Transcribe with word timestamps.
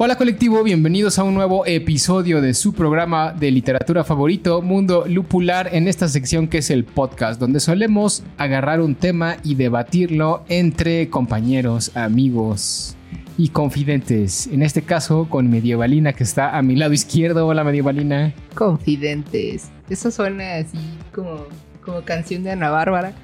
Hola 0.00 0.14
colectivo, 0.14 0.62
bienvenidos 0.62 1.18
a 1.18 1.24
un 1.24 1.34
nuevo 1.34 1.66
episodio 1.66 2.40
de 2.40 2.54
su 2.54 2.72
programa 2.72 3.32
de 3.32 3.50
literatura 3.50 4.04
favorito, 4.04 4.62
Mundo 4.62 5.04
Lupular, 5.08 5.70
en 5.72 5.88
esta 5.88 6.06
sección 6.06 6.46
que 6.46 6.58
es 6.58 6.70
el 6.70 6.84
podcast, 6.84 7.40
donde 7.40 7.58
solemos 7.58 8.22
agarrar 8.36 8.80
un 8.80 8.94
tema 8.94 9.38
y 9.42 9.56
debatirlo 9.56 10.44
entre 10.48 11.10
compañeros, 11.10 11.96
amigos 11.96 12.94
y 13.36 13.48
confidentes. 13.48 14.46
En 14.46 14.62
este 14.62 14.82
caso 14.82 15.26
con 15.28 15.50
Medievalina 15.50 16.12
que 16.12 16.22
está 16.22 16.56
a 16.56 16.62
mi 16.62 16.76
lado 16.76 16.92
izquierdo. 16.92 17.48
Hola 17.48 17.64
Medievalina. 17.64 18.32
Confidentes. 18.54 19.68
Eso 19.90 20.12
suena 20.12 20.58
así 20.58 20.78
como, 21.12 21.46
como 21.84 22.02
canción 22.02 22.44
de 22.44 22.52
Ana 22.52 22.70
Bárbara. 22.70 23.14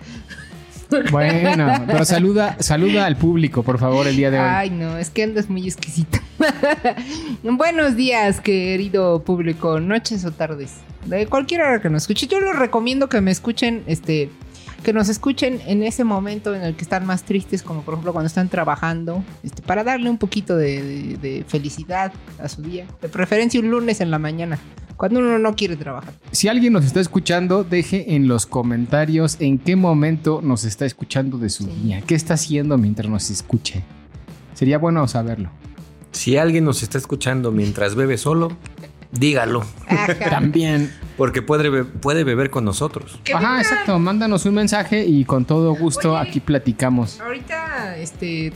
Bueno, 1.11 1.85
pero 1.87 2.05
saluda, 2.05 2.57
saluda 2.61 3.07
al 3.07 3.17
público, 3.17 3.63
por 3.63 3.79
favor, 3.79 4.07
el 4.07 4.17
día 4.17 4.31
de 4.31 4.39
hoy. 4.39 4.47
Ay, 4.49 4.71
no, 4.71 4.99
es 4.99 5.11
que 5.11 5.23
andas 5.23 5.49
muy 5.49 5.67
exquisito. 5.67 6.19
Buenos 7.43 7.97
días, 7.97 8.41
querido 8.41 9.23
público, 9.23 9.81
noches 9.81 10.25
o 10.25 10.33
tardes. 10.33 10.75
De 11.07 11.27
cualquier 11.27 11.63
hora 11.63 11.81
que 11.83 11.91
nos 11.91 12.03
escuche. 12.03 12.27
Yo 12.27 12.41
les 12.41 12.57
recomiendo 12.57 13.09
que 13.09 13.21
me 13.21 13.31
escuchen, 13.31 13.83
este, 13.87 14.31
que 14.83 14.93
nos 14.93 15.09
escuchen 15.09 15.61
en 15.67 15.83
ese 15.83 16.05
momento 16.05 16.55
en 16.55 16.63
el 16.63 16.75
que 16.77 16.83
están 16.83 17.07
más 17.07 17.25
tristes, 17.25 17.63
como 17.63 17.83
por 17.83 17.95
ejemplo 17.95 18.13
cuando 18.13 18.27
están 18.27 18.49
trabajando, 18.49 19.23
este, 19.43 19.63
para 19.63 19.85
darle 19.85 20.09
un 20.11 20.19
poquito 20.19 20.57
de, 20.57 20.83
de- 20.83 21.17
de 21.19 21.45
felicidad 21.47 22.13
a 22.43 22.49
su 22.49 22.63
día. 22.63 22.87
De 23.03 23.09
preferencia 23.09 23.61
un 23.61 23.71
lunes 23.71 24.01
en 24.01 24.11
la 24.11 24.19
mañana, 24.19 24.59
cuando 24.97 25.21
uno 25.21 25.39
no 25.39 25.55
quiere 25.57 25.77
trabajar. 25.77 26.15
Si 26.33 26.49
alguien 26.49 26.73
nos 26.73 26.85
está 26.85 27.01
escuchando, 27.01 27.65
deje 27.65 28.15
en 28.15 28.29
los 28.29 28.47
comentarios 28.47 29.37
en 29.41 29.59
qué 29.59 29.77
momento 29.77 30.41
nos 30.43 30.65
está 30.65 30.87
escuchando 30.87 31.37
de 31.39 31.51
su 31.51 31.65
Sí. 31.65 31.71
día. 31.83 32.01
¿Qué 32.07 32.15
está 32.15 32.35
haciendo 32.35 32.79
mientras 32.79 33.09
nos 33.11 33.31
escuche? 33.31 33.83
Sería 34.55 34.79
bueno 34.79 35.07
saberlo. 35.09 35.51
Si 36.15 36.37
alguien 36.39 36.65
nos 36.65 36.83
está 36.83 36.97
escuchando 36.99 37.51
mientras 37.53 37.95
bebe 37.95 38.17
solo, 38.19 38.57
dígalo, 39.13 39.65
Ajá. 39.87 40.15
También. 40.31 40.93
porque 41.17 41.41
puede, 41.43 41.69
be- 41.71 41.85
puede 41.85 42.25
beber 42.25 42.51
con 42.51 42.65
nosotros. 42.65 43.21
Ajá, 43.33 43.61
exacto. 43.61 43.99
Mándanos 44.01 44.45
un 44.47 44.55
mensaje 44.55 45.05
y 45.05 45.25
con 45.25 45.45
todo 45.45 45.75
gusto 45.77 46.15
Oye. 46.15 46.29
aquí 46.29 46.41
platicamos. 46.41 47.21
Ahorita, 47.21 47.97
este, 47.99 48.53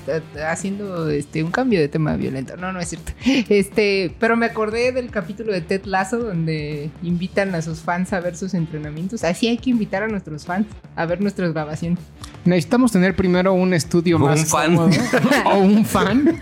haciendo 0.48 1.09
este 1.11 1.42
un 1.45 1.51
cambio 1.53 1.79
de 1.81 1.86
tema 1.89 2.17
violento. 2.17 2.56
No, 2.56 2.73
no 2.73 2.81
es 2.81 2.89
cierto. 2.89 3.12
Este, 3.48 4.12
pero 4.19 4.36
me 4.36 4.47
acordé 4.47 4.91
del 4.92 5.11
capítulo 5.11 5.53
de 5.53 5.61
Ted 5.61 5.84
Lasso 5.84 6.19
donde 6.19 6.91
invitan 7.03 7.55
a 7.55 7.62
sus 7.62 7.81
fans 7.81 8.12
a 8.12 8.20
ver 8.20 8.36
sus 8.36 8.55
entrenamientos. 8.55 9.23
Así 9.25 9.47
hay 9.48 9.59
que 9.59 9.70
invitar 9.70 10.03
a 10.03 10.09
nuestros 10.09 10.45
fans 10.45 10.67
a 10.97 11.06
ver 11.06 11.20
nuestras 11.20 11.53
grabaciones. 11.53 11.98
Necesitamos 12.49 12.93
tener 12.93 13.15
primero 13.15 13.53
un 13.53 13.75
estudio 13.75 14.17
Un 14.17 14.23
más 14.23 14.45
fan. 14.47 14.75
cómodo. 14.77 14.91
o 15.53 15.59
un 15.59 15.85
fan. 15.85 16.41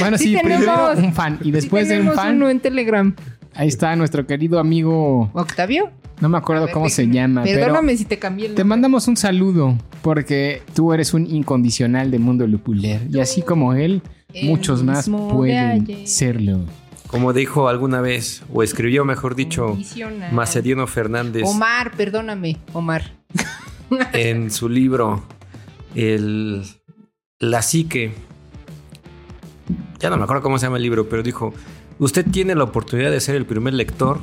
Bueno, 0.00 0.16
sí, 0.18 0.24
Sí 0.34 0.36
primero 0.42 0.92
un 0.96 1.12
fan. 1.12 1.38
Y 1.42 1.50
después 1.50 1.86
Sí 1.86 1.94
de 1.94 2.00
un 2.00 2.12
fan, 2.12 2.36
uno 2.36 2.48
en 2.48 2.60
Telegram. 2.60 3.14
ahí 3.54 3.68
está 3.68 3.94
nuestro 3.96 4.26
querido 4.26 4.58
amigo. 4.58 5.30
Octavio. 5.34 5.90
No 6.20 6.28
me 6.28 6.38
acuerdo 6.38 6.64
ver, 6.66 6.72
cómo 6.72 6.88
se 6.88 7.06
llama. 7.08 7.42
pero 7.42 7.60
Perdóname 7.60 7.96
si 7.96 8.04
te 8.04 8.18
cambié 8.18 8.46
el 8.46 8.52
Te 8.54 8.62
nombre. 8.62 8.68
mandamos 8.76 9.08
un 9.08 9.16
saludo 9.16 9.76
porque 10.00 10.62
tú 10.74 10.92
eres 10.92 11.12
un 11.12 11.26
incondicional 11.26 12.10
de 12.10 12.18
Mundo 12.20 12.46
Lupuler 12.46 13.02
y 13.10 13.20
así 13.20 13.42
como 13.42 13.74
él, 13.74 14.00
El 14.32 14.46
muchos 14.48 14.82
más 14.84 15.08
pueden 15.10 16.06
serlo. 16.06 16.60
Como 17.08 17.32
dijo 17.32 17.68
alguna 17.68 18.00
vez, 18.00 18.42
o 18.52 18.62
escribió, 18.62 19.04
mejor 19.04 19.34
dicho. 19.34 19.76
Macediano 20.32 20.86
Fernández 20.86 21.42
Omar, 21.46 21.92
perdóname, 21.96 22.56
Omar. 22.72 23.12
en 24.12 24.50
su 24.50 24.68
libro 24.68 25.22
el, 25.94 26.64
La 27.38 27.62
psique. 27.62 28.12
Ya 30.00 30.10
no 30.10 30.16
me 30.16 30.24
acuerdo 30.24 30.42
cómo 30.42 30.58
se 30.58 30.66
llama 30.66 30.76
el 30.76 30.82
libro, 30.82 31.08
pero 31.08 31.22
dijo, 31.22 31.54
usted 31.98 32.26
tiene 32.30 32.54
la 32.54 32.64
oportunidad 32.64 33.10
de 33.10 33.20
ser 33.20 33.36
el 33.36 33.46
primer 33.46 33.74
lector 33.74 34.20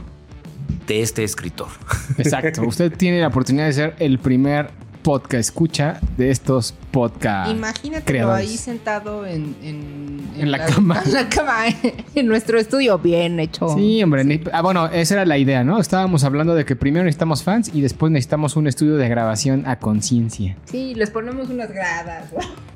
de 0.88 1.02
este 1.02 1.24
escritor. 1.24 1.70
Exacto. 2.18 2.64
Usted 2.68 2.92
tiene 2.96 3.20
la 3.20 3.28
oportunidad 3.28 3.66
de 3.66 3.74
ser 3.74 3.96
el 4.00 4.20
primer 4.20 4.70
podcast 5.02 5.40
escucha 5.40 6.00
de 6.18 6.32
estos 6.32 6.74
podcasts. 6.92 7.52
Imagínatelo 7.54 8.06
creadores. 8.06 8.50
ahí 8.50 8.58
sentado 8.58 9.26
en, 9.26 9.56
en, 9.64 10.30
En 10.38 10.52
la 10.52 10.66
cama. 10.66 11.02
En 11.06 11.14
la 11.14 11.30
cama, 11.30 11.66
en 12.16 12.28
nuestro 12.28 12.60
estudio, 12.60 12.98
bien 13.00 13.40
hecho. 13.40 13.70
Sí, 13.76 14.02
hombre. 14.04 14.42
Ah, 14.54 14.62
bueno, 14.62 14.88
esa 14.88 15.16
era 15.16 15.26
la 15.26 15.38
idea, 15.38 15.64
¿no? 15.64 15.80
Estábamos 15.80 16.24
hablando 16.24 16.56
de 16.56 16.66
que 16.66 16.76
primero 16.76 17.04
necesitamos 17.06 17.44
fans 17.44 17.72
y 17.74 17.82
después 17.82 18.12
necesitamos 18.12 18.56
un 18.56 18.68
estudio 18.68 18.98
de 18.98 19.10
grabación 19.10 19.64
a 19.68 19.80
conciencia. 19.80 20.58
Sí, 20.66 20.94
les 20.96 21.10
ponemos 21.10 21.50
unas 21.50 21.72
gradas. 21.72 22.26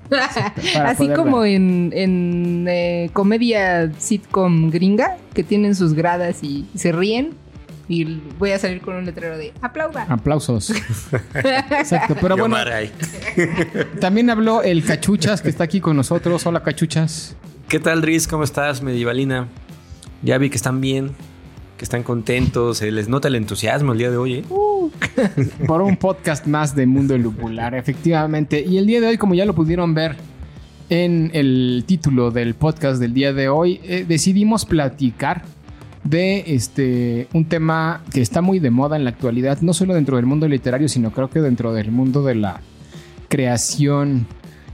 Así 0.84 1.10
como 1.10 1.46
en, 1.46 1.92
en 1.94 2.66
eh, 2.70 3.10
comedia 3.14 3.92
sitcom 3.98 4.70
gringa, 4.70 5.18
que 5.34 5.44
tienen 5.44 5.76
sus 5.76 5.94
gradas 5.94 6.44
y 6.44 6.66
se 6.76 6.92
ríen. 6.92 7.34
Y 7.88 8.04
voy 8.40 8.52
a 8.52 8.60
salir 8.60 8.82
con 8.82 8.96
un 8.96 9.06
letrero 9.06 9.38
de 9.38 9.54
aplauda. 9.62 10.08
Aplausos. 10.10 10.72
Exacto. 11.36 12.16
Pero 12.20 12.36
bueno, 12.36 12.58
también 14.00 14.30
habló 14.30 14.64
el 14.64 14.84
Cachuchas 14.84 15.42
que 15.42 15.50
está 15.50 15.66
aquí 15.66 15.82
con 15.82 15.96
nosotros. 15.96 16.46
Hola, 16.46 16.64
Cachuchas. 16.64 17.36
¿Qué 17.68 17.80
tal, 17.80 18.02
Riz? 18.02 18.28
¿Cómo 18.28 18.44
estás, 18.44 18.82
Medievalina? 18.82 19.48
Ya 20.24 20.38
vi 20.40 20.50
que 20.50 20.56
están 20.56 20.82
bien, 20.82 21.12
que 21.78 21.84
están 21.84 22.02
contentos, 22.02 22.80
se 22.80 22.92
les 22.92 23.08
nota 23.08 23.28
el 23.28 23.36
entusiasmo 23.36 23.92
el 23.92 24.00
día 24.00 24.10
de 24.10 24.18
hoy, 24.18 24.34
¿eh? 24.36 24.44
por 25.68 25.82
un 25.82 25.98
podcast 25.98 26.48
más 26.48 26.76
de 26.76 26.86
Mundo 26.86 27.18
Lupular, 27.18 27.76
efectivamente. 27.76 28.64
Y 28.68 28.78
el 28.78 28.88
día 28.88 29.02
de 29.02 29.08
hoy, 29.08 29.18
como 29.18 29.36
ya 29.36 29.46
lo 29.46 29.54
pudieron 29.54 29.94
ver 29.94 30.16
en 30.90 31.32
el 31.34 31.84
título 31.86 32.32
del 32.32 32.56
podcast 32.56 33.00
del 33.00 33.14
día 33.14 33.34
de 33.34 33.50
hoy, 33.50 33.80
eh, 33.84 34.06
decidimos 34.08 34.66
platicar 34.66 35.44
de 36.06 36.44
este 36.48 37.28
un 37.34 37.46
tema 37.46 38.04
que 38.14 38.22
está 38.22 38.42
muy 38.42 38.60
de 38.60 38.70
moda 38.70 38.96
en 38.96 39.04
la 39.04 39.10
actualidad, 39.10 39.60
no 39.62 39.74
solo 39.74 39.94
dentro 39.94 40.16
del 40.16 40.26
mundo 40.26 40.48
literario, 40.48 40.88
sino 40.88 41.12
creo 41.12 41.30
que 41.30 41.42
dentro 41.42 41.74
del 41.74 41.92
mundo 41.92 42.24
de 42.24 42.36
la 42.36 42.62
creación 43.28 44.28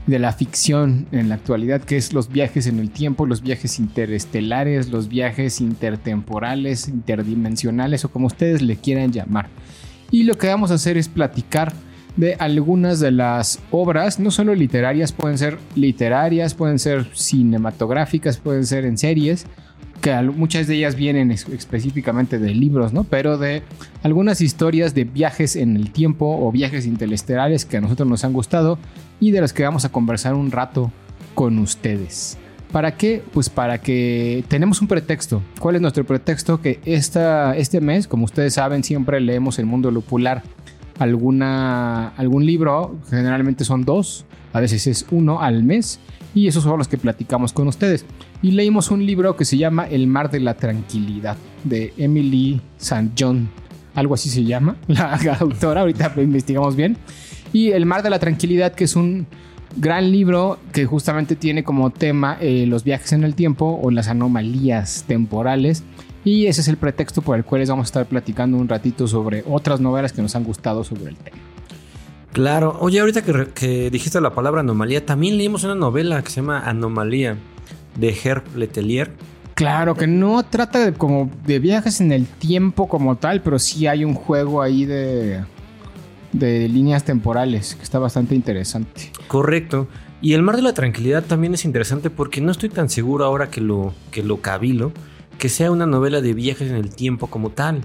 de 0.06 0.18
la 0.18 0.32
ficción 0.32 1.06
en 1.12 1.28
la 1.28 1.36
actualidad, 1.36 1.82
que 1.82 1.96
es 1.96 2.12
los 2.12 2.28
viajes 2.28 2.66
en 2.66 2.78
el 2.80 2.90
tiempo, 2.90 3.24
los 3.24 3.40
viajes 3.40 3.78
interestelares, 3.78 4.90
los 4.90 5.08
viajes 5.08 5.60
intertemporales, 5.60 6.88
interdimensionales 6.88 8.04
o 8.04 8.10
como 8.10 8.26
ustedes 8.26 8.62
le 8.62 8.76
quieran 8.76 9.12
llamar. 9.12 9.48
Y 10.10 10.24
lo 10.24 10.34
que 10.34 10.48
vamos 10.48 10.70
a 10.70 10.74
hacer 10.74 10.96
es 10.96 11.08
platicar 11.08 11.72
de 12.16 12.34
algunas 12.34 13.00
de 13.00 13.10
las 13.10 13.60
obras, 13.70 14.18
no 14.18 14.30
solo 14.30 14.54
literarias, 14.54 15.12
pueden 15.12 15.38
ser 15.38 15.58
literarias, 15.74 16.52
pueden 16.52 16.78
ser 16.78 17.06
cinematográficas, 17.14 18.36
pueden 18.36 18.66
ser 18.66 18.84
en 18.84 18.98
series, 18.98 19.46
que 20.02 20.20
muchas 20.20 20.66
de 20.66 20.74
ellas 20.74 20.96
vienen 20.96 21.30
específicamente 21.30 22.38
de 22.38 22.52
libros, 22.52 22.92
¿no? 22.92 23.04
Pero 23.04 23.38
de 23.38 23.62
algunas 24.02 24.40
historias 24.40 24.94
de 24.94 25.04
viajes 25.04 25.56
en 25.56 25.76
el 25.76 25.92
tiempo 25.92 26.38
o 26.44 26.50
viajes 26.50 26.84
interestelares 26.84 27.64
que 27.64 27.76
a 27.76 27.80
nosotros 27.80 28.08
nos 28.08 28.24
han 28.24 28.32
gustado 28.32 28.78
y 29.20 29.30
de 29.30 29.40
los 29.40 29.52
que 29.52 29.62
vamos 29.62 29.84
a 29.84 29.90
conversar 29.90 30.34
un 30.34 30.50
rato 30.50 30.92
con 31.34 31.58
ustedes. 31.60 32.36
¿Para 32.72 32.96
qué? 32.96 33.22
Pues 33.32 33.48
para 33.48 33.78
que 33.78 34.44
tenemos 34.48 34.82
un 34.82 34.88
pretexto. 34.88 35.40
¿Cuál 35.60 35.76
es 35.76 35.80
nuestro 35.80 36.04
pretexto? 36.04 36.60
Que 36.60 36.80
esta, 36.84 37.56
este 37.56 37.80
mes, 37.80 38.08
como 38.08 38.24
ustedes 38.24 38.54
saben, 38.54 38.82
siempre 38.82 39.20
leemos 39.20 39.60
El 39.60 39.66
Mundo 39.66 39.90
Lupular 39.92 40.42
alguna, 40.98 42.08
algún 42.16 42.44
libro, 42.44 42.96
generalmente 43.08 43.64
son 43.64 43.84
dos, 43.84 44.24
a 44.52 44.60
veces 44.60 44.86
es 44.86 45.06
uno 45.10 45.40
al 45.40 45.62
mes, 45.64 46.00
y 46.34 46.46
esos 46.46 46.62
son 46.64 46.78
los 46.78 46.88
que 46.88 46.98
platicamos 46.98 47.52
con 47.52 47.68
ustedes. 47.68 48.04
Y 48.42 48.52
leímos 48.52 48.90
un 48.90 49.04
libro 49.04 49.36
que 49.36 49.44
se 49.44 49.56
llama 49.56 49.86
El 49.86 50.06
Mar 50.06 50.30
de 50.30 50.40
la 50.40 50.54
Tranquilidad, 50.54 51.36
de 51.64 51.92
Emily 51.96 52.60
St. 52.78 53.10
John, 53.18 53.48
algo 53.94 54.14
así 54.14 54.28
se 54.28 54.44
llama, 54.44 54.76
la 54.86 55.18
autora, 55.38 55.82
ahorita 55.82 56.12
investigamos 56.16 56.76
bien. 56.76 56.96
Y 57.52 57.70
El 57.70 57.86
Mar 57.86 58.02
de 58.02 58.10
la 58.10 58.18
Tranquilidad, 58.18 58.72
que 58.74 58.84
es 58.84 58.96
un 58.96 59.26
gran 59.76 60.10
libro 60.10 60.58
que 60.72 60.84
justamente 60.86 61.36
tiene 61.36 61.64
como 61.64 61.90
tema 61.90 62.36
eh, 62.40 62.66
los 62.66 62.84
viajes 62.84 63.12
en 63.12 63.24
el 63.24 63.34
tiempo 63.34 63.80
o 63.82 63.90
las 63.90 64.08
anomalías 64.08 65.04
temporales. 65.06 65.82
Y 66.24 66.46
ese 66.46 66.60
es 66.60 66.68
el 66.68 66.76
pretexto 66.76 67.20
por 67.20 67.36
el 67.36 67.44
cual 67.44 67.60
les 67.60 67.70
vamos 67.70 67.84
a 67.84 67.88
estar 67.88 68.06
platicando 68.06 68.56
un 68.56 68.68
ratito 68.68 69.08
sobre 69.08 69.44
otras 69.48 69.80
novelas 69.80 70.12
que 70.12 70.22
nos 70.22 70.36
han 70.36 70.44
gustado 70.44 70.84
sobre 70.84 71.10
el 71.10 71.16
tema. 71.16 71.38
Claro. 72.32 72.76
Oye, 72.80 73.00
ahorita 73.00 73.22
que, 73.22 73.90
dijiste 73.90 74.20
la 74.20 74.34
palabra 74.34 74.60
anomalía, 74.60 75.04
también 75.04 75.36
leímos 75.36 75.64
una 75.64 75.74
novela 75.74 76.22
que 76.22 76.30
se 76.30 76.36
llama 76.36 76.60
Anomalía 76.60 77.36
de 77.96 78.16
Herb 78.24 78.44
Letelier. 78.56 79.12
Claro 79.54 79.94
que 79.94 80.06
no 80.06 80.42
trata 80.42 80.78
de 80.78 80.92
como 80.94 81.30
de 81.46 81.58
viajes 81.58 82.00
en 82.00 82.10
el 82.10 82.26
tiempo 82.26 82.88
como 82.88 83.16
tal, 83.16 83.42
pero 83.42 83.58
sí 83.58 83.86
hay 83.86 84.04
un 84.04 84.14
juego 84.14 84.62
ahí 84.62 84.86
de 84.86 85.44
de 86.32 86.68
líneas 86.68 87.04
temporales 87.04 87.74
que 87.74 87.82
está 87.82 87.98
bastante 87.98 88.34
interesante. 88.34 89.12
Correcto. 89.28 89.86
Y 90.20 90.34
El 90.34 90.42
Mar 90.42 90.56
de 90.56 90.62
la 90.62 90.72
Tranquilidad 90.72 91.24
también 91.24 91.54
es 91.54 91.64
interesante 91.64 92.10
porque 92.10 92.40
no 92.40 92.52
estoy 92.52 92.68
tan 92.68 92.88
seguro 92.88 93.24
ahora 93.24 93.50
que 93.50 93.60
lo, 93.60 93.92
que 94.10 94.22
lo 94.22 94.40
cabilo, 94.40 94.92
que 95.38 95.48
sea 95.48 95.70
una 95.70 95.86
novela 95.86 96.20
de 96.20 96.32
viajes 96.32 96.70
en 96.70 96.76
el 96.76 96.94
tiempo 96.94 97.26
como 97.26 97.50
tal, 97.50 97.82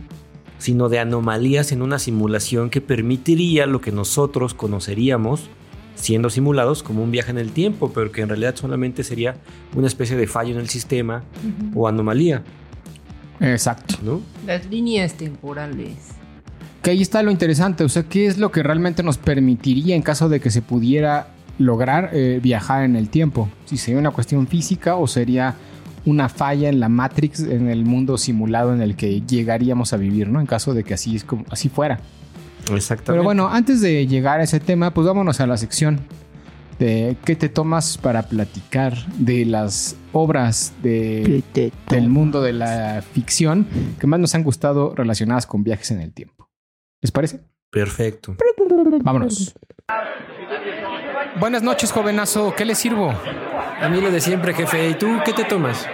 sino 0.57 0.89
de 0.89 0.99
anomalías 0.99 1.71
en 1.71 1.81
una 1.81 1.99
simulación 1.99 2.69
que 2.69 2.81
permitiría 2.81 3.65
lo 3.65 3.81
que 3.81 3.91
nosotros 3.91 4.53
conoceríamos 4.53 5.49
siendo 5.97 6.29
simulados 6.29 6.83
como 6.83 7.03
un 7.03 7.11
viaje 7.11 7.31
en 7.31 7.37
el 7.37 7.51
tiempo, 7.51 7.91
pero 7.93 8.11
que 8.11 8.21
en 8.21 8.29
realidad 8.29 8.55
solamente 8.55 9.03
sería 9.03 9.35
una 9.75 9.87
especie 9.87 10.15
de 10.15 10.27
fallo 10.27 10.53
en 10.53 10.59
el 10.59 10.69
sistema 10.69 11.23
o 11.73 11.87
anomalía, 11.87 12.43
Exacto. 13.39 13.95
¿no? 14.03 14.21
Las 14.45 14.65
líneas 14.69 15.13
temporales. 15.13 15.95
Que 16.81 16.91
ahí 16.91 17.01
está 17.01 17.21
lo 17.23 17.31
interesante, 17.31 17.83
o 17.83 17.89
sea, 17.89 18.03
¿qué 18.03 18.27
es 18.27 18.37
lo 18.37 18.51
que 18.51 18.63
realmente 18.63 19.03
nos 19.03 19.17
permitiría 19.17 19.95
en 19.95 20.01
caso 20.01 20.29
de 20.29 20.39
que 20.39 20.51
se 20.51 20.61
pudiera 20.61 21.29
lograr 21.57 22.11
eh, 22.13 22.39
viajar 22.41 22.83
en 22.83 22.95
el 22.95 23.09
tiempo? 23.09 23.49
Si 23.65 23.77
sería 23.77 23.99
una 23.99 24.11
cuestión 24.11 24.47
física 24.47 24.95
o 24.95 25.07
sería 25.07 25.55
una 26.07 26.29
falla 26.29 26.69
en 26.69 26.79
la 26.79 26.87
Matrix, 26.87 27.41
en 27.41 27.69
el 27.69 27.83
mundo 27.83 28.17
simulado 28.17 28.73
en 28.73 28.81
el 28.81 28.95
que 28.95 29.21
llegaríamos 29.21 29.91
a 29.91 29.97
vivir, 29.97 30.29
¿no? 30.29 30.39
En 30.39 30.45
caso 30.45 30.73
de 30.73 30.85
que 30.85 30.93
así, 30.93 31.17
es 31.17 31.25
como, 31.25 31.45
así 31.49 31.67
fuera. 31.67 31.99
Exactamente. 32.73 33.11
Pero 33.11 33.23
bueno, 33.23 33.49
antes 33.49 33.81
de 33.81 34.07
llegar 34.07 34.39
a 34.39 34.43
ese 34.43 34.61
tema, 34.61 34.93
pues 34.93 35.05
vámonos 35.05 35.41
a 35.41 35.47
la 35.47 35.57
sección 35.57 35.99
de 36.79 37.17
qué 37.25 37.35
te 37.35 37.49
tomas 37.49 37.97
para 37.97 38.23
platicar 38.23 38.95
de 39.17 39.45
las 39.45 39.97
obras 40.13 40.73
de, 40.81 41.43
del 41.89 42.09
mundo 42.09 42.41
de 42.41 42.53
la 42.53 43.03
ficción 43.13 43.67
que 43.99 44.07
más 44.07 44.19
nos 44.19 44.33
han 44.33 44.43
gustado 44.43 44.95
relacionadas 44.95 45.45
con 45.45 45.63
viajes 45.63 45.91
en 45.91 45.99
el 45.99 46.13
tiempo. 46.13 46.49
¿Les 47.01 47.11
parece? 47.11 47.41
Perfecto. 47.69 48.37
Vámonos. 49.01 49.53
Buenas 51.39 51.63
noches, 51.63 51.91
jovenazo. 51.91 52.53
¿Qué 52.55 52.63
le 52.63 52.75
sirvo? 52.75 53.13
A 53.79 53.89
mí 53.89 54.01
lo 54.01 54.09
de 54.09 54.21
siempre, 54.21 54.53
jefe. 54.53 54.89
¿Y 54.89 54.93
tú 54.95 55.19
qué 55.25 55.33
te 55.33 55.43
tomas? 55.43 55.87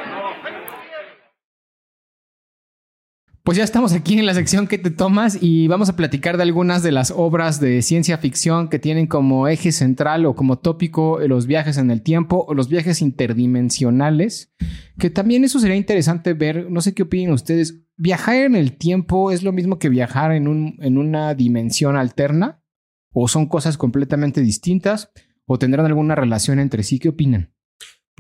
Pues 3.44 3.58
ya 3.58 3.66
estamos 3.66 3.92
aquí 3.92 4.18
en 4.18 4.26
la 4.26 4.34
sección 4.34 4.68
que 4.68 4.78
te 4.78 4.90
tomas 4.90 5.38
y 5.42 5.68
vamos 5.68 5.90
a 5.90 5.98
platicar 5.98 6.38
de 6.38 6.44
algunas 6.44 6.82
de 6.82 6.94
las 6.94 7.12
obras 7.12 7.60
de 7.60 7.82
ciencia 7.82 8.18
ficción 8.18 8.70
que 8.70 8.80
tienen 8.80 9.06
como 9.06 9.50
eje 9.50 9.74
central 9.74 10.26
o 10.26 10.34
como 10.34 10.60
tópico 10.60 11.20
los 11.28 11.46
viajes 11.46 11.78
en 11.78 11.92
el 11.92 12.04
tiempo 12.04 12.46
o 12.48 12.54
los 12.54 12.70
viajes 12.70 13.02
interdimensionales, 13.02 14.54
que 14.98 15.10
también 15.10 15.44
eso 15.44 15.60
sería 15.60 15.76
interesante 15.76 16.34
ver, 16.34 16.72
no 16.72 16.80
sé 16.80 16.94
qué 16.94 17.04
opinan 17.04 17.34
ustedes, 17.34 17.84
¿viajar 17.98 18.38
en 18.38 18.56
el 18.56 18.78
tiempo 18.78 19.30
es 19.30 19.44
lo 19.44 19.52
mismo 19.52 19.78
que 19.78 19.90
viajar 19.90 20.32
en, 20.32 20.48
un, 20.48 20.78
en 20.80 20.98
una 20.98 21.34
dimensión 21.34 21.98
alterna? 21.98 22.64
¿O 23.12 23.28
son 23.28 23.48
cosas 23.48 23.78
completamente 23.78 24.40
distintas? 24.40 25.12
¿O 25.46 25.60
tendrán 25.60 25.86
alguna 25.86 26.16
relación 26.16 26.60
entre 26.60 26.82
sí? 26.84 26.98
¿Qué 26.98 27.10
opinan? 27.10 27.54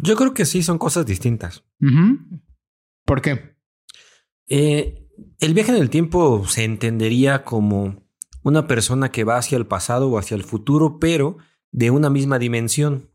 Yo 0.03 0.17
creo 0.17 0.33
que 0.33 0.43
sí 0.43 0.63
son 0.63 0.77
cosas 0.77 1.05
distintas. 1.05 1.63
¿Por 3.05 3.21
qué? 3.21 3.55
Eh, 4.49 5.02
el 5.39 5.53
viaje 5.53 5.71
en 5.71 5.77
el 5.77 5.89
tiempo 5.89 6.45
se 6.47 6.63
entendería 6.63 7.43
como 7.43 8.03
una 8.43 8.67
persona 8.67 9.11
que 9.11 9.23
va 9.23 9.37
hacia 9.37 9.57
el 9.57 9.65
pasado 9.65 10.09
o 10.09 10.17
hacia 10.17 10.35
el 10.35 10.43
futuro, 10.43 10.99
pero 10.99 11.37
de 11.71 11.91
una 11.91 12.09
misma 12.09 12.39
dimensión. 12.39 13.09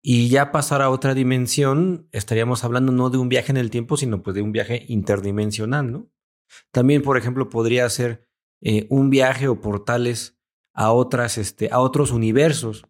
Y 0.00 0.28
ya 0.28 0.52
pasar 0.52 0.82
a 0.82 0.90
otra 0.90 1.14
dimensión, 1.14 2.08
estaríamos 2.12 2.62
hablando 2.62 2.92
no 2.92 3.10
de 3.10 3.18
un 3.18 3.28
viaje 3.28 3.50
en 3.50 3.56
el 3.56 3.70
tiempo, 3.70 3.96
sino 3.96 4.22
pues 4.22 4.34
de 4.34 4.42
un 4.42 4.52
viaje 4.52 4.84
interdimensional, 4.88 5.90
¿no? 5.90 6.10
También, 6.70 7.02
por 7.02 7.16
ejemplo, 7.16 7.48
podría 7.48 7.88
ser 7.88 8.28
eh, 8.60 8.86
un 8.90 9.10
viaje 9.10 9.48
o 9.48 9.60
portales 9.60 10.38
a 10.72 10.92
otras, 10.92 11.38
este, 11.38 11.68
a 11.72 11.80
otros 11.80 12.12
universos. 12.12 12.86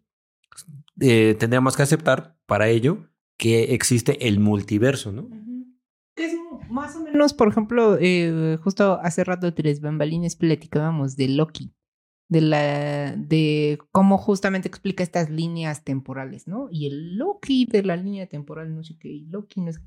Eh, 0.99 1.35
tendríamos 1.39 1.75
que 1.75 1.83
aceptar 1.83 2.37
para 2.45 2.69
ello 2.69 3.09
que 3.37 3.73
existe 3.73 4.27
el 4.27 4.39
multiverso, 4.39 5.11
¿no? 5.11 5.29
Es 6.15 6.33
más 6.75 6.95
o 6.97 6.99
menos, 6.99 7.33
por 7.33 7.47
ejemplo, 7.47 7.97
eh, 7.99 8.59
justo 8.61 8.99
hace 9.01 9.23
rato 9.23 9.53
tres 9.53 9.79
bambalines 9.79 10.35
platicábamos 10.35 11.15
de 11.15 11.29
Loki, 11.29 11.73
de 12.27 12.41
la 12.41 13.15
de 13.15 13.79
cómo 13.91 14.17
justamente 14.17 14.67
explica 14.67 15.01
estas 15.01 15.29
líneas 15.29 15.85
temporales, 15.85 16.47
¿no? 16.47 16.67
Y 16.69 16.87
el 16.87 17.17
Loki 17.17 17.65
de 17.65 17.81
la 17.81 17.95
línea 17.95 18.27
temporal, 18.27 18.75
no 18.75 18.83
sé 18.83 18.97
qué, 18.97 19.07
y 19.07 19.25
Loki 19.27 19.61
no 19.61 19.71
sé 19.71 19.79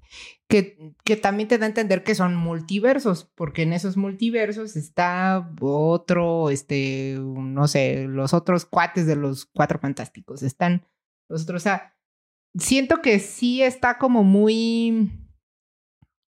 qué, 0.49 0.77
que, 0.77 0.95
que 1.05 1.17
también 1.17 1.47
te 1.49 1.59
da 1.59 1.67
a 1.67 1.69
entender 1.69 2.03
que 2.05 2.15
son 2.15 2.35
multiversos, 2.35 3.31
porque 3.35 3.63
en 3.63 3.75
esos 3.75 3.99
multiversos 3.99 4.75
está 4.75 5.53
otro, 5.61 6.49
este, 6.49 7.19
no 7.21 7.69
sé, 7.69 8.07
los 8.09 8.33
otros 8.33 8.65
cuates 8.65 9.07
de 9.07 9.17
los 9.17 9.45
cuatro 9.45 9.79
fantásticos, 9.79 10.43
están 10.43 10.87
los 11.29 11.43
otros, 11.43 11.61
o 11.61 11.65
sea, 11.65 11.95
siento 12.55 13.03
que 13.03 13.19
sí 13.19 13.63
está 13.63 13.99
como 13.99 14.25
muy 14.25 15.28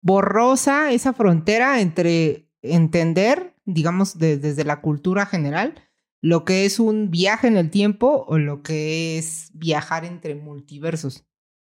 borrosa 0.06 0.92
esa 0.92 1.12
frontera 1.12 1.80
entre 1.80 2.48
entender, 2.62 3.54
digamos, 3.64 4.18
de- 4.18 4.38
desde 4.38 4.64
la 4.64 4.80
cultura 4.80 5.26
general, 5.26 5.74
lo 6.22 6.44
que 6.44 6.64
es 6.64 6.78
un 6.80 7.10
viaje 7.10 7.48
en 7.48 7.56
el 7.56 7.70
tiempo 7.70 8.24
o 8.28 8.38
lo 8.38 8.62
que 8.62 9.18
es 9.18 9.50
viajar 9.54 10.04
entre 10.04 10.34
multiversos. 10.34 11.24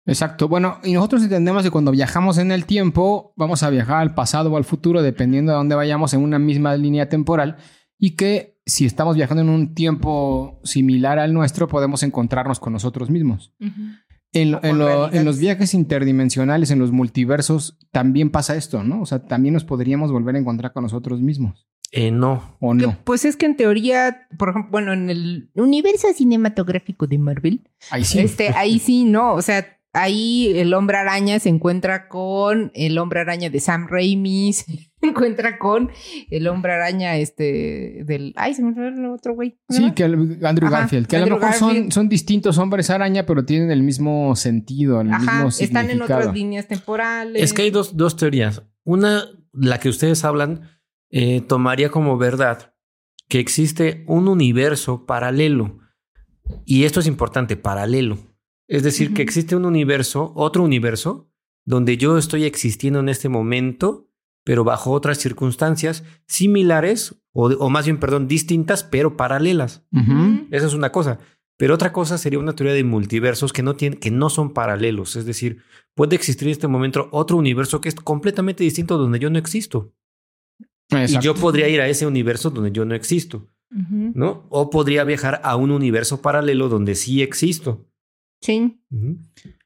Exacto. 0.06 0.48
Bueno, 0.48 0.78
y 0.84 0.92
nosotros 0.92 1.22
entendemos 1.22 1.62
que 1.62 1.70
cuando 1.70 1.90
viajamos 1.90 2.36
en 2.38 2.52
el 2.52 2.66
tiempo, 2.66 3.32
vamos 3.36 3.62
a 3.62 3.70
viajar 3.70 4.02
al 4.02 4.14
pasado 4.14 4.52
o 4.52 4.56
al 4.56 4.64
futuro, 4.64 5.00
dependiendo 5.00 5.52
de 5.52 5.58
dónde 5.58 5.74
vayamos 5.76 6.12
en 6.12 6.20
una 6.20 6.38
misma 6.38 6.76
línea 6.76 7.08
temporal, 7.08 7.56
y 7.98 8.10
que 8.10 8.60
si 8.66 8.84
estamos 8.84 9.16
viajando 9.16 9.42
en 9.42 9.48
un 9.48 9.74
tiempo 9.74 10.60
similar 10.64 11.18
al 11.18 11.32
nuestro, 11.32 11.68
podemos 11.68 12.02
encontrarnos 12.02 12.60
con 12.60 12.72
nosotros 12.72 13.08
mismos. 13.10 13.54
En 14.34 14.50
lo- 14.50 14.58
en 14.62 14.78
realidades. 14.78 15.24
los 15.24 15.38
viajes 15.38 15.72
interdimensionales, 15.74 16.70
en 16.70 16.78
los 16.78 16.92
multiversos, 16.92 17.78
también 17.92 18.30
pasa 18.30 18.56
esto, 18.56 18.82
¿no? 18.84 19.00
O 19.00 19.06
sea, 19.06 19.24
también 19.24 19.54
nos 19.54 19.64
podríamos 19.64 20.12
volver 20.12 20.34
a 20.36 20.38
encontrar 20.38 20.72
con 20.72 20.82
nosotros 20.82 21.20
mismos. 21.22 21.66
Eh, 21.92 22.10
no. 22.10 22.56
¿O 22.60 22.72
Que, 22.76 22.86
no? 22.86 22.98
Pues 23.04 23.24
es 23.24 23.36
que 23.36 23.46
en 23.46 23.56
teoría, 23.56 24.26
por 24.36 24.48
ejemplo, 24.50 24.70
bueno, 24.72 24.92
en 24.92 25.08
el 25.10 25.50
universo 25.54 26.08
cinematográfico 26.12 27.06
de 27.06 27.18
Marvel, 27.18 27.62
Ahí 27.90 28.04
sí. 28.04 28.18
Este, 28.18 28.48
ahí 28.50 28.78
sí, 28.80 29.04
no, 29.04 29.34
o 29.34 29.42
sea, 29.42 29.78
ahí 29.92 30.52
el 30.58 30.74
hombre 30.74 30.96
araña 30.96 31.38
se 31.38 31.48
encuentra 31.50 32.08
con 32.08 32.72
el 32.74 32.98
hombre 32.98 33.20
araña 33.20 33.48
de 33.48 33.60
Sam 33.60 33.86
Raimi, 33.88 34.52
se 34.52 34.90
encuentra 35.08 35.58
con 35.58 35.90
el 36.30 36.46
hombre 36.48 36.72
araña 36.72 37.16
este 37.16 38.02
del, 38.04 38.32
ay, 38.36 38.54
se 38.54 38.62
me 38.62 38.68
olvidó 38.68 38.88
el 38.88 39.06
otro 39.06 39.34
güey. 39.34 39.58
¿cómo 39.66 39.78
se 39.80 39.86
Sí, 39.86 39.92
que 39.94 40.04
el- 40.04 40.44
Andrew 40.44 40.68
Ajá, 40.68 40.80
Garfield, 40.80 41.06
que 41.06 41.16
a 41.16 41.26
lo 41.26 41.36
mejor 41.38 41.52
son, 41.54 41.90
son 41.92 42.08
distintos 42.08 42.58
hombres 42.58 42.90
araña, 42.90 43.26
pero 43.26 43.44
tienen 43.44 43.70
el 43.70 43.82
mismo 43.82 44.34
sentido, 44.36 45.00
el 45.00 45.12
Ajá, 45.12 45.44
mismo 45.44 45.48
están 45.48 45.90
en 45.90 46.02
otras 46.02 46.32
líneas 46.34 46.66
temporales. 46.68 47.42
Es 47.42 47.52
que 47.52 47.62
hay 47.62 47.70
dos, 47.70 47.96
dos 47.96 48.16
teorías. 48.16 48.62
Una, 48.84 49.24
la 49.52 49.78
que 49.80 49.88
ustedes 49.88 50.24
hablan, 50.24 50.70
eh, 51.10 51.40
tomaría 51.40 51.90
como 51.90 52.18
verdad 52.18 52.74
que 53.28 53.38
existe 53.40 54.04
un 54.06 54.28
universo 54.28 55.06
paralelo. 55.06 55.78
Y 56.66 56.84
esto 56.84 57.00
es 57.00 57.06
importante, 57.06 57.56
paralelo. 57.56 58.18
Es 58.68 58.82
decir, 58.82 59.14
que 59.14 59.22
existe 59.22 59.56
un 59.56 59.64
universo, 59.64 60.32
otro 60.36 60.62
universo, 60.62 61.30
donde 61.64 61.96
yo 61.96 62.18
estoy 62.18 62.44
existiendo 62.44 63.00
en 63.00 63.08
este 63.08 63.28
momento, 63.28 64.10
pero 64.44 64.62
bajo 64.62 64.92
otras 64.92 65.18
circunstancias 65.18 66.04
similares, 66.26 67.16
o, 67.32 67.48
o 67.48 67.70
más 67.70 67.86
bien, 67.86 67.98
perdón, 67.98 68.28
distintas, 68.28 68.84
pero 68.84 69.16
paralelas. 69.16 69.84
Esa 70.50 70.66
es 70.66 70.74
una 70.74 70.92
cosa. 70.92 71.18
Pero 71.56 71.74
otra 71.74 71.92
cosa 71.92 72.18
sería 72.18 72.38
una 72.38 72.54
teoría 72.54 72.74
de 72.74 72.84
multiversos 72.84 73.52
que 73.52 73.62
no, 73.62 73.74
tienen, 73.74 73.98
que 73.98 74.10
no 74.10 74.28
son 74.28 74.52
paralelos. 74.52 75.16
Es 75.16 75.24
decir, 75.24 75.62
puede 75.94 76.16
existir 76.16 76.48
en 76.48 76.52
este 76.52 76.68
momento 76.68 77.08
otro 77.12 77.36
universo 77.36 77.80
que 77.80 77.88
es 77.88 77.94
completamente 77.94 78.64
distinto 78.64 78.98
donde 78.98 79.18
yo 79.18 79.30
no 79.30 79.38
existo. 79.38 79.94
Y 80.90 81.18
yo 81.20 81.34
podría 81.34 81.68
ir 81.68 81.80
a 81.80 81.88
ese 81.88 82.06
universo 82.06 82.50
donde 82.50 82.70
yo 82.70 82.84
no 82.84 82.94
existo. 82.94 83.48
¿no? 83.70 84.46
O 84.50 84.70
podría 84.70 85.04
viajar 85.04 85.40
a 85.42 85.56
un 85.56 85.70
universo 85.70 86.22
paralelo 86.22 86.68
donde 86.68 86.94
sí 86.94 87.22
existo. 87.22 87.88
Sí. 88.40 88.80
Ujú. 88.90 89.18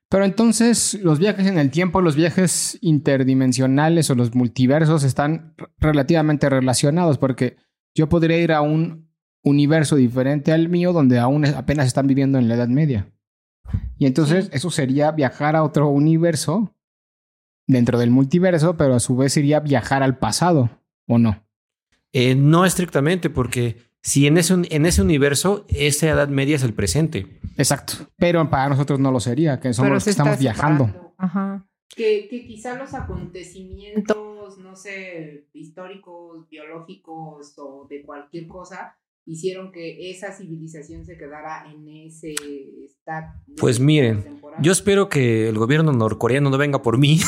Pero 0.08 0.24
entonces 0.24 0.98
los 1.02 1.18
viajes 1.18 1.46
en 1.46 1.58
el 1.58 1.70
tiempo, 1.70 2.00
los 2.00 2.16
viajes 2.16 2.78
interdimensionales 2.80 4.08
o 4.10 4.14
los 4.14 4.34
multiversos 4.34 5.04
están 5.04 5.54
relativamente 5.78 6.48
relacionados 6.48 7.18
porque 7.18 7.56
yo 7.94 8.08
podría 8.08 8.38
ir 8.38 8.52
a 8.52 8.62
un 8.62 9.10
universo 9.42 9.96
diferente 9.96 10.52
al 10.52 10.68
mío 10.68 10.92
donde 10.92 11.18
aún 11.18 11.44
apenas 11.44 11.86
están 11.86 12.06
viviendo 12.06 12.38
en 12.38 12.48
la 12.48 12.54
Edad 12.54 12.68
Media. 12.68 13.12
Y 13.98 14.06
entonces 14.06 14.48
eso 14.52 14.70
sería 14.70 15.10
viajar 15.12 15.56
a 15.56 15.62
otro 15.62 15.88
universo 15.88 16.74
dentro 17.66 17.98
del 17.98 18.10
multiverso, 18.10 18.76
pero 18.76 18.94
a 18.94 19.00
su 19.00 19.16
vez 19.16 19.34
sería 19.34 19.60
viajar 19.60 20.02
al 20.02 20.18
pasado, 20.18 20.70
¿o 21.06 21.18
no? 21.18 21.44
Eh, 22.12 22.34
no 22.34 22.64
estrictamente, 22.64 23.28
porque 23.28 23.87
si 24.08 24.26
en 24.26 24.38
ese, 24.38 24.54
en 24.54 24.86
ese 24.86 25.02
universo 25.02 25.66
esa 25.68 26.08
edad 26.08 26.28
media 26.28 26.56
es 26.56 26.62
el 26.62 26.72
presente. 26.72 27.26
Exacto. 27.58 27.92
Pero 28.16 28.48
para 28.48 28.70
nosotros 28.70 28.98
no 28.98 29.12
lo 29.12 29.20
sería, 29.20 29.60
que 29.60 29.74
somos 29.74 29.86
Pero 29.86 29.94
los 29.96 30.04
que 30.04 30.10
estamos 30.10 30.38
viajando. 30.38 30.86
separando. 30.86 31.14
Ajá. 31.18 31.68
Que, 31.94 32.26
que 32.30 32.46
quizá 32.46 32.78
los 32.78 32.94
acontecimientos, 32.94 34.56
no 34.58 34.74
sé, 34.76 35.48
históricos, 35.52 36.48
biológicos 36.48 37.52
o 37.58 37.86
de 37.90 38.00
cualquier 38.00 38.46
cosa, 38.46 38.96
hicieron 39.28 39.70
que 39.70 40.10
esa 40.10 40.32
civilización 40.32 41.04
se 41.04 41.18
quedara 41.18 41.70
en 41.70 41.86
ese 41.86 42.34
estado. 42.86 43.26
Pues 43.58 43.78
miren, 43.78 44.40
Yo 44.62 44.72
espero 44.72 45.10
que 45.10 45.50
el 45.50 45.58
gobierno 45.58 45.92
norcoreano 45.92 46.48
no 46.48 46.56
venga 46.56 46.80
por 46.80 46.96
mí, 46.96 47.20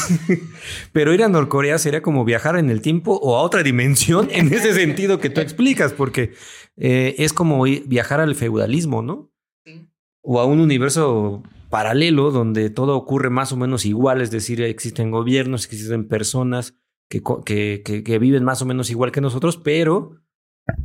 pero 0.92 1.12
ir 1.12 1.22
a 1.22 1.28
Norcorea 1.28 1.76
sería 1.78 2.00
como 2.00 2.25
viajar 2.25 2.56
en 2.56 2.70
el 2.70 2.80
tiempo 2.80 3.18
o 3.22 3.37
a 3.37 3.42
otra 3.42 3.62
dimensión 3.62 4.28
en 4.30 4.52
ese 4.52 4.72
sentido 4.72 5.18
que 5.18 5.28
tú 5.28 5.40
explicas, 5.42 5.92
porque 5.92 6.32
eh, 6.80 7.14
es 7.18 7.34
como 7.34 7.62
viajar 7.62 8.20
al 8.20 8.34
feudalismo, 8.34 9.02
¿no? 9.02 9.30
Sí. 9.64 9.87
o 10.22 10.40
a 10.40 10.46
un 10.46 10.60
universo 10.60 11.42
paralelo 11.68 12.30
donde 12.30 12.70
todo 12.70 12.96
ocurre 12.96 13.28
más 13.30 13.52
o 13.52 13.56
menos 13.56 13.84
igual, 13.84 14.22
es 14.22 14.30
decir, 14.30 14.62
existen 14.62 15.10
gobiernos, 15.10 15.66
existen 15.66 16.08
personas 16.08 16.75
que, 17.08 17.22
que, 17.44 18.02
que, 18.02 18.18
viven 18.18 18.44
más 18.44 18.62
o 18.62 18.66
menos 18.66 18.90
igual 18.90 19.12
que 19.12 19.20
nosotros, 19.20 19.58
pero 19.58 20.22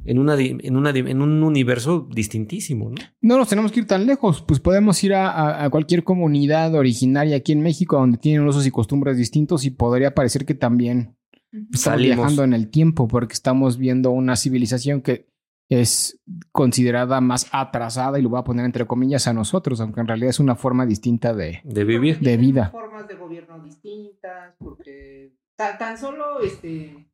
en, 0.03 0.19
una, 0.19 0.35
en, 0.35 0.75
una, 0.75 0.89
en 0.89 1.21
un 1.21 1.43
universo 1.43 2.09
distintísimo. 2.11 2.89
¿no? 2.89 2.97
no 3.21 3.37
nos 3.37 3.47
tenemos 3.47 3.71
que 3.71 3.79
ir 3.79 3.87
tan 3.87 4.05
lejos, 4.05 4.43
pues 4.45 4.59
podemos 4.59 5.01
ir 5.03 5.13
a, 5.13 5.63
a, 5.63 5.69
cualquier 5.69 6.03
comunidad 6.03 6.75
originaria 6.75 7.37
aquí 7.37 7.53
en 7.53 7.61
México 7.61 7.97
donde 7.97 8.17
tienen 8.17 8.47
usos 8.47 8.67
y 8.67 8.71
costumbres 8.71 9.17
distintos 9.17 9.65
y 9.65 9.69
podría 9.69 10.13
parecer 10.13 10.45
que 10.45 10.55
también 10.55 11.17
estamos 11.71 12.01
viajando 12.01 12.43
en 12.43 12.53
el 12.53 12.69
tiempo 12.69 13.07
porque 13.07 13.33
estamos 13.33 13.77
viendo 13.77 14.11
una 14.11 14.35
civilización 14.35 15.01
que 15.01 15.33
es 15.69 16.19
considerada 16.51 17.21
más 17.21 17.47
atrasada 17.51 18.19
y 18.19 18.21
lo 18.21 18.29
voy 18.29 18.39
a 18.39 18.43
poner 18.43 18.65
entre 18.65 18.85
comillas 18.85 19.27
a 19.27 19.33
nosotros, 19.33 19.81
aunque 19.81 20.01
en 20.01 20.07
realidad 20.07 20.29
es 20.29 20.39
una 20.39 20.55
forma 20.55 20.85
distinta 20.85 21.33
de, 21.33 21.61
de 21.63 21.83
vivir, 21.83 22.19
de 22.19 22.37
vida. 22.37 22.69
Formas 22.69 23.07
de 23.07 23.15
gobierno 23.15 23.59
distintas, 23.63 24.55
porque 24.59 25.33
tan, 25.55 25.97
solo 25.97 26.41
este 26.41 27.07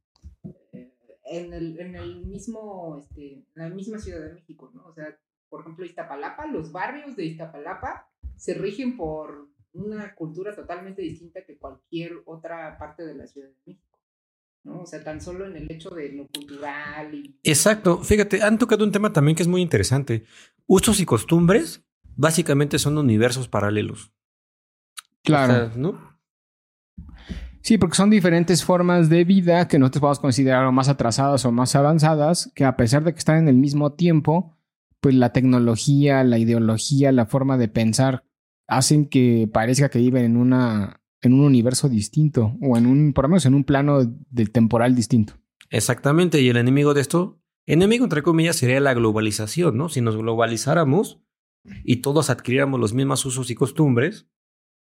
en 1.24 1.54
el, 1.54 1.80
en 1.80 1.96
el 1.96 2.26
mismo, 2.26 2.98
este, 3.00 3.36
en 3.36 3.46
la 3.56 3.70
misma 3.70 4.00
Ciudad 4.00 4.20
de 4.20 4.34
México, 4.34 4.70
¿no? 4.74 4.86
O 4.88 4.94
sea, 4.94 5.18
por 5.50 5.62
ejemplo, 5.62 5.86
Iztapalapa, 5.86 6.46
los 6.48 6.72
barrios 6.72 7.16
de 7.16 7.26
Iztapalapa 7.26 8.10
se 8.36 8.54
rigen 8.54 8.98
por 8.98 9.48
una 9.74 10.14
cultura 10.16 10.54
totalmente 10.54 11.02
distinta 11.02 11.46
que 11.46 11.58
cualquier 11.58 12.22
otra 12.26 12.78
parte 12.78 13.06
de 13.06 13.16
la 13.16 13.28
Ciudad 13.28 13.48
de 13.48 13.56
México. 13.66 13.91
¿No? 14.64 14.82
O 14.82 14.86
sea, 14.86 15.04
tan 15.04 15.22
solo 15.22 15.46
en 15.46 15.56
el 15.56 15.72
hecho 15.72 15.90
de 15.90 16.12
lo 16.14 16.28
cultural. 16.28 17.14
Y... 17.14 17.40
Exacto. 17.44 18.04
Fíjate, 18.04 18.42
han 18.42 18.58
tocado 18.58 18.84
un 18.84 18.92
tema 18.92 19.14
también 19.14 19.36
que 19.36 19.44
es 19.44 19.50
muy 19.50 19.62
interesante. 19.62 20.26
Usos 20.68 21.00
y 21.00 21.06
costumbres 21.06 21.84
básicamente 22.16 22.80
son 22.80 22.98
universos 22.98 23.48
paralelos. 23.48 24.12
Claro. 25.24 25.72
¿no? 25.76 26.20
Sí, 27.62 27.78
porque 27.78 27.96
son 27.96 28.10
diferentes 28.10 28.64
formas 28.64 29.10
de 29.10 29.24
vida 29.24 29.68
que 29.68 29.78
nosotros 29.78 30.02
podemos 30.02 30.20
considerar 30.20 30.72
más 30.72 30.90
atrasadas 30.90 31.46
o 31.46 31.52
más 31.52 31.76
avanzadas, 31.76 32.52
que 32.56 32.66
a 32.66 32.76
pesar 32.76 33.04
de 33.04 33.14
que 33.14 33.20
están 33.20 33.38
en 33.38 33.48
el 33.48 33.56
mismo 33.56 33.94
tiempo, 33.94 34.58
pues 35.00 35.16
la 35.16 35.32
tecnología, 35.32 36.24
la 36.24 36.40
ideología, 36.40 37.12
la 37.12 37.28
forma 37.28 37.58
de 37.58 37.68
pensar 37.68 38.24
hacen 38.68 39.08
que 39.08 39.50
parezca 39.52 39.90
que 39.90 40.00
viven 40.00 40.24
en 40.24 40.38
una 40.38 41.01
en 41.22 41.34
un 41.34 41.42
universo 41.42 41.88
distinto 41.90 42.58
o 42.62 42.78
en 42.78 42.88
un, 42.88 43.14
por 43.14 43.26
lo 43.26 43.30
menos 43.30 43.46
en 43.46 43.54
un 43.54 43.64
plano 43.64 44.00
de 44.04 44.46
temporal 44.46 44.96
distinto. 44.96 45.34
Exactamente, 45.70 46.42
y 46.42 46.50
el 46.50 46.58
enemigo 46.58 46.94
de 46.94 47.02
esto, 47.02 47.40
enemigo 47.66 48.04
entre 48.04 48.24
comillas, 48.24 48.58
sería 48.58 48.80
la 48.80 48.94
globalización, 48.94 49.78
¿no? 49.78 49.90
Si 49.90 50.02
nos 50.02 50.18
globalizáramos 50.18 51.22
y 51.84 51.98
todos 51.98 52.30
adquiriéramos 52.30 52.80
los 52.80 52.94
mismos 52.94 53.26
usos 53.26 53.50
y 53.52 53.56
costumbres, 53.56 54.28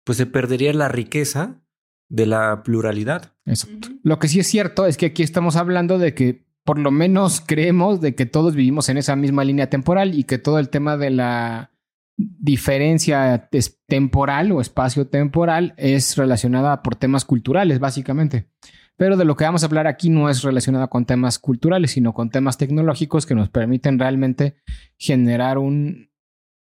pues 0.03 0.17
se 0.17 0.25
perdería 0.25 0.73
la 0.73 0.87
riqueza 0.87 1.61
de 2.09 2.25
la 2.25 2.63
pluralidad. 2.63 3.33
Exacto. 3.45 3.89
Lo 4.03 4.19
que 4.19 4.27
sí 4.27 4.39
es 4.39 4.47
cierto 4.47 4.85
es 4.85 4.97
que 4.97 5.07
aquí 5.07 5.23
estamos 5.23 5.55
hablando 5.55 5.97
de 5.97 6.13
que 6.13 6.45
por 6.63 6.79
lo 6.79 6.91
menos 6.91 7.41
creemos 7.45 8.01
de 8.01 8.13
que 8.13 8.25
todos 8.25 8.53
vivimos 8.53 8.89
en 8.89 8.97
esa 8.97 9.15
misma 9.15 9.45
línea 9.45 9.69
temporal 9.69 10.17
y 10.17 10.25
que 10.25 10.37
todo 10.37 10.59
el 10.59 10.69
tema 10.69 10.97
de 10.97 11.09
la 11.09 11.71
diferencia 12.17 13.49
temporal 13.87 14.51
o 14.51 14.59
espacio 14.59 15.07
temporal 15.07 15.75
es 15.77 16.17
relacionada 16.17 16.81
por 16.81 16.95
temas 16.95 17.23
culturales, 17.25 17.79
básicamente. 17.79 18.49
Pero 18.97 19.15
de 19.15 19.25
lo 19.25 19.35
que 19.35 19.45
vamos 19.45 19.61
a 19.61 19.67
hablar 19.67 19.85
aquí 19.85 20.09
no 20.09 20.27
es 20.27 20.41
relacionada 20.41 20.87
con 20.87 21.05
temas 21.05 21.37
culturales, 21.37 21.91
sino 21.91 22.13
con 22.13 22.31
temas 22.31 22.57
tecnológicos 22.57 23.27
que 23.27 23.35
nos 23.35 23.49
permiten 23.49 23.99
realmente 23.99 24.57
generar 24.97 25.59
un, 25.59 26.09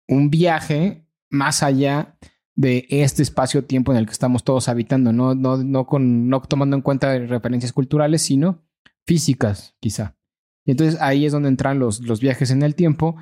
un 0.07 0.29
viaje 0.29 1.07
más 1.31 1.63
allá 1.63 2.17
de 2.53 2.85
este 2.89 3.23
espacio-tiempo 3.23 3.91
en 3.91 3.97
el 3.97 4.05
que 4.05 4.11
estamos 4.11 4.43
todos 4.43 4.69
habitando, 4.69 5.11
no, 5.11 5.33
no, 5.33 5.57
no, 5.57 5.87
con, 5.87 6.29
no 6.29 6.41
tomando 6.41 6.75
en 6.75 6.83
cuenta 6.83 7.17
referencias 7.17 7.73
culturales, 7.73 8.21
sino 8.21 8.61
físicas, 9.07 9.75
quizá. 9.79 10.15
Y 10.63 10.71
entonces 10.71 11.01
ahí 11.01 11.25
es 11.25 11.31
donde 11.31 11.49
entran 11.49 11.79
los, 11.79 12.01
los 12.01 12.19
viajes 12.19 12.51
en 12.51 12.61
el 12.61 12.75
tiempo 12.75 13.15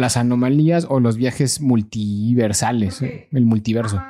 las 0.00 0.16
anomalías 0.16 0.86
o 0.88 1.00
los 1.00 1.16
viajes 1.16 1.60
multiversales, 1.60 3.02
eh, 3.02 3.28
el 3.32 3.44
multiverso. 3.44 4.02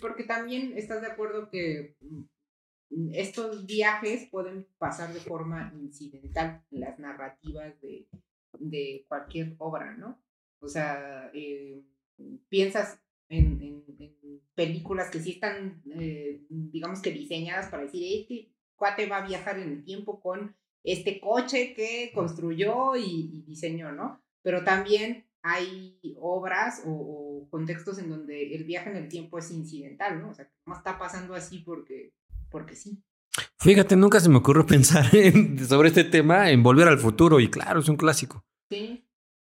porque 0.00 0.24
también 0.24 0.72
estás 0.76 1.00
de 1.00 1.08
acuerdo 1.08 1.50
que 1.50 1.96
mm, 2.00 3.10
estos 3.14 3.66
viajes 3.66 4.28
pueden 4.30 4.66
pasar 4.78 5.12
de 5.12 5.20
forma 5.20 5.72
incidental 5.80 6.62
en 6.70 6.80
las 6.80 6.98
narrativas 6.98 7.80
de, 7.80 8.08
de 8.58 9.04
cualquier 9.08 9.54
obra, 9.58 9.96
¿no? 9.96 10.20
O 10.60 10.68
sea, 10.68 11.30
eh, 11.32 11.82
piensas 12.48 13.00
en, 13.28 13.62
en, 13.62 13.78
películas 14.54 15.10
que 15.10 15.20
sí 15.20 15.32
están, 15.32 15.82
eh, 15.94 16.44
digamos 16.48 17.00
que 17.00 17.12
diseñadas 17.12 17.68
para 17.70 17.84
decir, 17.84 18.22
este 18.22 18.52
cuate 18.74 19.06
va 19.06 19.18
a 19.18 19.26
viajar 19.26 19.58
en 19.60 19.70
el 19.70 19.84
tiempo 19.84 20.20
con 20.20 20.56
este 20.82 21.20
coche 21.20 21.74
que 21.74 22.10
construyó 22.12 22.96
y 22.96 23.44
diseñó, 23.46 23.92
¿no? 23.92 24.20
pero 24.48 24.64
también 24.64 25.26
hay 25.42 25.98
obras 26.18 26.82
o, 26.86 27.46
contextos 27.50 27.98
en 27.98 28.10
donde 28.10 28.54
el 28.54 28.64
viaje 28.64 28.90
en 28.90 28.96
el 28.96 29.08
tiempo 29.08 29.38
es 29.38 29.50
incidental, 29.50 30.20
¿no? 30.20 30.30
O 30.30 30.34
sea, 30.34 30.50
no 30.66 30.76
está 30.76 30.98
pasando 30.98 31.34
así 31.34 31.58
porque, 31.60 32.14
porque 32.50 32.74
sí. 32.74 33.02
Fíjate, 33.58 33.96
nunca 33.96 34.20
se 34.20 34.28
me 34.28 34.38
ocurrió 34.38 34.66
pensar 34.66 35.06
sobre 35.66 35.88
este 35.88 36.04
tema 36.04 36.50
en 36.50 36.62
Volver 36.62 36.88
al 36.88 36.98
Futuro 36.98 37.40
y 37.40 37.48
claro, 37.48 37.80
es 37.80 37.88
un 37.88 37.96
clásico. 37.96 38.44
Sí. 38.70 39.04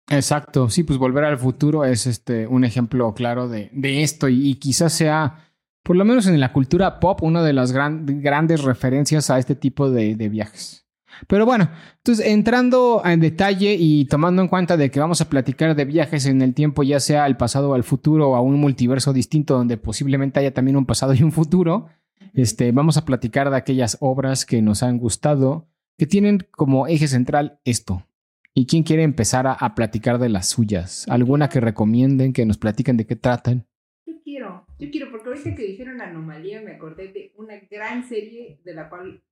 Exacto, 0.09 0.69
sí, 0.69 0.83
pues 0.83 0.99
Volver 0.99 1.23
al 1.23 1.37
Futuro 1.37 1.85
es 1.85 2.05
este 2.05 2.47
un 2.47 2.63
ejemplo 2.63 3.13
claro 3.13 3.47
de, 3.47 3.69
de 3.71 4.03
esto 4.03 4.27
y, 4.27 4.55
quizás 4.55 4.93
sea, 4.93 5.53
por 5.83 5.95
lo 5.95 6.05
menos 6.05 6.27
en 6.27 6.39
la 6.39 6.51
cultura 6.51 6.99
pop, 6.99 7.23
una 7.23 7.43
de 7.43 7.53
las 7.53 7.71
grandes 7.71 8.61
referencias 8.61 9.29
a 9.29 9.39
este 9.39 9.55
tipo 9.55 9.89
de, 9.89 10.15
de 10.15 10.29
viajes. 10.29 10.85
Pero 11.27 11.45
bueno, 11.45 11.69
entonces 11.97 12.25
entrando 12.25 13.01
en 13.05 13.19
detalle 13.19 13.75
y 13.79 14.05
tomando 14.05 14.41
en 14.41 14.47
cuenta 14.47 14.77
de 14.77 14.91
que 14.91 14.99
vamos 14.99 15.21
a 15.21 15.29
platicar 15.29 15.75
de 15.75 15.85
viajes 15.85 16.25
en 16.25 16.41
el 16.41 16.53
tiempo, 16.53 16.83
ya 16.83 16.99
sea 16.99 17.25
al 17.25 17.37
pasado 17.37 17.71
o 17.71 17.73
al 17.73 17.83
futuro 17.83 18.29
o 18.31 18.35
a 18.35 18.41
un 18.41 18.59
multiverso 18.59 19.13
distinto 19.13 19.55
donde 19.55 19.77
posiblemente 19.77 20.39
haya 20.39 20.53
también 20.53 20.77
un 20.77 20.85
pasado 20.85 21.13
y 21.13 21.23
un 21.23 21.31
futuro, 21.31 21.87
este, 22.33 22.71
vamos 22.71 22.97
a 22.97 23.05
platicar 23.05 23.49
de 23.49 23.57
aquellas 23.57 23.97
obras 23.99 24.45
que 24.45 24.61
nos 24.61 24.83
han 24.83 24.97
gustado, 24.97 25.67
que 25.97 26.05
tienen 26.05 26.47
como 26.51 26.87
eje 26.87 27.07
central 27.07 27.59
esto. 27.65 28.05
¿Y 28.53 28.65
quién 28.65 28.83
quiere 28.83 29.03
empezar 29.03 29.47
a, 29.47 29.75
platicar 29.75 30.19
de 30.19 30.27
las 30.27 30.49
suyas? 30.49 31.05
¿Alguna 31.07 31.47
que 31.47 31.61
recomienden, 31.61 32.33
que 32.33 32.45
nos 32.45 32.57
platiquen 32.57 32.97
de 32.97 33.05
qué 33.05 33.15
tratan? 33.15 33.65
Yo 34.05 34.15
quiero, 34.23 34.65
yo 34.77 34.91
quiero, 34.91 35.09
porque 35.09 35.29
ahorita 35.29 35.55
que 35.55 35.63
dijeron 35.63 36.01
Anomalía 36.01 36.61
me 36.61 36.73
acordé 36.73 37.13
de 37.13 37.33
una 37.37 37.55
gran 37.69 38.07
serie 38.09 38.59
de 38.65 38.73
la 38.73 38.89
cual 38.89 39.23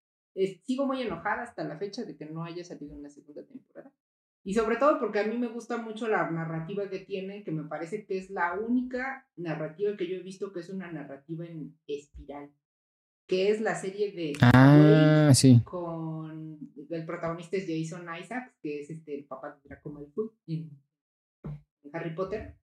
sigo 0.47 0.85
muy 0.85 1.01
enojada 1.01 1.43
hasta 1.43 1.63
la 1.63 1.77
fecha 1.77 2.03
de 2.03 2.15
que 2.15 2.25
no 2.25 2.43
haya 2.43 2.63
salido 2.63 2.95
una 2.95 3.09
segunda 3.09 3.43
temporada. 3.43 3.93
Y 4.43 4.53
sobre 4.53 4.77
todo 4.77 4.99
porque 4.99 5.19
a 5.19 5.27
mí 5.27 5.37
me 5.37 5.47
gusta 5.47 5.77
mucho 5.77 6.07
la 6.07 6.29
narrativa 6.31 6.89
que 6.89 6.99
tiene, 6.99 7.43
que 7.43 7.51
me 7.51 7.65
parece 7.65 8.05
que 8.05 8.17
es 8.17 8.29
la 8.29 8.57
única 8.57 9.27
narrativa 9.35 9.97
que 9.97 10.07
yo 10.07 10.15
he 10.15 10.23
visto 10.23 10.53
que 10.53 10.61
es 10.61 10.69
una 10.69 10.91
narrativa 10.91 11.45
en 11.45 11.77
espiral. 11.87 12.51
Que 13.27 13.51
es 13.51 13.61
la 13.61 13.75
serie 13.75 14.11
de 14.11 14.33
ah, 14.41 15.31
sí. 15.35 15.61
con 15.63 16.57
el 16.89 17.05
protagonista 17.05 17.57
es 17.57 17.67
Jason 17.67 18.07
Isaacs, 18.19 18.55
que 18.61 18.81
es 18.81 18.89
este 18.89 19.19
el 19.19 19.25
papá 19.25 19.51
de 19.51 19.69
Draco 19.69 19.91
Malfoy 19.91 20.31
en 20.47 20.71
Harry 21.93 22.15
Potter. 22.15 22.55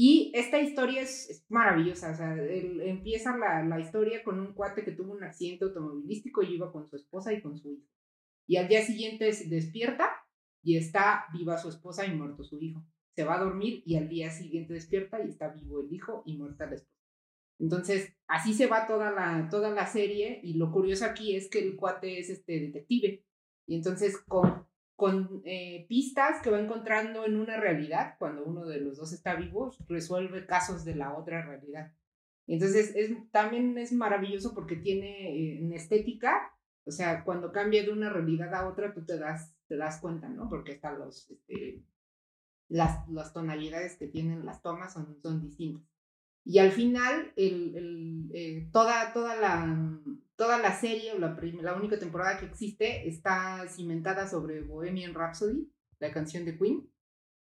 Y 0.00 0.30
esta 0.32 0.60
historia 0.60 1.02
es, 1.02 1.44
maravillosa, 1.48 2.12
o 2.12 2.14
sea, 2.14 2.32
empieza 2.36 3.36
la, 3.36 3.64
la, 3.64 3.80
historia 3.80 4.22
con 4.22 4.38
un 4.38 4.52
cuate 4.52 4.84
que 4.84 4.92
tuvo 4.92 5.10
un 5.12 5.24
accidente 5.24 5.64
automovilístico 5.64 6.40
y 6.40 6.54
iba 6.54 6.70
con 6.70 6.86
su 6.86 6.94
esposa 6.94 7.32
y 7.32 7.42
con 7.42 7.58
su 7.58 7.72
hijo. 7.72 7.88
Y 8.46 8.58
al 8.58 8.68
día 8.68 8.80
siguiente 8.82 9.32
se 9.32 9.48
despierta 9.48 10.08
y 10.62 10.76
está 10.76 11.24
viva 11.32 11.58
su 11.58 11.68
esposa 11.68 12.06
y 12.06 12.14
muerto 12.14 12.44
su 12.44 12.60
hijo. 12.60 12.86
Se 13.16 13.24
va 13.24 13.40
a 13.40 13.42
dormir 13.42 13.82
y 13.84 13.96
al 13.96 14.08
día 14.08 14.30
siguiente 14.30 14.72
despierta 14.72 15.20
y 15.20 15.30
está 15.30 15.48
vivo 15.48 15.80
el 15.80 15.92
hijo 15.92 16.22
y 16.24 16.36
muerta 16.36 16.66
la 16.66 16.76
esposa. 16.76 17.02
Entonces, 17.58 18.14
así 18.28 18.54
se 18.54 18.68
va 18.68 18.86
toda 18.86 19.10
la, 19.10 19.48
toda 19.50 19.72
la 19.72 19.86
serie 19.86 20.38
y 20.44 20.54
lo 20.54 20.70
curioso 20.70 21.06
aquí 21.06 21.34
es 21.34 21.50
que 21.50 21.58
el 21.58 21.74
cuate 21.74 22.20
es 22.20 22.30
este 22.30 22.60
detective. 22.60 23.24
Y 23.66 23.74
entonces 23.74 24.16
con 24.28 24.67
con 24.98 25.42
eh, 25.44 25.86
pistas 25.88 26.42
que 26.42 26.50
va 26.50 26.58
encontrando 26.58 27.24
en 27.24 27.36
una 27.36 27.56
realidad, 27.56 28.16
cuando 28.18 28.42
uno 28.44 28.66
de 28.66 28.80
los 28.80 28.96
dos 28.96 29.12
está 29.12 29.36
vivo, 29.36 29.72
resuelve 29.88 30.44
casos 30.44 30.84
de 30.84 30.96
la 30.96 31.16
otra 31.16 31.40
realidad. 31.40 31.92
Entonces, 32.48 32.96
es, 32.96 33.12
también 33.30 33.78
es 33.78 33.92
maravilloso 33.92 34.56
porque 34.56 34.74
tiene 34.74 35.36
eh, 35.36 35.58
en 35.60 35.72
estética, 35.72 36.52
o 36.84 36.90
sea, 36.90 37.22
cuando 37.22 37.52
cambia 37.52 37.84
de 37.84 37.92
una 37.92 38.10
realidad 38.10 38.52
a 38.52 38.66
otra, 38.66 38.92
tú 38.92 39.04
te 39.04 39.16
das, 39.20 39.54
te 39.68 39.76
das 39.76 40.00
cuenta, 40.00 40.28
¿no? 40.28 40.48
Porque 40.48 40.72
están 40.72 40.98
los, 40.98 41.30
este, 41.30 41.80
las, 42.66 43.08
las 43.08 43.32
tonalidades 43.32 43.94
que 43.98 44.08
tienen 44.08 44.44
las 44.44 44.62
tomas 44.62 44.94
son, 44.94 45.16
son 45.22 45.40
distintas. 45.40 45.86
Y 46.44 46.58
al 46.58 46.72
final, 46.72 47.32
el, 47.36 47.76
el, 47.76 48.30
eh, 48.34 48.68
toda, 48.72 49.12
toda 49.12 49.36
la 49.36 50.00
toda 50.38 50.56
la 50.58 50.72
serie, 50.72 51.18
la, 51.18 51.36
la 51.62 51.74
única 51.74 51.98
temporada 51.98 52.38
que 52.38 52.46
existe, 52.46 53.08
está 53.08 53.66
cimentada 53.68 54.28
sobre 54.28 54.62
Bohemian 54.62 55.12
Rhapsody, 55.12 55.68
la 55.98 56.12
canción 56.12 56.44
de 56.44 56.56
Queen. 56.56 56.88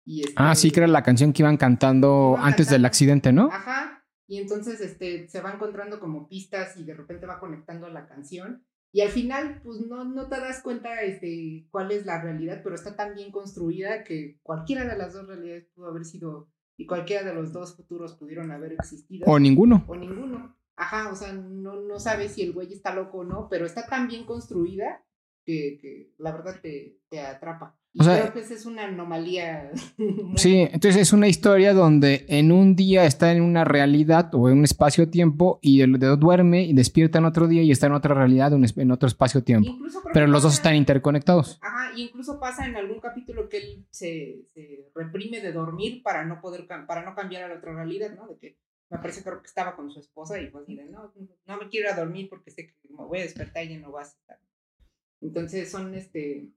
Y 0.05 0.23
este, 0.23 0.35
Ah, 0.37 0.57
sí, 0.57 0.73
que 0.73 0.81
era 0.81 0.89
la 0.89 1.05
canción 1.05 1.33
que 1.33 1.43
iban 1.43 1.57
cantando 1.57 2.33
Iban 2.37 2.49
antes 2.49 2.67
del 2.67 2.83
cantando. 2.83 2.87
accidente, 2.89 3.33
¿no? 3.33 3.49
Ajá. 3.53 4.05
Y 4.27 4.39
entonces 4.39 4.81
este, 4.81 5.29
se 5.29 5.41
va 5.41 5.53
encontrando 5.53 6.01
como 6.01 6.29
pistas 6.29 6.77
y 6.77 6.85
de 6.85 6.95
repente 6.95 7.27
va 7.27 7.39
conectando 7.39 7.89
la 7.89 8.09
canción. 8.09 8.65
Y 8.93 9.03
al 9.03 9.11
final, 9.11 9.61
pues 9.63 9.81
no, 9.83 10.05
no 10.05 10.29
te 10.29 10.41
das 10.41 10.61
cuenta 10.61 11.03
este, 11.03 11.69
cuál 11.71 11.93
es 11.93 12.07
la 12.07 12.21
realidad, 12.21 12.61
pero 12.65 12.75
está 12.75 12.97
tan 12.97 13.15
bien 13.15 13.31
construida 13.31 14.03
que 14.03 14.41
cualquiera 14.43 14.85
de 14.85 14.99
las 14.99 15.13
dos 15.15 15.29
realidades 15.29 15.69
pudo 15.77 15.87
haber 15.87 16.05
sido, 16.05 16.51
y 16.77 16.87
cualquiera 16.87 17.23
de 17.23 17.35
los 17.35 17.53
dos 17.53 17.77
futuros 17.77 18.15
pudieron 18.17 18.51
haber 18.51 18.73
existido. 18.73 19.27
O 19.29 19.39
ninguno. 19.39 19.85
o 19.87 19.95
ninguno. 19.95 20.57
Ajá, 20.81 21.11
o 21.13 21.15
sea, 21.15 21.35
no, 21.35 21.79
no 21.79 22.01
sabes 22.01 22.33
si 22.33 22.43
el 22.43 22.55
güey 22.55 22.73
está 22.73 22.95
loco 22.95 23.19
o 23.19 23.25
no, 23.25 23.49
pero 23.51 23.67
está 23.67 23.87
tan 23.87 24.09
bien 24.09 24.25
construida 24.25 25.05
que, 25.45 25.79
que 25.79 26.15
la 26.17 26.33
verdad 26.33 26.59
te, 26.63 26.97
te 27.11 27.21
atrapa. 27.21 27.79
Y 27.93 28.01
O 28.01 28.05
sea, 28.05 28.19
creo 28.19 28.33
que 28.33 28.41
esa 28.41 28.55
es 28.55 28.65
una 28.65 28.85
anomalía. 28.85 29.73
Sí, 30.37 30.61
entonces 30.73 30.97
es 30.97 31.13
una 31.13 31.29
historia 31.29 31.75
donde 31.75 32.25
en 32.29 32.51
un 32.51 32.77
día 32.77 33.05
está 33.05 33.31
en 33.33 33.43
una 33.43 33.65
realidad 33.65 34.35
o 34.35 34.49
en 34.49 34.57
un 34.59 34.65
espacio-tiempo 34.65 35.59
y 35.61 35.83
el 35.83 35.99
dedo 35.99 36.17
duerme 36.17 36.65
y 36.65 36.73
despierta 36.73 37.19
en 37.19 37.27
otro 37.27 37.47
día 37.47 37.63
y 37.63 37.73
está 37.73 37.89
en 37.89 37.93
otra 37.93 38.15
realidad 38.15 38.51
en 38.55 38.91
otro 38.91 39.07
espacio-tiempo. 39.07 39.77
Pero 40.15 40.29
los 40.29 40.43
dos 40.43 40.55
están 40.55 40.77
interconectados. 40.77 41.59
Ajá, 41.61 41.93
y 41.95 42.05
incluso 42.05 42.41
pasa 42.41 42.65
en 42.65 42.77
algún 42.77 43.01
capítulo 43.01 43.51
que 43.51 43.59
él 43.59 43.87
se, 43.91 44.47
se 44.55 44.91
reprime 44.95 45.43
de 45.43 45.53
dormir 45.53 46.03
para 46.03 46.25
no 46.25 46.41
poder 46.41 46.67
para 46.67 47.05
no 47.05 47.15
cambiar 47.15 47.43
a 47.43 47.49
la 47.49 47.57
otra 47.57 47.75
realidad, 47.75 48.15
¿no? 48.17 48.27
De 48.29 48.39
que 48.39 48.57
me 48.91 48.99
parece 48.99 49.23
creo 49.23 49.41
que 49.41 49.47
estaba 49.47 49.77
con 49.77 49.91
su 49.91 50.01
esposa 50.01 50.41
y 50.41 50.53
así 50.55 50.77
de 50.77 50.85
no, 50.87 51.13
no 51.47 51.57
me 51.57 51.69
quiero 51.69 51.89
ir 51.89 51.95
a 51.95 51.97
dormir 51.97 52.29
porque 52.29 52.51
sé 52.51 52.67
que 52.67 52.75
me 52.91 53.05
voy 53.05 53.21
a 53.21 53.23
despertar 53.23 53.65
y 53.65 53.71
ya 53.71 53.79
no 53.79 53.93
vas 53.93 54.15
a 54.15 54.19
estar. 54.19 54.41
Entonces 55.21 55.71
son 55.71 55.95
este 55.95 56.51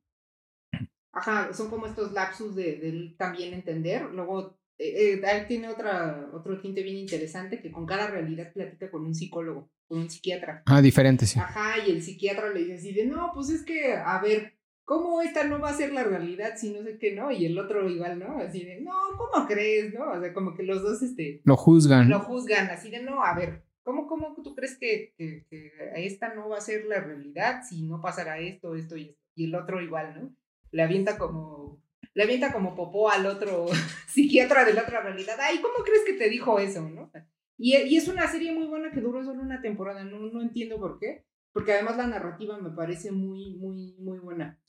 ajá, 1.11 1.53
son 1.53 1.69
como 1.69 1.85
estos 1.85 2.11
lapsus 2.11 2.55
de, 2.55 2.77
de 2.77 3.15
también 3.17 3.53
entender. 3.53 4.09
Luego 4.11 4.57
eh, 4.77 5.21
eh, 5.23 5.45
tiene 5.47 5.69
otra, 5.69 6.29
otro 6.33 6.59
tinte 6.59 6.83
bien 6.83 6.97
interesante 6.97 7.61
que 7.61 7.71
con 7.71 7.85
cada 7.85 8.07
realidad 8.07 8.51
platica 8.51 8.89
con 8.89 9.05
un 9.05 9.15
psicólogo, 9.15 9.69
con 9.87 9.99
un 9.99 10.09
psiquiatra. 10.09 10.63
Ah, 10.65 10.81
diferente, 10.81 11.25
sí. 11.25 11.39
Ajá, 11.39 11.85
y 11.85 11.91
el 11.91 12.01
psiquiatra 12.01 12.51
le 12.51 12.61
dice 12.61 12.73
así 12.75 12.93
de, 12.93 13.05
no, 13.05 13.31
pues 13.33 13.49
es 13.49 13.63
que, 13.63 13.93
a 13.93 14.19
ver, 14.19 14.57
¿cómo 14.85 15.21
esta 15.21 15.43
no 15.45 15.59
va 15.59 15.69
a 15.69 15.73
ser 15.77 15.93
la 15.93 16.03
realidad 16.03 16.53
si 16.57 16.71
no 16.71 16.83
sé 16.83 16.97
qué, 16.97 17.13
no? 17.15 17.31
Y 17.31 17.45
el 17.45 17.57
otro 17.57 17.89
igual, 17.89 18.19
¿no? 18.19 18.37
Así 18.39 18.63
de, 18.63 18.81
no, 18.81 18.93
¿cómo 19.17 19.45
crees, 19.47 19.93
no? 19.93 20.11
O 20.11 20.19
sea, 20.19 20.33
como 20.33 20.53
que 20.53 20.63
los 20.63 20.81
dos, 20.81 21.01
este, 21.01 21.41
Lo 21.45 21.55
juzgan. 21.55 22.09
lo 22.09 22.19
juzgan, 22.19 22.69
así 22.69 22.89
de, 22.89 23.01
no, 23.01 23.23
a 23.23 23.33
ver, 23.35 23.63
¿cómo, 23.83 24.07
cómo 24.07 24.35
tú 24.43 24.55
crees 24.55 24.77
que, 24.77 25.13
que, 25.17 25.45
que 25.49 25.71
esta 25.95 26.33
no 26.33 26.49
va 26.49 26.57
a 26.57 26.61
ser 26.61 26.85
la 26.85 26.99
realidad 26.99 27.61
si 27.67 27.83
no 27.83 28.01
pasará 28.01 28.39
esto, 28.39 28.75
esto 28.75 28.97
y 28.97 29.09
esto? 29.09 29.21
Y 29.35 29.45
el 29.45 29.55
otro 29.55 29.81
igual, 29.81 30.13
¿no? 30.15 30.35
Le 30.71 30.83
avienta 30.83 31.17
como, 31.17 31.81
le 32.13 32.23
avienta 32.23 32.51
como 32.51 32.75
popó 32.75 33.09
al 33.09 33.25
otro 33.25 33.67
psiquiatra 34.07 34.65
de 34.65 34.73
la 34.73 34.83
otra 34.83 35.01
realidad. 35.01 35.37
Ay, 35.39 35.59
¿cómo 35.59 35.83
crees 35.83 36.03
que 36.05 36.13
te 36.13 36.29
dijo 36.29 36.59
eso, 36.59 36.87
no? 36.89 37.11
Y, 37.57 37.75
y 37.75 37.97
es 37.97 38.07
una 38.07 38.27
serie 38.27 38.51
muy 38.51 38.65
buena 38.65 38.91
que 38.91 38.99
duró 39.01 39.23
solo 39.23 39.41
una 39.41 39.61
temporada, 39.61 40.03
no, 40.03 40.19
no 40.19 40.41
entiendo 40.41 40.79
por 40.79 40.99
qué. 40.99 41.25
Porque 41.53 41.73
además 41.73 41.97
la 41.97 42.07
narrativa 42.07 42.57
me 42.59 42.71
parece 42.71 43.11
muy, 43.11 43.55
muy, 43.55 43.95
muy 43.99 44.19
buena. 44.19 44.59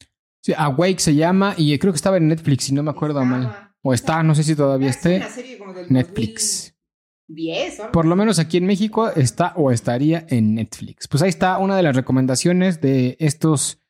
Sí, 0.42 0.52
Awake 0.56 1.00
se 1.00 1.14
llama 1.14 1.54
y 1.56 1.76
creo 1.78 1.92
que 1.92 1.96
estaba 1.96 2.18
en 2.18 2.28
Netflix, 2.28 2.64
si 2.64 2.74
no 2.74 2.82
me 2.82 2.90
acuerdo 2.90 3.24
mal. 3.24 3.72
O 3.82 3.94
está, 3.94 4.22
no 4.22 4.34
sé 4.34 4.42
si 4.42 4.54
todavía 4.54 4.90
es 4.90 4.96
esté. 4.96 5.16
una 5.16 5.28
serie 5.30 5.58
como 5.58 5.72
del 5.72 5.90
Netflix. 5.90 6.74
2010 7.28 7.80
o 7.80 7.82
algo 7.84 7.92
Por 7.92 8.04
lo 8.04 8.16
menos 8.16 8.38
aquí 8.38 8.58
en 8.58 8.66
México 8.66 9.10
está 9.10 9.54
o 9.56 9.70
estaría 9.70 10.26
en 10.28 10.54
Netflix. 10.54 11.08
Pues 11.08 11.22
ahí 11.22 11.30
está 11.30 11.58
una 11.58 11.76
de 11.76 11.82
las 11.82 11.96
recomendaciones 11.96 12.82
de 12.82 13.16
estos, 13.20 13.80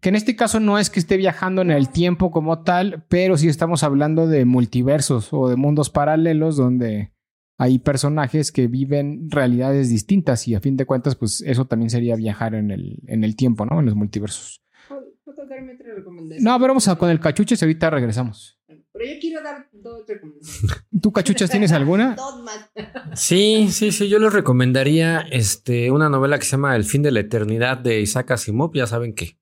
que 0.00 0.10
en 0.10 0.16
este 0.16 0.36
caso 0.36 0.60
no 0.60 0.78
es 0.78 0.90
que 0.90 1.00
esté 1.00 1.16
viajando 1.16 1.62
en 1.62 1.70
el 1.70 1.88
tiempo 1.88 2.30
como 2.30 2.62
tal, 2.62 3.04
pero 3.08 3.38
sí 3.38 3.48
estamos 3.48 3.82
hablando 3.82 4.26
de 4.26 4.44
multiversos 4.44 5.32
o 5.32 5.48
de 5.48 5.56
mundos 5.56 5.88
paralelos 5.88 6.56
donde 6.56 7.12
hay 7.58 7.78
personajes 7.78 8.50
que 8.52 8.66
viven 8.66 9.30
realidades 9.30 9.88
distintas 9.90 10.48
y 10.48 10.54
a 10.54 10.60
fin 10.60 10.76
de 10.76 10.86
cuentas, 10.86 11.16
pues 11.16 11.40
eso 11.42 11.66
también 11.66 11.90
sería 11.90 12.16
viajar 12.16 12.54
en 12.54 12.70
el, 12.70 12.98
en 13.06 13.24
el 13.24 13.36
tiempo, 13.36 13.66
¿no? 13.66 13.80
En 13.80 13.86
los 13.86 13.94
multiversos. 13.94 14.62
¿Puedo- 14.88 15.02
tocarme 15.36 15.74
otra 15.74 15.94
recomendación? 15.94 16.44
No, 16.44 16.56
pero 16.58 16.68
vamos 16.68 16.88
a 16.88 16.96
con 16.96 17.08
el 17.10 17.20
cachuches 17.20 17.60
y 17.62 17.64
ahorita 17.64 17.90
regresamos. 17.90 18.58
Pero 18.66 19.04
yo 19.14 19.20
quiero 19.20 19.42
dar 19.42 19.68
dos 19.72 20.06
recomendaciones. 20.06 20.84
¿Tú 21.00 21.12
cachuchas 21.12 21.50
tienes 21.50 21.72
alguna? 21.72 22.14
Dos 22.14 22.42
más. 22.42 22.70
Sí, 23.14 23.68
sí, 23.70 23.92
sí, 23.92 24.08
yo 24.08 24.18
les 24.18 24.32
recomendaría 24.32 25.20
este, 25.30 25.90
una 25.90 26.08
novela 26.10 26.38
que 26.38 26.44
se 26.44 26.52
llama 26.52 26.76
El 26.76 26.84
fin 26.84 27.02
de 27.02 27.10
la 27.12 27.20
eternidad 27.20 27.78
de 27.78 28.00
Isaac 28.00 28.32
Asimov. 28.32 28.72
Ya 28.74 28.86
saben 28.86 29.14
que 29.14 29.38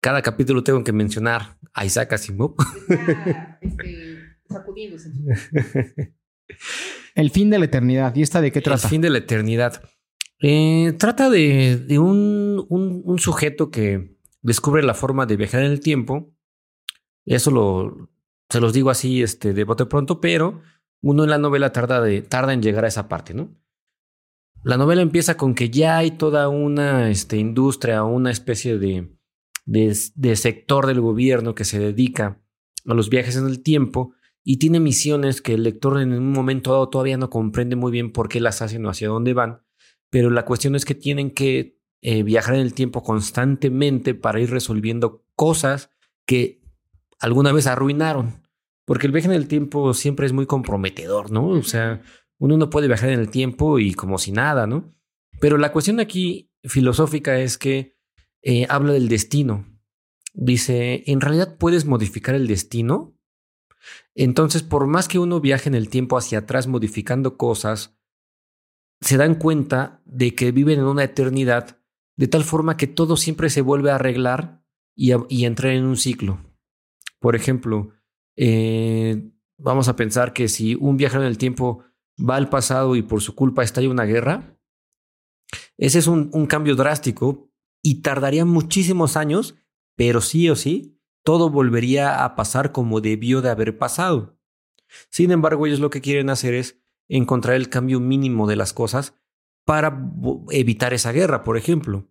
cada 0.00 0.22
capítulo 0.22 0.64
tengo 0.64 0.82
que 0.82 0.92
mencionar 0.92 1.56
a 1.74 1.84
Isaac 1.84 2.12
Asimov. 2.14 2.54
Está 2.88 3.58
este, 3.60 4.18
sacudiéndose. 4.48 5.10
El 7.14 7.30
fin 7.30 7.50
de 7.50 7.58
la 7.58 7.64
eternidad. 7.66 8.14
¿Y 8.16 8.22
esta 8.22 8.40
de 8.40 8.52
qué 8.52 8.60
trata? 8.60 8.86
El 8.86 8.90
fin 8.90 9.00
de 9.00 9.10
la 9.10 9.18
eternidad. 9.18 9.82
Eh, 10.40 10.94
trata 10.98 11.30
de, 11.30 11.76
de 11.76 11.98
un, 11.98 12.64
un- 12.68 13.02
un 13.04 13.18
sujeto 13.18 13.70
que 13.70 14.16
descubre 14.40 14.82
la 14.82 14.94
forma 14.94 15.26
de 15.26 15.36
viajar 15.36 15.62
en 15.62 15.70
el 15.72 15.80
tiempo. 15.80 16.34
Eso 17.24 17.50
lo, 17.50 18.10
se 18.48 18.60
los 18.60 18.72
digo 18.72 18.90
así 18.90 19.22
este, 19.22 19.52
de 19.52 19.64
bote 19.64 19.86
pronto, 19.86 20.20
pero 20.20 20.62
uno 21.00 21.24
en 21.24 21.30
la 21.30 21.38
novela 21.38 21.70
tarda, 21.72 22.00
de, 22.00 22.22
tarda 22.22 22.52
en 22.52 22.62
llegar 22.62 22.84
a 22.84 22.88
esa 22.88 23.08
parte, 23.08 23.34
¿no? 23.34 23.56
La 24.64 24.76
novela 24.76 25.02
empieza 25.02 25.36
con 25.36 25.54
que 25.54 25.70
ya 25.70 25.96
hay 25.98 26.12
toda 26.12 26.48
una 26.48 27.10
este, 27.10 27.36
industria, 27.36 28.04
una 28.04 28.30
especie 28.30 28.78
de, 28.78 29.12
de, 29.64 29.96
de 30.14 30.36
sector 30.36 30.86
del 30.86 31.00
gobierno 31.00 31.54
que 31.56 31.64
se 31.64 31.80
dedica 31.80 32.40
a 32.86 32.94
los 32.94 33.10
viajes 33.10 33.36
en 33.36 33.46
el 33.46 33.62
tiempo 33.62 34.14
y 34.44 34.58
tiene 34.58 34.80
misiones 34.80 35.40
que 35.40 35.54
el 35.54 35.62
lector 35.62 36.00
en 36.00 36.12
un 36.12 36.32
momento 36.32 36.72
dado 36.72 36.88
todavía 36.88 37.16
no 37.16 37.30
comprende 37.30 37.76
muy 37.76 37.92
bien 37.92 38.12
por 38.12 38.28
qué 38.28 38.40
las 38.40 38.62
hacen 38.62 38.84
o 38.86 38.90
hacia 38.90 39.08
dónde 39.08 39.34
van, 39.34 39.62
pero 40.10 40.30
la 40.30 40.44
cuestión 40.44 40.74
es 40.74 40.84
que 40.84 40.94
tienen 40.94 41.30
que 41.30 41.78
eh, 42.02 42.22
viajar 42.22 42.56
en 42.56 42.62
el 42.62 42.74
tiempo 42.74 43.02
constantemente 43.02 44.14
para 44.14 44.40
ir 44.40 44.50
resolviendo 44.50 45.24
cosas 45.36 45.90
que 46.26 46.60
alguna 47.20 47.52
vez 47.52 47.66
arruinaron, 47.66 48.42
porque 48.84 49.06
el 49.06 49.12
viaje 49.12 49.28
en 49.28 49.34
el 49.34 49.46
tiempo 49.46 49.94
siempre 49.94 50.26
es 50.26 50.32
muy 50.32 50.46
comprometedor, 50.46 51.30
¿no? 51.30 51.46
O 51.48 51.62
sea, 51.62 52.02
uno 52.38 52.56
no 52.56 52.70
puede 52.70 52.88
viajar 52.88 53.10
en 53.10 53.20
el 53.20 53.30
tiempo 53.30 53.78
y 53.78 53.94
como 53.94 54.18
si 54.18 54.32
nada, 54.32 54.66
¿no? 54.66 54.92
Pero 55.40 55.58
la 55.58 55.70
cuestión 55.72 56.00
aquí 56.00 56.50
filosófica 56.64 57.38
es 57.38 57.56
que 57.56 57.96
eh, 58.42 58.66
habla 58.68 58.92
del 58.92 59.08
destino. 59.08 59.66
Dice, 60.34 61.04
¿en 61.06 61.20
realidad 61.20 61.56
puedes 61.58 61.84
modificar 61.84 62.34
el 62.34 62.48
destino? 62.48 63.16
Entonces, 64.14 64.62
por 64.62 64.86
más 64.86 65.08
que 65.08 65.18
uno 65.18 65.40
viaje 65.40 65.68
en 65.68 65.74
el 65.74 65.88
tiempo 65.88 66.16
hacia 66.16 66.38
atrás 66.40 66.66
modificando 66.66 67.36
cosas, 67.36 67.98
se 69.00 69.16
dan 69.16 69.34
cuenta 69.34 70.00
de 70.04 70.34
que 70.34 70.52
viven 70.52 70.78
en 70.78 70.84
una 70.84 71.04
eternidad 71.04 71.78
de 72.16 72.28
tal 72.28 72.44
forma 72.44 72.76
que 72.76 72.86
todo 72.86 73.16
siempre 73.16 73.50
se 73.50 73.62
vuelve 73.62 73.90
a 73.90 73.96
arreglar 73.96 74.62
y, 74.94 75.12
a- 75.12 75.26
entrar 75.30 75.72
en 75.72 75.84
un 75.84 75.96
ciclo. 75.96 76.38
Por 77.18 77.34
ejemplo, 77.34 77.90
eh, 78.36 79.30
vamos 79.58 79.88
a 79.88 79.96
pensar 79.96 80.32
que 80.32 80.48
si 80.48 80.74
un 80.74 80.96
viajero 80.96 81.22
en 81.22 81.28
el 81.28 81.38
tiempo 81.38 81.84
va 82.18 82.36
al 82.36 82.48
pasado 82.48 82.94
y 82.96 83.02
por 83.02 83.22
su 83.22 83.34
culpa 83.34 83.62
estalla 83.64 83.88
una 83.90 84.04
guerra, 84.04 84.58
ese 85.78 85.98
es 85.98 86.06
un, 86.06 86.30
un 86.32 86.46
cambio 86.46 86.76
drástico 86.76 87.50
y 87.82 88.02
tardaría 88.02 88.44
muchísimos 88.44 89.16
años, 89.16 89.56
pero 89.96 90.20
sí 90.20 90.48
o 90.48 90.54
sí, 90.56 91.00
todo 91.22 91.50
volvería 91.50 92.24
a 92.24 92.34
pasar 92.34 92.72
como 92.72 93.00
debió 93.00 93.42
de 93.42 93.50
haber 93.50 93.78
pasado. 93.78 94.38
Sin 95.10 95.30
embargo, 95.30 95.66
ellos 95.66 95.80
lo 95.80 95.90
que 95.90 96.00
quieren 96.00 96.30
hacer 96.30 96.54
es 96.54 96.80
encontrar 97.08 97.56
el 97.56 97.68
cambio 97.68 98.00
mínimo 98.00 98.46
de 98.46 98.56
las 98.56 98.72
cosas 98.72 99.14
para 99.64 100.10
evitar 100.50 100.92
esa 100.92 101.12
guerra, 101.12 101.44
por 101.44 101.56
ejemplo. 101.56 102.08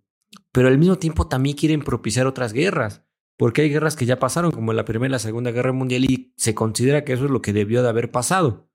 Pero 0.52 0.68
al 0.68 0.78
mismo 0.78 0.98
tiempo 0.98 1.28
también 1.28 1.56
quieren 1.56 1.82
propiciar 1.82 2.28
otras 2.28 2.54
guerras, 2.54 3.04
porque 3.38 3.62
hay 3.62 3.70
guerras 3.70 3.96
que 3.96 4.06
ya 4.06 4.20
pasaron, 4.20 4.52
como 4.52 4.74
la 4.74 4.86
Primera 4.86 5.10
y 5.10 5.12
la 5.12 5.20
Segunda 5.20 5.52
Guerra 5.52 5.74
Mundial, 5.74 6.06
y 6.06 6.34
se 6.38 6.54
considera 6.56 7.04
que 7.04 7.14
eso 7.14 7.26
es 7.26 7.32
lo 7.32 7.42
que 7.42 7.54
debió 7.54 7.84
de 7.84 7.90
haber 7.90 8.12
pasado. 8.12 8.70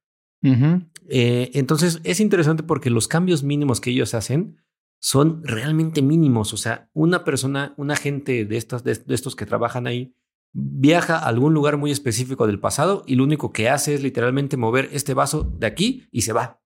Eh, 1.09 1.51
entonces 1.55 2.01
es 2.05 2.21
interesante 2.21 2.63
porque 2.63 2.91
los 2.91 3.09
cambios 3.09 3.43
mínimos 3.43 3.81
que 3.81 3.91
ellos 3.91 4.15
hacen 4.15 4.59
son 5.01 5.43
realmente 5.43 6.03
mínimos. 6.03 6.53
O 6.53 6.57
sea, 6.57 6.91
una 6.93 7.25
persona, 7.25 7.75
un 7.77 7.91
agente 7.91 8.45
de, 8.45 8.57
estas, 8.57 8.85
de, 8.85 8.95
de 8.95 9.15
estos 9.15 9.35
que 9.35 9.47
trabajan 9.47 9.87
ahí, 9.87 10.15
viaja 10.59 11.19
a 11.19 11.27
algún 11.27 11.53
lugar 11.53 11.77
muy 11.77 11.91
específico 11.91 12.47
del 12.47 12.59
pasado 12.59 13.05
y 13.07 13.17
lo 13.17 13.25
único 13.25 13.53
que 13.53 13.69
hace 13.69 13.95
es 13.95 14.03
literalmente 14.03 14.57
mover 14.57 14.89
este 14.93 15.13
vaso 15.13 15.43
de 15.45 15.67
aquí 15.67 16.09
y 16.11 16.23
se 16.23 16.33
va. 16.33 16.63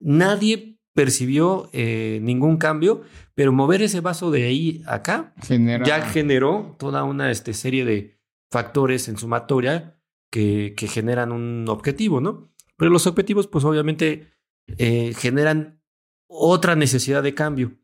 Nadie 0.00 0.78
percibió 0.94 1.68
eh, 1.72 2.20
ningún 2.22 2.56
cambio, 2.56 3.02
pero 3.34 3.52
mover 3.52 3.82
ese 3.82 4.00
vaso 4.00 4.30
de 4.30 4.44
ahí 4.44 4.82
a 4.86 4.94
acá 4.96 5.34
Genera- 5.42 5.84
ya 5.86 6.00
generó 6.08 6.74
toda 6.78 7.04
una 7.04 7.30
este, 7.30 7.52
serie 7.54 7.84
de 7.84 8.18
factores 8.50 9.08
en 9.08 9.16
sumatoria 9.16 9.98
que, 10.30 10.74
que 10.76 10.88
generan 10.88 11.32
un 11.32 11.66
objetivo, 11.68 12.20
¿no? 12.20 12.50
Pero 12.76 12.90
los 12.90 13.06
objetivos, 13.06 13.46
pues 13.46 13.64
obviamente, 13.64 14.32
eh, 14.78 15.14
generan 15.16 15.80
otra 16.28 16.76
necesidad 16.76 17.22
de 17.22 17.34
cambio. 17.34 17.78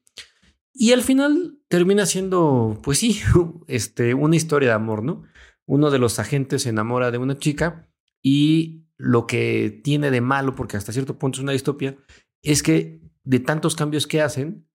Y 0.75 0.93
al 0.93 1.03
final 1.03 1.59
termina 1.69 2.07
siendo, 2.07 2.81
pues 2.83 2.99
sí, 2.99 3.21
este, 3.67 4.15
una 4.15 4.37
historia 4.37 4.71
de 4.71 4.75
amor, 4.75 5.03
¿no? 5.03 5.25
uno 5.67 5.91
de 5.91 5.99
los 5.99 6.19
agentes 6.19 6.63
se 6.63 6.71
enamora 6.71 7.11
de 7.11 7.19
una 7.19 7.39
chica 7.39 7.89
y 8.23 8.87
lo 8.97 9.27
que 9.27 9.81
tiene 9.83 10.11
de 10.11 10.21
malo, 10.21 10.55
porque 10.55 10.77
hasta 10.77 10.93
cierto 10.93 11.19
punto 11.19 11.39
es 11.39 11.43
una 11.43 11.53
distopia, 11.53 11.97
es 12.43 12.63
que 12.63 13.01
de 13.25 13.41
tantos 13.41 13.77
cambios 13.77 14.07
que 14.07 14.21
hacen, 14.21 14.69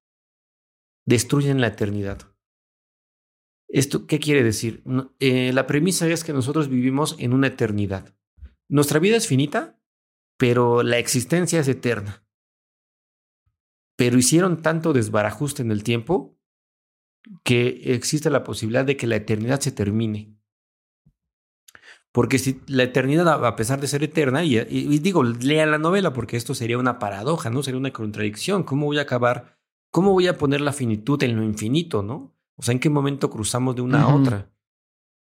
destruyen 1.05 1.61
la 1.61 1.67
eternidad. 1.67 2.33
¿Esto 3.69 4.07
qué 4.07 4.19
quiere 4.19 4.43
decir? 4.43 4.83
Eh, 5.19 5.51
la 5.53 5.67
premisa 5.67 6.07
es 6.07 6.23
que 6.23 6.33
nosotros 6.33 6.69
vivimos 6.69 7.15
en 7.19 7.33
una 7.33 7.47
eternidad. 7.47 8.15
Nuestra 8.69 8.99
vida 8.99 9.17
es 9.17 9.27
finita, 9.27 9.79
pero 10.37 10.83
la 10.83 10.97
existencia 10.97 11.59
es 11.59 11.67
eterna. 11.67 12.26
Pero 13.97 14.17
hicieron 14.17 14.61
tanto 14.61 14.93
desbarajuste 14.93 15.63
en 15.63 15.71
el 15.71 15.83
tiempo 15.83 16.37
que 17.43 17.93
existe 17.93 18.29
la 18.29 18.43
posibilidad 18.45 18.85
de 18.85 18.95
que 18.95 19.07
la 19.07 19.17
eternidad 19.17 19.59
se 19.59 19.73
termine. 19.73 20.37
Porque 22.13 22.39
si 22.39 22.61
la 22.67 22.83
eternidad, 22.83 23.45
a 23.45 23.55
pesar 23.55 23.81
de 23.81 23.87
ser 23.87 24.03
eterna, 24.03 24.43
y, 24.43 24.57
digo, 24.99 25.23
lean 25.23 25.71
la 25.71 25.77
novela, 25.77 26.13
porque 26.13 26.37
esto 26.37 26.55
sería 26.55 26.77
una 26.77 26.99
paradoja, 26.99 27.49
¿no? 27.49 27.61
Sería 27.63 27.79
una 27.79 27.91
contradicción. 27.91 28.63
¿Cómo 28.63 28.85
voy 28.85 28.99
a 28.99 29.03
acabar? 29.03 29.59
¿Cómo 29.91 30.13
voy 30.13 30.27
a 30.27 30.37
poner 30.37 30.61
la 30.61 30.73
finitud 30.73 31.21
en 31.23 31.35
lo 31.35 31.43
infinito, 31.43 32.01
no? 32.01 32.35
O 32.55 32.63
sea, 32.63 32.71
¿en 32.71 32.79
qué 32.79 32.89
momento 32.89 33.29
cruzamos 33.29 33.75
de 33.75 33.81
una 33.81 34.03
a 34.03 34.15
otra? 34.15 34.51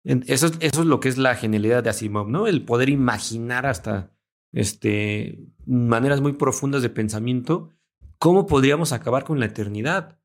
Eso, 0.03 0.47
eso 0.59 0.81
es 0.81 0.85
lo 0.85 0.99
que 0.99 1.09
es 1.09 1.17
la 1.17 1.35
genialidad 1.35 1.83
de 1.83 1.89
Asimov, 1.89 2.29
¿no? 2.29 2.47
El 2.47 2.63
poder 2.63 2.89
imaginar 2.89 3.65
hasta 3.65 4.13
este, 4.53 5.45
maneras 5.65 6.21
muy 6.21 6.33
profundas 6.33 6.81
de 6.81 6.89
pensamiento 6.89 7.76
cómo 8.19 8.47
podríamos 8.47 8.93
acabar 8.93 9.23
con 9.23 9.39
la 9.39 9.45
eternidad. 9.45 10.19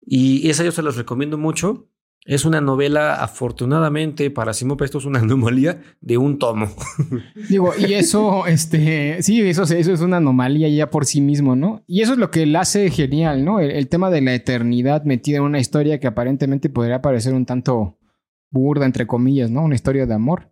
Y 0.00 0.48
esa 0.48 0.64
yo 0.64 0.72
se 0.72 0.82
los 0.82 0.96
recomiendo 0.96 1.38
mucho. 1.38 1.88
Es 2.24 2.44
una 2.44 2.60
novela, 2.60 3.22
afortunadamente, 3.22 4.32
para 4.32 4.50
Asimov 4.50 4.82
esto 4.82 4.98
es 4.98 5.04
una 5.04 5.18
anomalía 5.20 5.82
de 6.00 6.18
un 6.18 6.38
tomo. 6.38 6.68
Digo, 7.48 7.72
y 7.78 7.94
eso, 7.94 8.46
este, 8.46 9.22
sí, 9.22 9.40
eso, 9.42 9.62
eso 9.62 9.92
es 9.92 10.00
una 10.00 10.16
anomalía 10.16 10.68
ya 10.68 10.90
por 10.90 11.06
sí 11.06 11.20
mismo, 11.20 11.54
¿no? 11.54 11.84
Y 11.86 12.02
eso 12.02 12.14
es 12.14 12.18
lo 12.18 12.30
que 12.30 12.44
le 12.44 12.58
hace 12.58 12.90
genial, 12.90 13.44
¿no? 13.44 13.60
El, 13.60 13.88
tema 13.88 14.10
de 14.10 14.20
la 14.22 14.34
eternidad 14.34 15.04
metida 15.04 15.38
en 15.38 15.44
una 15.44 15.60
historia 15.60 16.00
que 16.00 16.08
aparentemente 16.08 16.68
podría 16.68 17.00
parecer 17.00 17.32
un 17.32 17.46
tanto 17.46 17.96
burda, 18.50 18.86
entre 18.86 19.06
comillas, 19.06 19.50
¿no? 19.50 19.62
Una 19.62 19.76
historia 19.76 20.06
de 20.06 20.14
amor, 20.14 20.50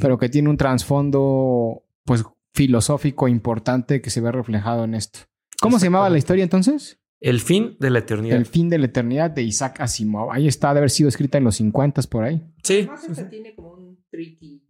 pero 0.00 0.18
que 0.18 0.28
tiene 0.28 0.48
un 0.48 0.56
trasfondo, 0.56 1.82
pues, 2.04 2.24
filosófico 2.54 3.28
importante 3.28 4.00
que 4.00 4.10
se 4.10 4.20
ve 4.20 4.30
reflejado 4.30 4.84
en 4.84 4.94
esto. 4.94 5.20
¿Cómo 5.60 5.78
se 5.78 5.86
llamaba 5.86 6.10
la 6.10 6.18
historia 6.18 6.42
entonces? 6.42 6.98
El 7.20 7.40
fin 7.40 7.76
de 7.80 7.90
la 7.90 8.00
eternidad. 8.00 8.36
El 8.36 8.46
fin 8.46 8.68
de 8.68 8.78
la 8.78 8.86
eternidad 8.86 9.30
de 9.30 9.42
Isaac 9.42 9.80
Asimov. 9.80 10.30
Ahí 10.30 10.46
está, 10.46 10.72
de 10.74 10.78
haber 10.78 10.90
sido 10.90 11.08
escrita 11.08 11.38
en 11.38 11.44
los 11.44 11.56
50 11.56 12.02
por 12.02 12.24
ahí. 12.24 12.42
Sí. 12.62 12.80
Además, 12.80 13.08
esta 13.08 13.28
tiene 13.28 13.54
como 13.54 13.72
un 13.72 14.04
tricky, 14.10 14.62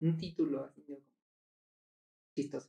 un 0.00 0.16
título 0.16 0.70
chistoso. 2.34 2.68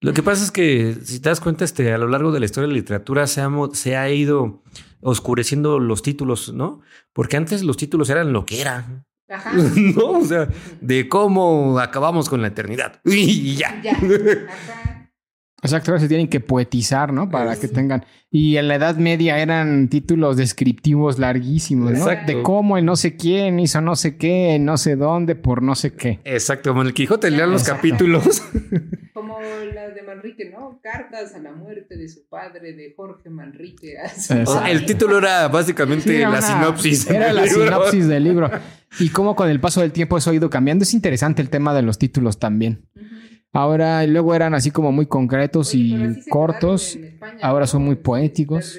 Lo 0.00 0.12
que 0.12 0.22
pasa 0.22 0.44
es 0.44 0.50
que, 0.50 0.94
si 1.02 1.20
te 1.20 1.28
das 1.28 1.40
cuenta, 1.40 1.64
este, 1.64 1.92
a 1.92 1.98
lo 1.98 2.08
largo 2.08 2.30
de 2.30 2.40
la 2.40 2.46
historia 2.46 2.68
de 2.68 2.74
la 2.74 2.78
literatura 2.78 3.26
se 3.26 3.40
ha, 3.40 3.50
se 3.72 3.96
ha 3.96 4.10
ido 4.10 4.62
oscureciendo 5.00 5.78
los 5.78 6.02
títulos, 6.02 6.52
¿no? 6.52 6.80
Porque 7.12 7.36
antes 7.36 7.62
los 7.62 7.76
títulos 7.76 8.08
eran 8.10 8.32
lo 8.32 8.46
que 8.46 8.60
era. 8.60 9.04
Ajá. 9.28 9.52
¿No? 9.96 10.10
O 10.12 10.24
sea, 10.24 10.48
de 10.80 11.08
cómo 11.08 11.78
acabamos 11.80 12.28
con 12.28 12.42
la 12.42 12.48
eternidad. 12.48 13.00
Y 13.04 13.56
ya. 13.56 13.80
ya. 13.82 13.92
Ajá. 13.92 14.95
Exacto, 15.62 15.98
se 15.98 16.06
tienen 16.06 16.28
que 16.28 16.40
poetizar, 16.40 17.12
¿no? 17.12 17.30
Para 17.30 17.56
que 17.56 17.66
tengan. 17.66 18.04
Y 18.30 18.58
en 18.58 18.68
la 18.68 18.74
Edad 18.74 18.96
Media 18.96 19.38
eran 19.38 19.88
títulos 19.88 20.36
descriptivos 20.36 21.18
larguísimos, 21.18 21.92
¿no? 21.92 22.06
De 22.06 22.42
cómo 22.42 22.76
el 22.76 22.84
no 22.84 22.94
sé 22.94 23.16
quién 23.16 23.58
hizo 23.58 23.80
no 23.80 23.96
sé 23.96 24.16
qué, 24.18 24.58
no 24.60 24.76
sé 24.76 24.96
dónde, 24.96 25.34
por 25.34 25.62
no 25.62 25.74
sé 25.74 25.94
qué. 25.94 26.20
Exacto, 26.24 26.70
como 26.70 26.82
en 26.82 26.88
el 26.88 26.94
Quijote 26.94 27.30
lean 27.30 27.50
los 27.50 27.64
capítulos. 27.64 28.42
Como 29.14 29.38
la 29.72 29.88
de 29.88 30.02
Manrique, 30.02 30.50
¿no? 30.50 30.78
Cartas 30.82 31.34
a 31.34 31.38
la 31.38 31.50
muerte 31.50 31.96
de 31.96 32.06
su 32.06 32.28
padre, 32.28 32.74
de 32.74 32.92
Jorge 32.94 33.30
Manrique. 33.30 33.96
el 34.68 34.84
título 34.84 35.16
era 35.18 35.48
básicamente 35.48 36.18
la 36.18 36.42
sinopsis. 36.42 37.08
Era 37.08 37.32
la 37.32 37.46
sinopsis 37.46 38.06
del 38.08 38.24
libro. 38.24 38.50
Y 38.98 39.10
cómo 39.10 39.36
con 39.36 39.50
el 39.50 39.60
paso 39.60 39.82
del 39.82 39.92
tiempo 39.92 40.16
eso 40.16 40.30
ha 40.30 40.34
ido 40.34 40.48
cambiando. 40.48 40.84
Es 40.84 40.94
interesante 40.94 41.42
el 41.42 41.50
tema 41.50 41.74
de 41.74 41.82
los 41.82 41.98
títulos 41.98 42.38
también. 42.38 42.86
Ahora, 43.56 44.06
luego 44.06 44.34
eran 44.34 44.54
así 44.54 44.70
como 44.70 44.92
muy 44.92 45.06
concretos 45.06 45.74
y 45.74 46.20
cortos. 46.28 46.98
Ahora 47.40 47.66
son 47.66 47.84
muy 47.84 47.96
poéticos. 47.96 48.78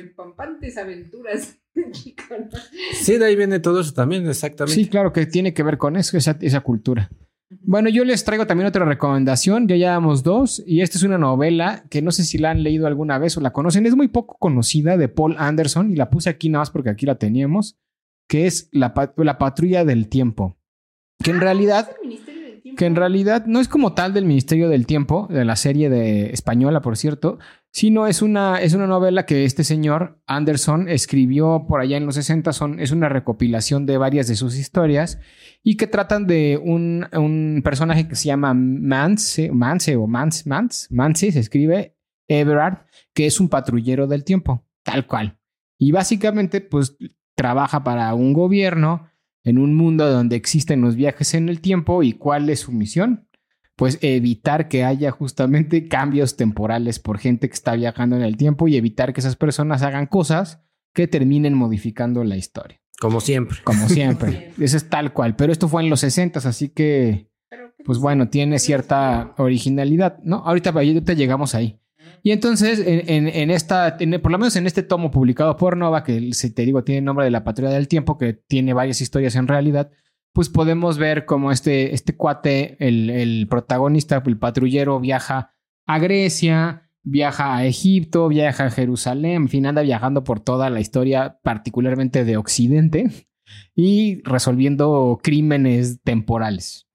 aventuras. 0.77 1.57
sí, 2.93 3.17
de 3.17 3.25
ahí 3.25 3.35
viene 3.35 3.59
todo 3.59 3.81
eso 3.81 3.93
también, 3.93 4.27
exactamente. 4.27 4.75
Sí, 4.75 4.87
claro 4.87 5.13
que 5.13 5.25
tiene 5.25 5.53
que 5.53 5.63
ver 5.63 5.77
con 5.77 5.95
eso, 5.95 6.17
esa, 6.17 6.37
esa 6.41 6.61
cultura. 6.61 7.09
Bueno, 7.61 7.89
yo 7.89 8.03
les 8.03 8.23
traigo 8.23 8.45
también 8.45 8.67
otra 8.67 8.85
recomendación. 8.85 9.67
Ya 9.67 9.75
llevamos 9.75 10.21
dos. 10.23 10.61
Y 10.65 10.81
esta 10.81 10.97
es 10.97 11.03
una 11.03 11.17
novela 11.17 11.85
que 11.89 12.01
no 12.01 12.11
sé 12.11 12.23
si 12.23 12.37
la 12.37 12.51
han 12.51 12.61
leído 12.61 12.87
alguna 12.87 13.17
vez 13.19 13.37
o 13.37 13.41
la 13.41 13.53
conocen. 13.53 13.85
Es 13.85 13.95
muy 13.95 14.09
poco 14.09 14.37
conocida 14.37 14.97
de 14.97 15.07
Paul 15.07 15.35
Anderson 15.37 15.91
y 15.91 15.95
la 15.95 16.09
puse 16.09 16.29
aquí 16.29 16.49
nada 16.49 16.61
más 16.61 16.71
porque 16.71 16.89
aquí 16.89 17.05
la 17.05 17.15
teníamos. 17.15 17.77
Que 18.27 18.45
es 18.45 18.69
La, 18.73 18.93
la 19.15 19.37
Patrulla 19.37 19.85
del 19.85 20.09
Tiempo. 20.09 20.57
Que 21.23 21.31
en 21.31 21.37
ah, 21.37 21.53
que 22.75 22.85
en 22.85 22.95
realidad 22.95 23.45
no 23.45 23.59
es 23.59 23.67
como 23.67 23.93
tal 23.93 24.13
del 24.13 24.25
Ministerio 24.25 24.69
del 24.69 24.85
Tiempo, 24.85 25.27
de 25.29 25.45
la 25.45 25.55
serie 25.55 25.89
de 25.89 26.31
española, 26.31 26.81
por 26.81 26.97
cierto, 26.97 27.39
sino 27.71 28.07
es 28.07 28.21
una, 28.21 28.61
es 28.61 28.73
una 28.73 28.87
novela 28.87 29.25
que 29.25 29.45
este 29.45 29.63
señor 29.63 30.19
Anderson 30.25 30.89
escribió 30.89 31.65
por 31.67 31.79
allá 31.79 31.97
en 31.97 32.05
los 32.05 32.15
60, 32.15 32.51
son, 32.53 32.79
es 32.79 32.91
una 32.91 33.09
recopilación 33.09 33.85
de 33.85 33.97
varias 33.97 34.27
de 34.27 34.35
sus 34.35 34.57
historias 34.57 35.19
y 35.63 35.77
que 35.77 35.87
tratan 35.87 36.27
de 36.27 36.59
un, 36.63 37.07
un 37.13 37.61
personaje 37.63 38.07
que 38.07 38.15
se 38.15 38.25
llama 38.25 38.53
Mance, 38.53 39.51
Mance 39.51 39.95
o 39.95 40.07
Mance, 40.07 40.49
Mance, 40.49 40.87
Mance 40.89 41.31
se 41.31 41.39
escribe 41.39 41.95
Everard, 42.27 42.85
que 43.13 43.25
es 43.25 43.39
un 43.39 43.49
patrullero 43.49 44.07
del 44.07 44.23
tiempo, 44.23 44.65
tal 44.83 45.05
cual. 45.05 45.37
Y 45.77 45.91
básicamente, 45.91 46.61
pues 46.61 46.97
trabaja 47.35 47.83
para 47.83 48.13
un 48.15 48.33
gobierno 48.33 49.07
en 49.47 49.59
un 49.59 49.75
mundo 49.75 50.11
donde 50.11 50.35
existen 50.35 50.81
los 50.81 50.97
viajes 50.97 51.33
en 51.33 51.47
el 51.47 51.61
tiempo 51.61 52.03
y 52.03 52.11
cuál 52.11 52.49
es 52.49 52.59
su 52.59 52.73
misión. 52.73 53.29
Pues 53.77 53.97
evitar 54.01 54.67
que 54.67 54.83
haya 54.83 55.09
justamente 55.11 55.87
cambios 55.87 56.35
temporales 56.35 56.99
por 56.99 57.17
gente 57.17 57.47
que 57.47 57.53
está 57.53 57.73
viajando 57.75 58.17
en 58.17 58.23
el 58.23 58.35
tiempo 58.35 58.67
y 58.67 58.75
evitar 58.75 59.13
que 59.13 59.21
esas 59.21 59.37
personas 59.37 59.83
hagan 59.83 60.07
cosas 60.07 60.61
que 60.93 61.07
terminen 61.07 61.53
modificando 61.53 62.25
la 62.25 62.35
historia. 62.35 62.81
Como 62.99 63.21
siempre. 63.21 63.59
Como 63.63 63.87
siempre. 63.87 64.51
Eso 64.59 64.75
es 64.75 64.89
tal 64.89 65.13
cual. 65.13 65.37
Pero 65.37 65.53
esto 65.53 65.69
fue 65.69 65.81
en 65.81 65.89
los 65.89 66.01
60, 66.01 66.39
así 66.39 66.67
que, 66.67 67.31
pues 67.85 67.99
bueno, 67.99 68.27
tiene 68.27 68.59
cierta 68.59 69.33
originalidad, 69.37 70.19
¿no? 70.23 70.37
Ahorita, 70.37 70.71
ahorita 70.71 71.13
llegamos 71.13 71.55
ahí. 71.55 71.79
Y 72.27 72.33
entonces, 72.33 72.83
en, 72.85 73.51
esta, 73.51 73.95
por 74.21 74.31
lo 74.33 74.37
menos 74.37 74.57
en 74.57 74.67
este 74.67 74.83
tomo 74.83 75.11
publicado 75.11 75.55
por 75.55 75.77
Nova, 75.77 76.03
que 76.03 76.33
si 76.33 76.53
te 76.53 76.65
digo 76.65 76.83
tiene 76.83 76.99
el 76.99 77.05
nombre 77.05 77.23
de 77.23 77.31
la 77.31 77.45
Patrulla 77.45 77.71
del 77.71 77.87
Tiempo, 77.87 78.17
que 78.17 78.33
tiene 78.33 78.73
varias 78.73 78.99
historias 78.99 79.37
en 79.37 79.47
realidad, 79.47 79.91
pues 80.33 80.49
podemos 80.49 80.97
ver 80.97 81.23
cómo 81.23 81.53
este, 81.53 81.93
este 81.93 82.17
cuate, 82.17 82.75
el, 82.85 83.09
el 83.09 83.47
protagonista, 83.49 84.21
el 84.25 84.37
patrullero, 84.37 84.99
viaja 84.99 85.53
a 85.85 85.99
Grecia, 85.99 86.89
viaja 87.01 87.55
a 87.55 87.65
Egipto, 87.65 88.27
viaja 88.27 88.65
a 88.65 88.71
Jerusalén, 88.71 89.43
en 89.43 89.47
fin, 89.47 89.65
anda 89.65 89.81
viajando 89.81 90.25
por 90.25 90.41
toda 90.41 90.69
la 90.69 90.81
historia, 90.81 91.39
particularmente 91.43 92.25
de 92.25 92.35
Occidente, 92.35 93.09
y 93.73 94.21
resolviendo 94.25 95.17
crímenes 95.23 96.01
temporales. 96.03 96.86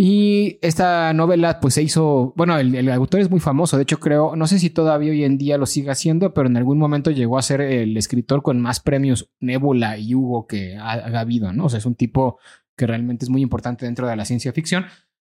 Y 0.00 0.60
esta 0.62 1.12
novela 1.12 1.58
pues 1.58 1.74
se 1.74 1.82
hizo, 1.82 2.32
bueno, 2.36 2.56
el, 2.56 2.88
autor 2.88 3.18
es 3.18 3.30
muy 3.30 3.40
famoso, 3.40 3.76
de 3.76 3.82
hecho 3.82 3.98
creo, 3.98 4.36
no 4.36 4.46
sé 4.46 4.60
si 4.60 4.70
todavía 4.70 5.10
hoy 5.10 5.24
en 5.24 5.38
día 5.38 5.58
lo 5.58 5.66
sigue 5.66 5.90
haciendo, 5.90 6.32
pero 6.32 6.46
en 6.46 6.56
algún 6.56 6.78
momento 6.78 7.10
llegó 7.10 7.36
a 7.36 7.42
ser 7.42 7.60
el 7.60 7.96
escritor 7.96 8.42
con 8.42 8.60
más 8.60 8.78
premios 8.78 9.32
Nebula 9.40 9.98
y 9.98 10.14
Hugo 10.14 10.46
que 10.46 10.76
ha, 10.76 10.92
habido, 11.18 11.52
¿no? 11.52 11.64
O 11.64 11.68
sea, 11.68 11.78
es 11.78 11.86
un 11.86 11.96
tipo 11.96 12.38
que 12.76 12.86
realmente 12.86 13.24
es 13.24 13.28
muy 13.28 13.42
importante 13.42 13.86
dentro 13.86 14.06
de 14.06 14.14
la 14.14 14.24
ciencia 14.24 14.52
ficción, 14.52 14.86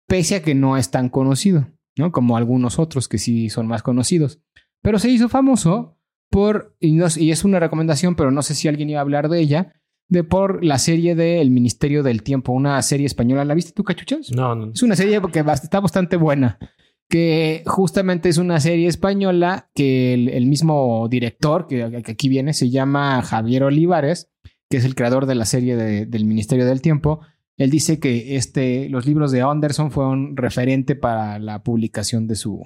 pese 0.09 0.35
a 0.35 0.43
que 0.43 0.57
no 0.57 0.77
es 0.77 0.91
tan 0.91 1.11
conocido, 1.11 1.69
¿no? 1.97 2.11
Como 2.11 2.37
algunos 2.37 2.81
otros 2.81 3.07
que 3.07 3.19
sí 3.19 3.51
son 3.51 3.69
más 3.69 3.85
conocidos. 3.85 4.41
Pero 4.83 4.99
se 4.99 5.11
hizo 5.11 5.29
famoso 5.29 5.97
por, 6.29 6.77
y, 6.81 6.99
y 7.21 7.31
es 7.31 7.45
una 7.45 7.61
recomendación, 7.61 8.17
pero 8.17 8.33
no 8.33 8.43
sé 8.43 8.57
si 8.57 8.67
alguien 8.67 8.91
iba 8.91 8.99
a 8.99 9.03
hablar 9.03 9.29
de 9.29 9.39
ella, 9.39 9.75
de 10.09 10.25
por 10.25 10.65
la 10.65 10.79
serie 10.79 11.15
de 11.15 11.41
El 11.41 11.51
Ministerio 11.51 12.03
del 12.03 12.23
Tiempo, 12.23 12.53
una 12.53 12.81
serie 12.83 13.07
española. 13.07 13.45
¿La 13.45 13.55
viste 13.55 13.73
tú, 13.73 13.85
cachuchas? 13.85 14.31
No, 14.31 14.55
no. 14.55 14.73
Es 14.73 14.83
una 14.83 14.97
serie 14.97 15.21
que 15.33 15.41
está 15.41 15.81
bastante 15.81 16.17
buena. 16.17 16.59
Que 17.09 17.63
justamente 17.67 18.29
es 18.29 18.39
una 18.39 18.59
serie 18.59 18.89
española 18.89 19.71
que 19.75 20.15
el, 20.15 20.47
mismo 20.47 21.07
director, 21.09 21.69
que, 21.69 21.85
aquí 21.85 22.29
viene, 22.29 22.53
se 22.53 22.71
llama 22.71 23.23
Javier 23.23 23.63
Olivares, 23.63 24.33
que 24.69 24.79
es 24.79 24.85
el 24.85 24.97
creador 24.97 25.27
de 25.27 25.37
la 25.37 25.45
serie 25.45 25.77
del 25.77 26.25
Ministerio 26.25 26.67
del 26.67 26.83
Tiempo. 26.83 27.21
Él 27.57 27.71
dice 27.71 28.01
que 28.01 28.37
este, 28.37 28.89
los 28.89 29.07
libros 29.07 29.31
de 29.31 29.43
Anderson 29.43 29.93
fueron 29.93 30.37
referente 30.37 30.97
para 30.97 31.39
la 31.39 31.63
publicación 31.63 32.27
de 32.27 32.35
su, 32.35 32.61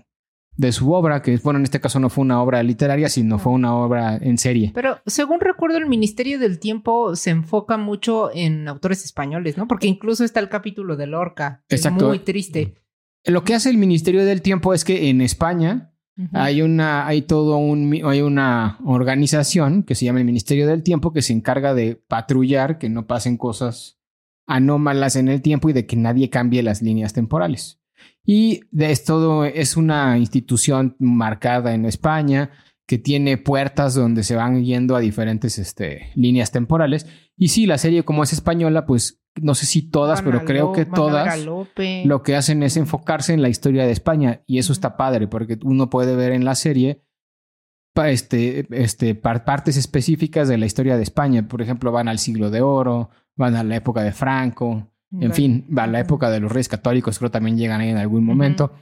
de 0.56 0.72
su 0.72 0.92
obra, 0.92 1.22
que 1.22 1.38
bueno, 1.38 1.58
en 1.58 1.64
este 1.64 1.80
caso 1.80 2.00
no 2.00 2.10
fue 2.10 2.22
una 2.22 2.42
obra 2.42 2.62
literaria, 2.62 3.08
sino 3.08 3.38
fue 3.38 3.52
una 3.52 3.74
obra 3.74 4.16
en 4.16 4.36
serie. 4.36 4.72
Pero 4.74 4.98
según 5.06 5.40
recuerdo, 5.40 5.78
el 5.78 5.86
Ministerio 5.86 6.38
del 6.38 6.58
Tiempo 6.58 7.16
se 7.16 7.30
enfoca 7.30 7.76
mucho 7.78 8.30
en 8.34 8.68
autores 8.68 9.04
españoles, 9.04 9.56
¿no? 9.56 9.66
Porque 9.66 9.86
incluso 9.86 10.24
está 10.24 10.40
el 10.40 10.48
capítulo 10.48 10.96
de 10.96 11.06
Lorca. 11.06 11.64
que 11.68 11.76
Exacto. 11.76 12.04
Es 12.04 12.08
muy 12.08 12.18
triste. 12.18 12.74
Lo 13.24 13.44
que 13.44 13.54
hace 13.54 13.70
el 13.70 13.78
Ministerio 13.78 14.24
del 14.24 14.42
Tiempo 14.42 14.74
es 14.74 14.84
que 14.84 15.08
en 15.08 15.20
España 15.20 15.94
hay 16.32 16.60
una, 16.60 17.06
hay 17.06 17.22
todo 17.22 17.56
un, 17.56 17.98
hay 18.04 18.20
una 18.20 18.78
organización 18.84 19.82
que 19.82 19.94
se 19.94 20.04
llama 20.04 20.18
el 20.18 20.26
Ministerio 20.26 20.66
del 20.66 20.82
Tiempo 20.82 21.12
que 21.12 21.22
se 21.22 21.32
encarga 21.32 21.74
de 21.74 21.96
patrullar 21.96 22.78
que 22.78 22.90
no 22.90 23.06
pasen 23.06 23.36
cosas 23.36 23.98
anómalas 24.46 25.16
en 25.16 25.28
el 25.28 25.42
tiempo 25.42 25.70
y 25.70 25.72
de 25.72 25.86
que 25.86 25.96
nadie 25.96 26.28
cambie 26.28 26.62
las 26.62 26.82
líneas 26.82 27.12
temporales. 27.12 27.79
Y 28.32 28.60
de 28.70 28.92
es 28.92 29.02
todo, 29.02 29.44
es 29.44 29.76
una 29.76 30.16
institución 30.16 30.94
marcada 31.00 31.74
en 31.74 31.84
España 31.84 32.50
que 32.86 32.96
tiene 32.96 33.38
puertas 33.38 33.96
donde 33.96 34.22
se 34.22 34.36
van 34.36 34.62
yendo 34.62 34.94
a 34.94 35.00
diferentes 35.00 35.58
este, 35.58 36.12
líneas 36.14 36.52
temporales. 36.52 37.08
Y 37.36 37.48
sí, 37.48 37.66
la 37.66 37.76
serie 37.76 38.04
como 38.04 38.22
es 38.22 38.32
española, 38.32 38.86
pues 38.86 39.20
no 39.40 39.56
sé 39.56 39.66
si 39.66 39.82
todas, 39.82 40.20
pero 40.22 40.38
creo 40.44 40.70
que 40.70 40.84
todas 40.94 41.26
lo 42.06 42.22
que 42.22 42.36
hacen 42.36 42.62
es 42.62 42.76
enfocarse 42.76 43.32
en 43.34 43.42
la 43.42 43.48
historia 43.48 43.84
de 43.84 43.90
España 43.90 44.42
y 44.46 44.58
eso 44.58 44.72
está 44.72 44.96
padre 44.96 45.26
porque 45.26 45.58
uno 45.64 45.90
puede 45.90 46.14
ver 46.14 46.30
en 46.30 46.44
la 46.44 46.54
serie 46.54 47.02
este, 47.96 48.66
este, 48.70 49.16
par- 49.16 49.44
partes 49.44 49.76
específicas 49.76 50.46
de 50.48 50.56
la 50.56 50.66
historia 50.66 50.96
de 50.96 51.02
España. 51.02 51.48
Por 51.48 51.62
ejemplo, 51.62 51.90
van 51.90 52.06
al 52.06 52.20
siglo 52.20 52.48
de 52.50 52.60
oro, 52.62 53.10
van 53.36 53.56
a 53.56 53.64
la 53.64 53.74
época 53.74 54.02
de 54.04 54.12
Franco, 54.12 54.89
en 55.12 55.32
fin, 55.32 55.66
va 55.76 55.84
a 55.84 55.86
la 55.86 56.00
época 56.00 56.30
de 56.30 56.40
los 56.40 56.52
reyes 56.52 56.68
católicos, 56.68 57.18
creo 57.18 57.30
también 57.30 57.56
llegan 57.56 57.80
ahí 57.80 57.88
en 57.88 57.96
algún 57.96 58.24
momento, 58.24 58.72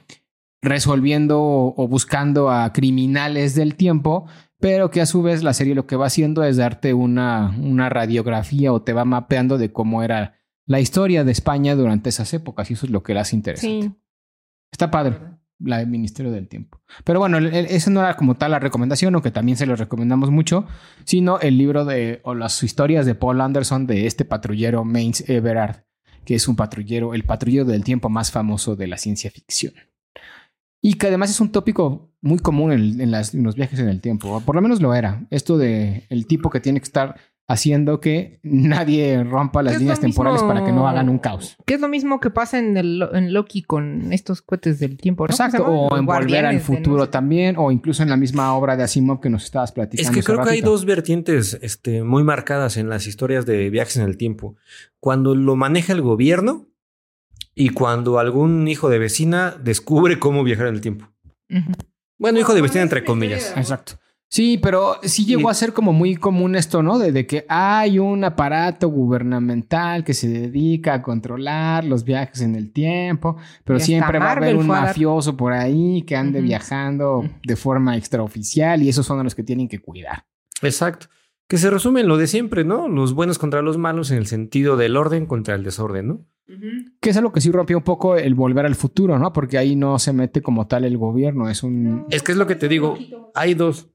resolviendo 0.61 1.39
o 1.41 1.87
buscando 1.87 2.51
a 2.51 2.71
criminales 2.73 3.55
del 3.55 3.75
tiempo, 3.75 4.27
pero 4.59 4.91
que 4.91 5.01
a 5.01 5.05
su 5.05 5.21
vez 5.21 5.41
la 5.41 5.53
serie 5.53 5.73
lo 5.73 5.87
que 5.87 5.95
va 5.95 6.07
haciendo 6.07 6.43
es 6.43 6.57
darte 6.57 6.93
una, 6.93 7.55
una 7.59 7.89
radiografía 7.89 8.73
o 8.73 8.81
te 8.81 8.93
va 8.93 9.05
mapeando 9.05 9.57
de 9.57 9.71
cómo 9.71 10.03
era 10.03 10.35
la 10.65 10.79
historia 10.79 11.23
de 11.23 11.31
España 11.31 11.75
durante 11.75 12.09
esas 12.09 12.33
épocas 12.33 12.69
y 12.69 12.73
eso 12.73 12.85
es 12.85 12.91
lo 12.91 13.01
que 13.01 13.13
la 13.13 13.21
hace 13.21 13.35
interesante. 13.35 13.87
Sí. 13.87 13.93
Está 14.71 14.91
padre, 14.91 15.17
la 15.59 15.79
del 15.79 15.87
Ministerio 15.87 16.31
del 16.31 16.47
Tiempo. 16.47 16.81
Pero 17.03 17.19
bueno, 17.19 17.39
esa 17.39 17.89
no 17.89 18.01
era 18.01 18.15
como 18.15 18.35
tal 18.35 18.51
la 18.51 18.59
recomendación, 18.59 19.15
aunque 19.15 19.31
también 19.31 19.57
se 19.57 19.65
lo 19.65 19.75
recomendamos 19.75 20.29
mucho, 20.29 20.67
sino 21.05 21.39
el 21.39 21.57
libro 21.57 21.85
de, 21.85 22.19
o 22.23 22.35
las 22.35 22.61
historias 22.61 23.05
de 23.05 23.15
Paul 23.15 23.41
Anderson 23.41 23.87
de 23.87 24.05
este 24.05 24.25
patrullero 24.25 24.85
Mains 24.85 25.27
Everard, 25.27 25.85
que 26.29 26.35
es 26.35 26.47
un 26.47 26.55
patrullero, 26.55 27.15
el 27.15 27.23
patrullero 27.23 27.65
del 27.65 27.83
tiempo 27.83 28.07
más 28.07 28.29
famoso 28.29 28.75
de 28.75 28.85
la 28.85 28.99
ciencia 28.99 29.31
ficción. 29.31 29.73
Y 30.79 30.93
que 30.93 31.07
además 31.07 31.31
es 31.31 31.41
un 31.41 31.51
tópico 31.51 32.13
muy 32.21 32.37
común 32.37 32.71
en, 32.71 33.01
en 33.01 33.43
los 33.43 33.55
viajes 33.55 33.79
en 33.79 33.89
el 33.89 33.99
tiempo, 33.99 34.29
o 34.29 34.39
por 34.39 34.53
lo 34.53 34.61
menos 34.61 34.79
lo 34.79 34.93
era. 34.93 35.25
Esto 35.31 35.57
de 35.57 36.05
el 36.09 36.27
tipo 36.27 36.51
que 36.51 36.59
tiene 36.59 36.79
que 36.81 36.83
estar 36.83 37.15
haciendo 37.51 37.99
que 37.99 38.39
nadie 38.43 39.23
rompa 39.23 39.63
las 39.63 39.79
líneas 39.79 39.99
temporales 39.99 40.41
mismo- 40.43 40.53
para 40.53 40.65
que 40.65 40.71
no 40.71 40.87
hagan 40.87 41.09
un 41.09 41.17
caos. 41.17 41.57
Que 41.65 41.73
es 41.73 41.81
lo 41.81 41.87
mismo 41.89 42.19
que 42.19 42.29
pasa 42.29 42.59
en, 42.59 42.77
el, 42.77 43.03
en 43.11 43.33
Loki 43.33 43.63
con 43.63 44.13
estos 44.13 44.43
cohetes 44.43 44.79
del 44.79 44.97
tiempo, 44.97 45.25
¿no? 45.27 45.31
Exacto, 45.31 45.65
o 45.65 45.97
en 45.97 46.05
Volver 46.05 46.45
al 46.45 46.55
no 46.55 46.61
Futuro 46.61 47.05
sé- 47.05 47.11
también, 47.11 47.55
o 47.57 47.71
incluso 47.71 48.03
en 48.03 48.09
la 48.09 48.17
misma 48.17 48.53
obra 48.53 48.77
de 48.77 48.83
Asimov 48.83 49.19
que 49.19 49.31
nos 49.31 49.43
estabas 49.45 49.71
platicando. 49.71 50.09
Es 50.11 50.15
que 50.15 50.23
creo 50.23 50.43
que 50.43 50.51
hay 50.51 50.61
dos 50.61 50.85
vertientes 50.85 51.57
este, 51.63 52.03
muy 52.03 52.23
marcadas 52.23 52.77
en 52.77 52.87
las 52.87 53.07
historias 53.07 53.47
de 53.47 53.69
viajes 53.71 53.97
en 53.97 54.03
el 54.03 54.15
tiempo. 54.15 54.55
Cuando 54.99 55.33
lo 55.33 55.55
maneja 55.55 55.91
el 55.93 56.01
gobierno 56.03 56.67
y 57.55 57.69
cuando 57.69 58.19
algún 58.19 58.67
hijo 58.67 58.89
de 58.89 58.99
vecina 58.99 59.55
descubre 59.59 60.19
cómo 60.19 60.43
viajar 60.43 60.67
en 60.67 60.75
el 60.75 60.81
tiempo. 60.81 61.09
Bueno, 62.19 62.39
hijo 62.39 62.53
de 62.53 62.61
vecina 62.61 62.83
entre 62.83 63.03
comillas. 63.03 63.53
Exacto. 63.57 63.93
Sí, 64.31 64.59
pero 64.61 64.97
sí 65.01 65.25
llegó 65.25 65.49
Y- 65.49 65.51
a 65.51 65.53
ser 65.55 65.73
como 65.73 65.91
muy 65.91 66.15
común 66.15 66.55
esto, 66.55 66.83
¿no? 66.83 66.99
De, 66.99 67.11
de 67.11 67.25
que 67.25 67.45
hay 67.49 67.97
un 67.97 68.23
aparato 68.23 68.87
gubernamental 68.89 70.03
que 70.03 70.13
se 70.13 70.27
dedica 70.29 70.93
a 70.93 71.01
controlar 71.01 71.83
los 71.83 72.03
viajes 72.03 72.41
en 72.41 72.55
el 72.55 72.71
tiempo, 72.71 73.37
pero 73.63 73.79
siempre 73.79 74.19
va 74.19 74.29
a 74.29 74.31
haber 74.33 74.55
un 74.55 74.67
mafioso 74.67 75.35
por 75.35 75.53
ahí 75.53 76.03
que 76.03 76.15
ande 76.15 76.41
viajando 76.41 77.23
de 77.43 77.55
forma 77.55 77.97
extraoficial 77.97 78.83
y 78.83 78.89
esos 78.89 79.05
son 79.05 79.23
los 79.23 79.33
que 79.35 79.43
tienen 79.43 79.67
que 79.67 79.79
cuidar. 79.79 80.25
Exacto. 80.61 81.07
Que 81.47 81.57
se 81.57 81.71
resume 81.71 82.01
en 82.01 82.07
lo 82.07 82.17
de 82.17 82.27
siempre, 82.27 82.63
¿no? 82.63 82.87
Los 82.87 83.13
buenos 83.13 83.39
contra 83.39 83.63
los 83.63 83.79
malos 83.79 84.11
en 84.11 84.17
el 84.19 84.27
sentido 84.27 84.77
del 84.77 84.95
orden 84.95 85.25
contra 85.25 85.55
el 85.55 85.63
desorden, 85.63 86.07
¿no? 86.07 86.25
Que 87.01 87.09
es 87.09 87.17
algo 87.17 87.31
que 87.31 87.41
sí 87.41 87.51
rompió 87.51 87.77
un 87.77 87.83
poco 87.83 88.15
el 88.15 88.35
volver 88.35 88.67
al 88.67 88.75
futuro, 88.75 89.17
¿no? 89.17 89.33
Porque 89.33 89.57
ahí 89.57 89.75
no 89.75 89.97
se 89.97 90.13
mete 90.13 90.43
como 90.43 90.67
tal 90.67 90.83
el 90.83 90.97
gobierno, 90.97 91.49
es 91.49 91.63
un... 91.63 92.05
Es 92.11 92.21
que 92.21 92.31
es 92.33 92.37
lo 92.37 92.45
que 92.45 92.55
te 92.55 92.67
digo. 92.67 92.97
Hay 93.33 93.55
dos. 93.55 93.89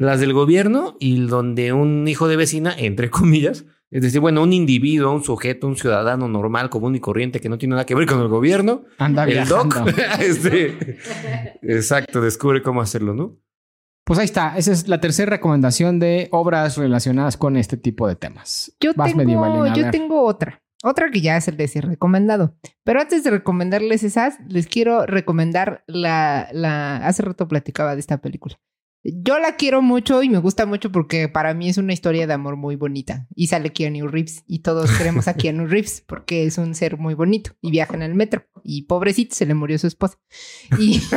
Las 0.00 0.18
del 0.18 0.32
gobierno 0.32 0.96
y 0.98 1.20
donde 1.26 1.74
un 1.74 2.08
hijo 2.08 2.26
de 2.26 2.36
vecina, 2.36 2.74
entre 2.74 3.10
comillas, 3.10 3.66
es 3.90 4.00
decir, 4.00 4.18
bueno, 4.18 4.42
un 4.42 4.54
individuo, 4.54 5.12
un 5.12 5.22
sujeto, 5.22 5.66
un 5.66 5.76
ciudadano 5.76 6.26
normal, 6.26 6.70
común 6.70 6.96
y 6.96 7.00
corriente 7.00 7.38
que 7.38 7.50
no 7.50 7.58
tiene 7.58 7.72
nada 7.72 7.84
que 7.84 7.94
ver 7.94 8.06
con 8.06 8.18
el 8.18 8.28
gobierno, 8.28 8.84
Anda 8.96 9.24
el 9.24 9.32
viajando. 9.32 9.74
doc, 9.82 9.88
este, 10.20 10.96
exacto, 11.60 12.22
descubre 12.22 12.62
cómo 12.62 12.80
hacerlo, 12.80 13.12
¿no? 13.12 13.36
Pues 14.06 14.18
ahí 14.18 14.24
está. 14.24 14.56
Esa 14.56 14.72
es 14.72 14.88
la 14.88 15.02
tercera 15.02 15.28
recomendación 15.32 15.98
de 15.98 16.28
obras 16.30 16.78
relacionadas 16.78 17.36
con 17.36 17.58
este 17.58 17.76
tipo 17.76 18.08
de 18.08 18.16
temas. 18.16 18.74
Yo 18.80 18.92
Vas, 18.96 19.14
tengo, 19.14 19.66
yo 19.74 19.90
tengo 19.90 20.24
otra. 20.24 20.62
Otra 20.82 21.10
que 21.10 21.20
ya 21.20 21.38
se 21.42 21.52
les 21.52 21.76
he 21.76 21.82
recomendado. 21.82 22.54
Pero 22.84 23.02
antes 23.02 23.22
de 23.22 23.30
recomendarles 23.30 24.02
esas, 24.02 24.38
les 24.48 24.66
quiero 24.66 25.04
recomendar 25.04 25.84
la, 25.86 26.48
la... 26.52 26.96
Hace 27.06 27.22
rato 27.22 27.46
platicaba 27.48 27.94
de 27.94 28.00
esta 28.00 28.16
película. 28.22 28.58
Yo 29.02 29.38
la 29.38 29.56
quiero 29.56 29.80
mucho 29.80 30.22
y 30.22 30.28
me 30.28 30.36
gusta 30.38 30.66
mucho 30.66 30.92
porque 30.92 31.28
para 31.28 31.54
mí 31.54 31.68
es 31.70 31.78
una 31.78 31.92
historia 31.94 32.26
de 32.26 32.34
amor 32.34 32.56
muy 32.56 32.76
bonita. 32.76 33.26
Y 33.34 33.46
sale 33.46 33.72
Keanu 33.72 34.06
Reeves 34.08 34.44
y 34.46 34.58
todos 34.58 34.90
queremos 34.98 35.26
a 35.28 35.34
Keanu 35.34 35.66
Reeves 35.66 36.02
porque 36.06 36.44
es 36.44 36.58
un 36.58 36.74
ser 36.74 36.98
muy 36.98 37.14
bonito 37.14 37.52
y 37.62 37.70
viaja 37.70 37.94
en 37.94 38.02
el 38.02 38.14
metro. 38.14 38.44
Y 38.62 38.82
pobrecito, 38.82 39.34
se 39.34 39.46
le 39.46 39.54
murió 39.54 39.78
su 39.78 39.86
esposa. 39.86 40.18
Y... 40.78 41.00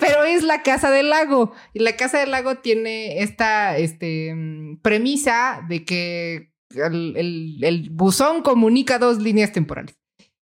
Pero 0.00 0.24
es 0.24 0.42
la 0.42 0.62
Casa 0.62 0.90
del 0.90 1.10
Lago. 1.10 1.52
Y 1.72 1.80
la 1.80 1.96
Casa 1.96 2.18
del 2.18 2.30
Lago 2.30 2.56
tiene 2.58 3.22
esta 3.22 3.76
este, 3.78 4.34
mm, 4.34 4.80
premisa 4.82 5.64
de 5.68 5.84
que 5.84 6.52
el, 6.74 7.16
el- 7.16 7.58
el 7.64 7.90
buzón 7.90 8.42
comunica 8.42 8.98
dos 8.98 9.18
líneas 9.22 9.52
temporales. 9.52 9.96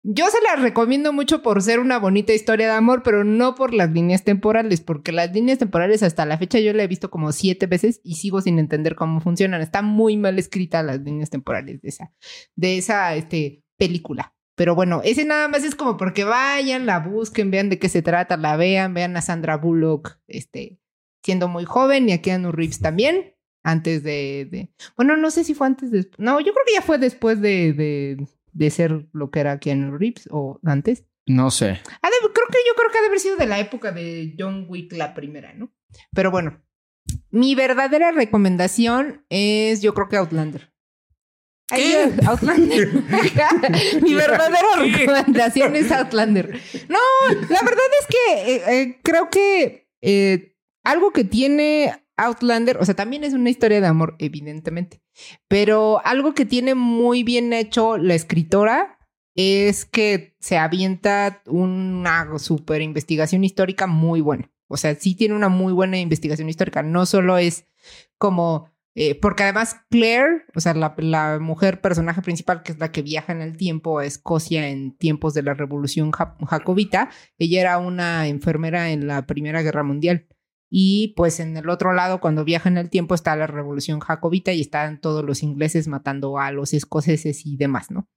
Yo 0.04 0.26
se 0.30 0.40
las 0.42 0.62
recomiendo 0.62 1.12
mucho 1.12 1.42
por 1.42 1.60
ser 1.60 1.80
una 1.80 1.98
bonita 1.98 2.32
historia 2.32 2.66
de 2.66 2.72
amor, 2.72 3.02
pero 3.02 3.24
no 3.24 3.54
por 3.54 3.74
las 3.74 3.90
líneas 3.90 4.24
temporales, 4.24 4.80
porque 4.80 5.12
las 5.12 5.32
líneas 5.32 5.58
temporales 5.58 6.02
hasta 6.02 6.24
la 6.24 6.38
fecha 6.38 6.60
yo 6.60 6.72
la 6.72 6.84
he 6.84 6.86
visto 6.86 7.10
como 7.10 7.32
siete 7.32 7.66
veces 7.66 8.00
y 8.04 8.14
sigo 8.14 8.40
sin 8.40 8.58
entender 8.58 8.94
cómo 8.94 9.20
funcionan. 9.20 9.60
Está 9.60 9.82
muy 9.82 10.16
mal 10.16 10.38
escrita 10.38 10.82
las 10.82 11.00
líneas 11.00 11.30
temporales 11.30 11.82
de 11.82 11.88
esa, 11.88 12.12
de 12.54 12.78
esa 12.78 13.14
este, 13.16 13.64
película. 13.76 14.34
Pero 14.54 14.74
bueno, 14.74 15.02
ese 15.04 15.24
nada 15.24 15.48
más 15.48 15.62
es 15.64 15.74
como 15.74 15.96
porque 15.96 16.24
vayan, 16.24 16.86
la 16.86 17.00
busquen, 17.00 17.50
vean 17.50 17.68
de 17.68 17.78
qué 17.78 17.88
se 17.88 18.02
trata, 18.02 18.36
la 18.36 18.56
vean, 18.56 18.94
vean 18.94 19.16
a 19.16 19.22
Sandra 19.22 19.56
Bullock, 19.56 20.18
este, 20.26 20.80
siendo 21.22 21.48
muy 21.48 21.64
joven 21.64 22.08
y 22.08 22.12
a 22.12 22.22
Keanu 22.22 22.50
Reeves 22.50 22.80
también, 22.80 23.34
antes 23.62 24.02
de, 24.02 24.70
bueno, 24.96 25.16
no 25.16 25.30
sé 25.30 25.44
si 25.44 25.54
fue 25.54 25.66
antes 25.66 25.90
no, 26.18 26.40
yo 26.40 26.52
creo 26.52 26.64
que 26.66 26.74
ya 26.74 26.82
fue 26.82 26.98
después 26.98 27.40
de, 27.40 27.72
de, 27.72 28.26
de 28.52 28.70
ser 28.70 29.06
lo 29.12 29.30
que 29.30 29.40
era 29.40 29.58
Keanu 29.58 29.96
Reeves 29.96 30.28
o 30.30 30.60
antes. 30.64 31.04
No 31.26 31.50
sé. 31.50 31.66
De- 31.66 32.32
creo 32.32 32.46
que 32.50 32.58
yo 32.66 32.74
creo 32.74 32.90
que 32.90 32.98
ha 32.98 33.02
de 33.02 33.06
haber 33.08 33.20
sido 33.20 33.36
de 33.36 33.46
la 33.46 33.58
época 33.58 33.92
de 33.92 34.34
John 34.38 34.66
Wick 34.68 34.92
la 34.92 35.14
primera, 35.14 35.52
¿no? 35.54 35.72
Pero 36.12 36.30
bueno, 36.30 36.62
mi 37.30 37.54
verdadera 37.54 38.12
recomendación 38.12 39.24
es, 39.28 39.82
yo 39.82 39.94
creo 39.94 40.08
que 40.08 40.16
Outlander. 40.16 40.72
Ay, 41.70 41.82
¿Qué? 41.82 42.10
Dios, 42.12 42.26
Outlander. 42.28 42.88
mi 44.02 44.14
verdadera 44.14 44.76
recomendación 44.78 45.76
es 45.76 45.92
Outlander. 45.92 46.60
No, 46.88 46.98
la 47.50 47.62
verdad 47.62 47.84
es 48.00 48.06
que 48.06 48.54
eh, 48.54 48.62
eh, 48.68 49.00
creo 49.02 49.28
que 49.30 49.88
eh, 50.00 50.56
algo 50.84 51.12
que 51.12 51.24
tiene 51.24 51.92
Outlander, 52.18 52.76
o 52.78 52.84
sea, 52.84 52.94
también 52.94 53.24
es 53.24 53.32
una 53.32 53.48
historia 53.50 53.80
de 53.80 53.86
amor, 53.86 54.16
evidentemente, 54.18 55.00
pero 55.48 56.00
algo 56.04 56.34
que 56.34 56.44
tiene 56.44 56.74
muy 56.74 57.22
bien 57.22 57.52
hecho 57.52 57.96
la 57.96 58.14
escritora 58.14 58.98
es 59.34 59.84
que 59.84 60.36
se 60.40 60.58
avienta 60.58 61.42
una 61.46 62.26
super 62.38 62.82
investigación 62.82 63.44
histórica 63.44 63.86
muy 63.86 64.20
buena. 64.20 64.50
O 64.66 64.76
sea, 64.76 64.94
sí 64.96 65.14
tiene 65.14 65.34
una 65.34 65.48
muy 65.48 65.72
buena 65.72 65.96
investigación 65.98 66.48
histórica. 66.48 66.82
No 66.82 67.06
solo 67.06 67.38
es 67.38 67.64
como. 68.18 68.70
eh, 68.96 69.14
porque 69.14 69.44
además 69.44 69.76
Claire, 69.90 70.44
o 70.56 70.60
sea, 70.60 70.74
la, 70.74 71.38
mujer 71.40 71.80
personaje 71.80 72.20
principal, 72.20 72.62
que 72.64 72.72
es 72.72 72.78
la 72.78 72.90
que 72.90 73.02
viaja 73.02 73.32
en 73.32 73.40
el 73.40 73.56
tiempo 73.56 73.98
a 74.00 74.04
Escocia 74.04 74.68
en 74.68 74.96
tiempos 74.96 75.34
de 75.34 75.42
la 75.44 75.54
revolución 75.54 76.10
ja- 76.10 76.36
jacobita, 76.46 77.08
ella 77.38 77.60
era 77.60 77.78
una 77.78 78.26
enfermera 78.26 78.90
en 78.90 79.06
la 79.06 79.24
Primera 79.26 79.62
Guerra 79.62 79.84
Mundial. 79.84 80.26
Y 80.70 81.14
pues 81.16 81.40
en 81.40 81.56
el 81.56 81.68
otro 81.70 81.92
lado, 81.92 82.20
cuando 82.20 82.44
viaja 82.44 82.68
en 82.68 82.76
el 82.76 82.90
tiempo, 82.90 83.14
está 83.14 83.34
la 83.36 83.46
revolución 83.46 84.00
jacobita 84.00 84.52
y 84.52 84.60
están 84.60 85.00
todos 85.00 85.24
los 85.24 85.42
ingleses 85.42 85.88
matando 85.88 86.38
a 86.38 86.52
los 86.52 86.74
escoceses 86.74 87.46
y 87.46 87.56
demás, 87.56 87.90
¿no? 87.90 88.08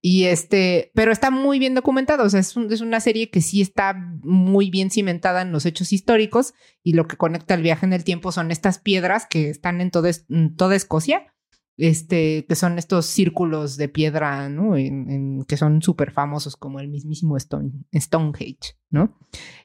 Y 0.00 0.24
este, 0.24 0.90
pero 0.94 1.12
está 1.12 1.30
muy 1.30 1.58
bien 1.58 1.74
documentado, 1.74 2.24
o 2.24 2.28
sea, 2.28 2.40
es, 2.40 2.54
es 2.56 2.80
una 2.82 3.00
serie 3.00 3.30
que 3.30 3.40
sí 3.40 3.62
está 3.62 3.94
muy 4.22 4.70
bien 4.70 4.90
cimentada 4.90 5.42
en 5.42 5.52
los 5.52 5.64
hechos 5.64 5.92
históricos 5.92 6.52
y 6.82 6.92
lo 6.92 7.08
que 7.08 7.16
conecta 7.16 7.54
el 7.54 7.62
viaje 7.62 7.86
en 7.86 7.94
el 7.94 8.04
tiempo 8.04 8.30
son 8.30 8.50
estas 8.50 8.78
piedras 8.78 9.26
que 9.26 9.48
están 9.48 9.80
en 9.80 9.90
toda, 9.90 10.10
en 10.28 10.56
toda 10.56 10.76
Escocia 10.76 11.33
este, 11.76 12.46
que 12.46 12.54
son 12.54 12.78
estos 12.78 13.06
círculos 13.06 13.76
de 13.76 13.88
piedra, 13.88 14.48
¿no? 14.48 14.76
En, 14.76 15.44
que 15.44 15.56
son 15.56 15.82
súper 15.82 16.12
famosos, 16.12 16.56
como 16.56 16.80
el 16.80 16.88
mismísimo 16.88 17.36
Stone, 17.36 17.72
Stonehenge, 17.92 18.76
¿no? 18.90 19.18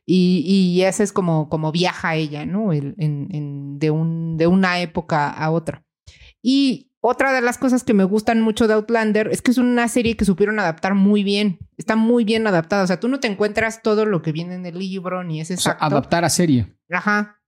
Y, 0.06 0.44
y 0.46 0.82
ese 0.84 1.04
es 1.04 1.14
como, 1.14 1.50
como 1.50 1.72
viaja 1.72 2.16
ella, 2.16 2.46
¿no? 2.46 2.74
El, 2.74 2.96
en, 2.98 3.78
de, 3.80 3.92
un, 3.92 4.38
de 4.38 4.48
una 4.48 4.80
época 4.80 5.30
a 5.30 5.52
otra. 5.52 5.86
Y 6.42 6.92
otra 7.02 7.32
de 7.32 7.42
las 7.42 7.58
cosas 7.58 7.84
que 7.84 7.94
me 7.94 8.04
gustan 8.04 8.42
mucho 8.42 8.68
de 8.68 8.74
Outlander 8.74 9.30
es 9.32 9.42
que 9.42 9.52
es 9.52 9.58
una 9.58 9.88
serie 9.88 10.18
que 10.18 10.26
supieron 10.26 10.60
adaptar 10.60 10.96
muy 10.96 11.24
bien. 11.24 11.60
Está 11.78 11.96
muy 11.96 12.26
bien 12.26 12.46
adaptada. 12.48 12.84
O 12.84 12.88
sea, 12.88 13.00
tú 13.00 13.08
no 13.08 13.20
te 13.20 13.28
encuentras 13.28 13.82
todo 13.82 14.06
lo 14.06 14.22
que 14.22 14.32
viene 14.32 14.56
en 14.56 14.66
el 14.66 14.78
libro, 14.78 15.24
ni 15.24 15.40
es 15.40 15.52
exacto. 15.52 15.86
O 15.86 15.90
sea, 15.90 15.98
adaptar 15.98 16.26
a 16.26 16.30
serie. 16.30 16.76
Ajá. 16.90 17.42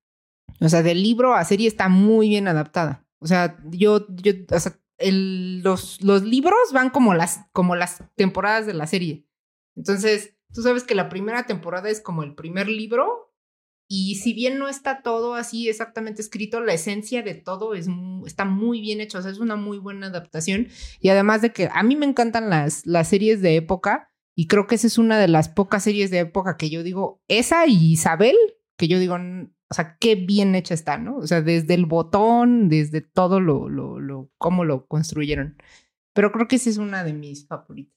O 0.59 0.69
sea, 0.69 0.83
del 0.83 1.01
libro 1.01 1.33
a 1.33 1.43
serie 1.43 1.67
está 1.67 1.89
muy 1.89 2.29
bien 2.29 2.47
adaptada. 2.47 3.05
O 3.21 3.27
sea, 3.27 3.57
yo, 3.69 4.07
yo, 4.09 4.33
o 4.51 4.59
sea, 4.59 4.77
los, 4.99 6.01
los 6.01 6.23
libros 6.23 6.59
van 6.73 6.89
como 6.89 7.13
las, 7.13 7.41
como 7.53 7.75
las 7.75 8.03
temporadas 8.15 8.65
de 8.65 8.73
la 8.73 8.87
serie. 8.87 9.27
Entonces, 9.75 10.35
tú 10.53 10.61
sabes 10.61 10.83
que 10.83 10.95
la 10.95 11.07
primera 11.07 11.45
temporada 11.45 11.89
es 11.89 12.01
como 12.01 12.23
el 12.23 12.35
primer 12.35 12.67
libro 12.67 13.31
y 13.87 14.15
si 14.15 14.33
bien 14.33 14.57
no 14.57 14.69
está 14.69 15.01
todo 15.01 15.35
así 15.35 15.67
exactamente 15.67 16.21
escrito, 16.21 16.61
la 16.61 16.73
esencia 16.73 17.23
de 17.23 17.35
todo 17.35 17.73
es, 17.73 17.87
está 18.25 18.45
muy 18.45 18.79
bien 18.79 19.01
hecho, 19.01 19.17
o 19.17 19.21
sea, 19.21 19.31
es 19.31 19.39
una 19.39 19.57
muy 19.57 19.79
buena 19.79 20.07
adaptación. 20.07 20.69
Y 21.01 21.09
además 21.09 21.41
de 21.41 21.51
que 21.51 21.69
a 21.73 21.83
mí 21.83 21.95
me 21.95 22.05
encantan 22.05 22.49
las, 22.49 22.85
las 22.85 23.09
series 23.09 23.41
de 23.41 23.57
época 23.57 24.09
y 24.33 24.47
creo 24.47 24.65
que 24.65 24.75
esa 24.75 24.87
es 24.87 24.97
una 24.97 25.19
de 25.19 25.27
las 25.27 25.49
pocas 25.49 25.83
series 25.83 26.09
de 26.09 26.19
época 26.19 26.55
que 26.55 26.69
yo 26.69 26.83
digo, 26.83 27.21
esa 27.27 27.67
y 27.67 27.91
Isabel, 27.91 28.37
que 28.77 28.87
yo 28.87 28.97
digo, 28.97 29.17
o 29.71 29.73
sea, 29.73 29.95
qué 30.01 30.15
bien 30.15 30.53
hecha 30.53 30.73
está, 30.73 30.97
¿no? 30.97 31.15
O 31.15 31.27
sea, 31.27 31.41
desde 31.41 31.75
el 31.75 31.85
botón, 31.85 32.67
desde 32.67 32.99
todo 32.99 33.39
lo, 33.39 33.69
lo, 33.69 34.01
lo, 34.01 34.29
cómo 34.37 34.65
lo 34.65 34.85
construyeron. 34.85 35.55
Pero 36.13 36.33
creo 36.33 36.49
que 36.49 36.57
esa 36.57 36.69
es 36.69 36.75
una 36.75 37.05
de 37.05 37.13
mis 37.13 37.47
favoritas. 37.47 37.95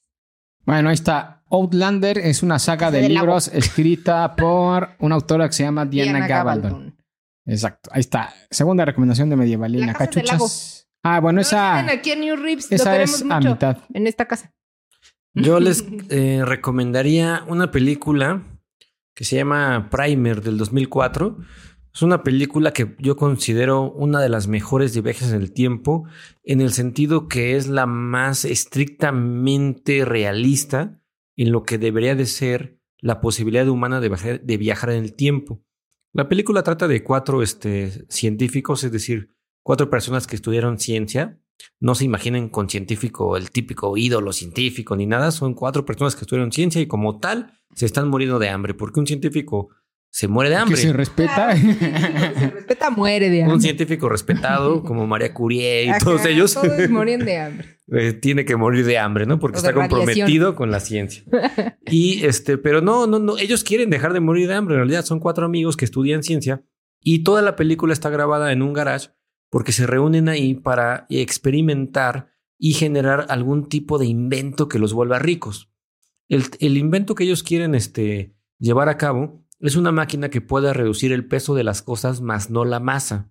Bueno, 0.64 0.88
ahí 0.88 0.94
está. 0.94 1.42
Outlander 1.50 2.18
es 2.18 2.44
una 2.44 2.60
saga 2.60 2.92
de, 2.92 3.08
libros 3.08 3.48
escrita 3.48 4.37
por 4.37 4.90
una 5.00 5.16
autora 5.16 5.48
que 5.48 5.54
se 5.54 5.64
llama 5.64 5.84
Diana, 5.84 6.28
Gabaldon. 6.28 6.96
Exacto, 7.44 7.90
ahí 7.92 8.00
está. 8.00 8.32
Segunda 8.52 8.84
recomendación 8.84 9.28
de 9.28 9.34
Medievalina. 9.34 9.94
Cachuchas. 9.94 10.88
Ah, 11.02 11.18
bueno, 11.18 11.40
esa. 11.40 11.80
Aquí 11.80 12.12
en 12.12 12.20
New 12.20 12.37
Rips, 12.37 12.70
esa 12.70 13.02
es 13.02 13.24
a 13.28 13.40
mitad. 13.40 13.78
En 13.92 14.06
esta 14.06 14.26
casa. 14.26 14.54
Yo 15.34 15.58
les 15.58 15.84
eh, 16.08 16.42
recomendaría 16.44 17.42
una 17.48 17.72
película 17.72 18.44
que 19.14 19.24
se 19.24 19.37
llama 19.37 19.88
Primer 19.90 20.42
del 20.42 20.59
2004. 20.59 21.38
Es 21.94 22.03
una 22.03 22.24
película 22.24 22.72
que 22.72 22.96
yo 22.98 23.16
considero 23.16 23.92
una 23.92 24.20
de 24.20 24.29
las 24.29 24.48
mejores 24.48 24.94
de 24.94 25.00
viajes 25.00 25.31
en 25.31 25.40
el 25.40 25.53
tiempo, 25.53 26.05
en 26.42 26.61
el 26.61 26.72
sentido 26.72 27.29
que 27.29 27.57
es 27.57 27.68
la 27.68 27.87
más 27.87 28.44
estrictamente 28.44 30.05
realista 30.05 31.00
en 31.37 31.53
lo 31.53 31.62
que 31.62 31.79
debería 31.79 32.16
de 32.16 32.27
ser 32.27 32.81
la 32.98 33.20
posibilidad 33.20 33.68
humana 33.68 34.00
de 34.00 34.09
viajar, 34.09 34.40
de 34.40 34.57
viajar 34.57 34.90
en 34.90 35.05
el 35.05 35.14
tiempo. 35.14 35.62
La 36.12 36.29
película 36.29 36.62
trata 36.62 36.88
de 36.88 37.05
cuatro 37.05 37.42
este, 37.42 38.07
científicos, 38.09 38.83
es 38.83 38.92
decir, 38.92 39.37
cuatro 39.62 39.90
personas 39.90 40.27
que 40.27 40.37
estudiaron 40.37 40.79
ciencia. 40.79 41.40
No 41.81 41.95
se 41.95 42.05
imaginen 42.05 42.49
con 42.49 42.69
científico 42.69 43.37
el 43.37 43.51
típico 43.51 43.97
ídolo 43.97 44.33
científico 44.33 44.97
ni 44.97 45.07
nada, 45.07 45.31
son 45.31 45.55
cuatro 45.55 45.85
personas 45.85 46.14
que 46.17 46.23
estudiaron 46.23 46.53
ciencia 46.53 46.81
y 46.81 46.87
como 46.87 47.19
tal 47.19 47.61
se 47.75 47.87
están 47.87 48.09
muriendo 48.09 48.38
de 48.38 48.49
hambre, 48.49 48.75
porque 48.75 49.01
un 49.01 49.07
científico 49.07 49.71
se 50.14 50.29
muere 50.29 50.49
de 50.49 50.55
hambre. 50.55 50.77
Que 50.77 50.83
se 50.83 50.93
respeta. 50.93 51.57
se 51.57 52.51
respeta, 52.51 52.90
muere 52.90 53.31
de 53.31 53.43
hambre. 53.43 53.55
Un 53.57 53.61
científico 53.61 54.09
respetado 54.09 54.85
como 54.85 55.09
María 55.09 55.35
Curie 55.35 55.87
y 55.87 55.99
todos 55.99 56.25
ellos. 56.25 56.55
Todos 56.55 56.88
morían 56.88 57.25
de 57.25 57.38
hambre. 57.38 57.69
Eh, 57.93 58.14
tiene 58.14 58.47
que 58.47 58.57
morir 58.57 58.87
de 58.87 58.97
hambre, 58.97 59.27
¿no? 59.27 59.38
Porque 59.38 59.59
está 59.59 59.75
comprometido 59.75 60.57
con 60.57 60.71
la 60.71 60.81
ciencia. 60.81 61.23
Y 61.87 62.25
este, 62.25 62.57
pero 62.57 62.81
no, 62.81 63.07
no, 63.07 63.19
no, 63.19 63.37
ellos 63.37 63.62
quieren 63.62 63.90
dejar 63.90 64.14
de 64.14 64.21
morir 64.21 64.49
de 64.49 64.55
hambre. 64.55 64.75
En 64.75 64.81
realidad 64.81 65.05
son 65.05 65.21
cuatro 65.21 65.45
amigos 65.45 65.77
que 65.77 65.85
estudian 65.85 66.23
ciencia 66.23 66.64
y 67.03 67.25
toda 67.25 67.43
la 67.43 67.57
película 67.57 67.93
está 67.93 68.09
grabada 68.09 68.53
en 68.53 68.62
un 68.62 68.73
garage 68.73 69.11
porque 69.50 69.72
se 69.72 69.87
reúnen 69.87 70.28
ahí 70.28 70.54
para 70.54 71.07
experimentar 71.09 72.35
y 72.59 72.72
generar 72.72 73.26
algún 73.28 73.68
tipo 73.68 73.98
de 73.98 74.07
invento 74.07 74.68
que 74.68 74.78
los 74.78 74.92
vuelva 74.92 75.18
ricos. 75.18 75.70
El, 76.28 76.76
invento 76.76 77.14
que 77.14 77.24
ellos 77.24 77.42
quieren 77.42 77.74
este, 77.74 78.35
llevar 78.59 78.88
a 78.88 78.96
cabo 78.96 79.44
es 79.61 79.76
una 79.76 79.92
máquina 79.92 80.30
que 80.30 80.40
pueda 80.40 80.72
reducir 80.72 81.12
el 81.12 81.26
peso 81.26 81.54
de 81.54 81.64
las 81.64 81.83
cosas, 81.83 82.20
más 82.20 82.50
no 82.50 82.64
la 82.64 82.80
masa. 82.80 83.30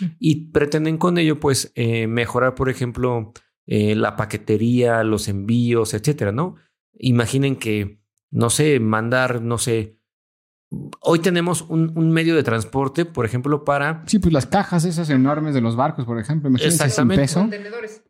Mm. 0.00 0.04
Y 0.18 0.34
pretenden 0.50 0.98
con 0.98 1.18
ello, 1.18 1.40
pues, 1.40 1.72
eh, 1.74 2.06
mejorar, 2.06 2.54
por 2.54 2.68
ejemplo, 2.68 3.32
eh, 3.66 3.94
la 3.94 4.16
paquetería, 4.16 5.02
los 5.04 5.28
envíos, 5.28 5.94
etcétera, 5.94 6.32
¿no? 6.32 6.56
Imaginen 6.92 7.56
que, 7.56 8.00
no 8.30 8.50
sé, 8.50 8.78
mandar, 8.80 9.40
no 9.42 9.58
sé, 9.58 9.98
Hoy 11.00 11.18
tenemos 11.18 11.62
un, 11.62 12.10
medio 12.10 12.34
de 12.34 12.42
transporte, 12.42 13.04
por 13.04 13.26
ejemplo, 13.26 13.64
para... 13.64 14.02
Sí, 14.06 14.18
pues 14.18 14.32
las 14.32 14.46
cajas 14.46 14.84
esas 14.84 15.10
enormes 15.10 15.54
de 15.54 15.60
los 15.60 15.76
barcos, 15.76 16.04
por 16.04 16.18
ejemplo. 16.18 16.50
Exactamente. 16.50 17.22
Peso. 17.22 17.48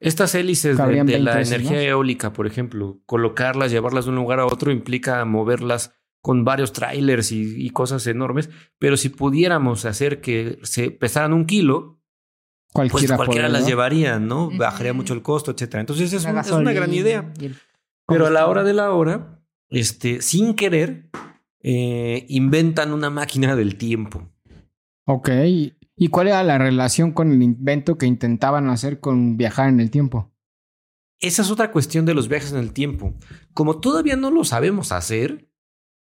Estas 0.00 0.34
hélices 0.34 0.76
de, 0.76 1.18
la 1.18 1.40
energía 1.40 1.82
eólica, 1.82 2.32
por 2.32 2.46
ejemplo, 2.46 3.00
colocarlas, 3.06 3.70
llevarlas 3.70 4.04
de 4.04 4.10
un 4.10 4.16
lugar 4.16 4.40
a 4.40 4.46
otro 4.46 4.70
implica 4.70 5.24
moverlas 5.24 5.94
con 6.20 6.44
varios 6.44 6.72
trailers 6.72 7.32
y, 7.32 7.68
cosas 7.70 8.06
enormes. 8.06 8.48
Pero 8.78 8.96
si 8.96 9.08
pudiéramos 9.08 9.84
hacer 9.84 10.20
que 10.20 10.58
se 10.62 10.90
pesaran 10.90 11.32
un 11.32 11.46
kilo, 11.46 12.00
pues 12.72 12.90
cualquiera, 12.90 13.16
pues 13.16 13.26
cualquiera 13.26 13.48
las 13.48 13.66
llevaría, 13.66 14.18
¿no? 14.18 14.50
Bajaría 14.56 14.92
mucho 14.92 15.14
el 15.14 15.22
costo, 15.22 15.50
etcétera. 15.50 15.80
Entonces 15.80 16.12
es, 16.12 16.24
es 16.24 16.50
una 16.50 16.72
gran 16.72 16.92
idea. 16.92 17.32
Pero 18.06 18.26
a 18.26 18.30
la 18.30 18.46
hora 18.46 18.62
de 18.62 18.74
la 18.74 18.90
hora, 18.92 19.40
este, 19.68 20.22
sin 20.22 20.54
querer, 20.54 21.10
eh, 21.66 22.26
inventan 22.28 22.92
una 22.92 23.08
máquina 23.08 23.56
del 23.56 23.76
tiempo. 23.76 24.30
Ok. 25.06 25.30
¿Y 25.96 26.08
cuál 26.08 26.28
era 26.28 26.42
la 26.44 26.58
relación 26.58 27.12
con 27.12 27.32
el 27.32 27.42
invento 27.42 27.96
que 27.96 28.06
intentaban 28.06 28.68
hacer 28.68 29.00
con 29.00 29.38
viajar 29.38 29.70
en 29.70 29.80
el 29.80 29.90
tiempo? 29.90 30.30
Esa 31.20 31.40
es 31.40 31.50
otra 31.50 31.72
cuestión 31.72 32.04
de 32.04 32.12
los 32.12 32.28
viajes 32.28 32.52
en 32.52 32.58
el 32.58 32.74
tiempo. 32.74 33.14
Como 33.54 33.80
todavía 33.80 34.14
no 34.14 34.30
lo 34.30 34.44
sabemos 34.44 34.92
hacer, 34.92 35.48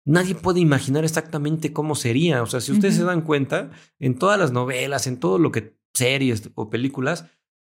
nadie 0.04 0.34
puede 0.34 0.60
imaginar 0.60 1.04
exactamente 1.04 1.74
cómo 1.74 1.94
sería. 1.94 2.42
O 2.42 2.48
sea, 2.48 2.60
si 2.60 2.72
ustedes 2.72 2.96
se 2.96 3.04
dan 3.04 3.22
cuenta, 3.22 3.70
en 4.00 4.18
todas 4.18 4.40
las 4.40 4.52
novelas, 4.52 5.06
en 5.06 5.20
todo 5.20 5.38
lo 5.38 5.52
que 5.52 5.78
series 5.94 6.50
o 6.56 6.72
películas, 6.72 7.28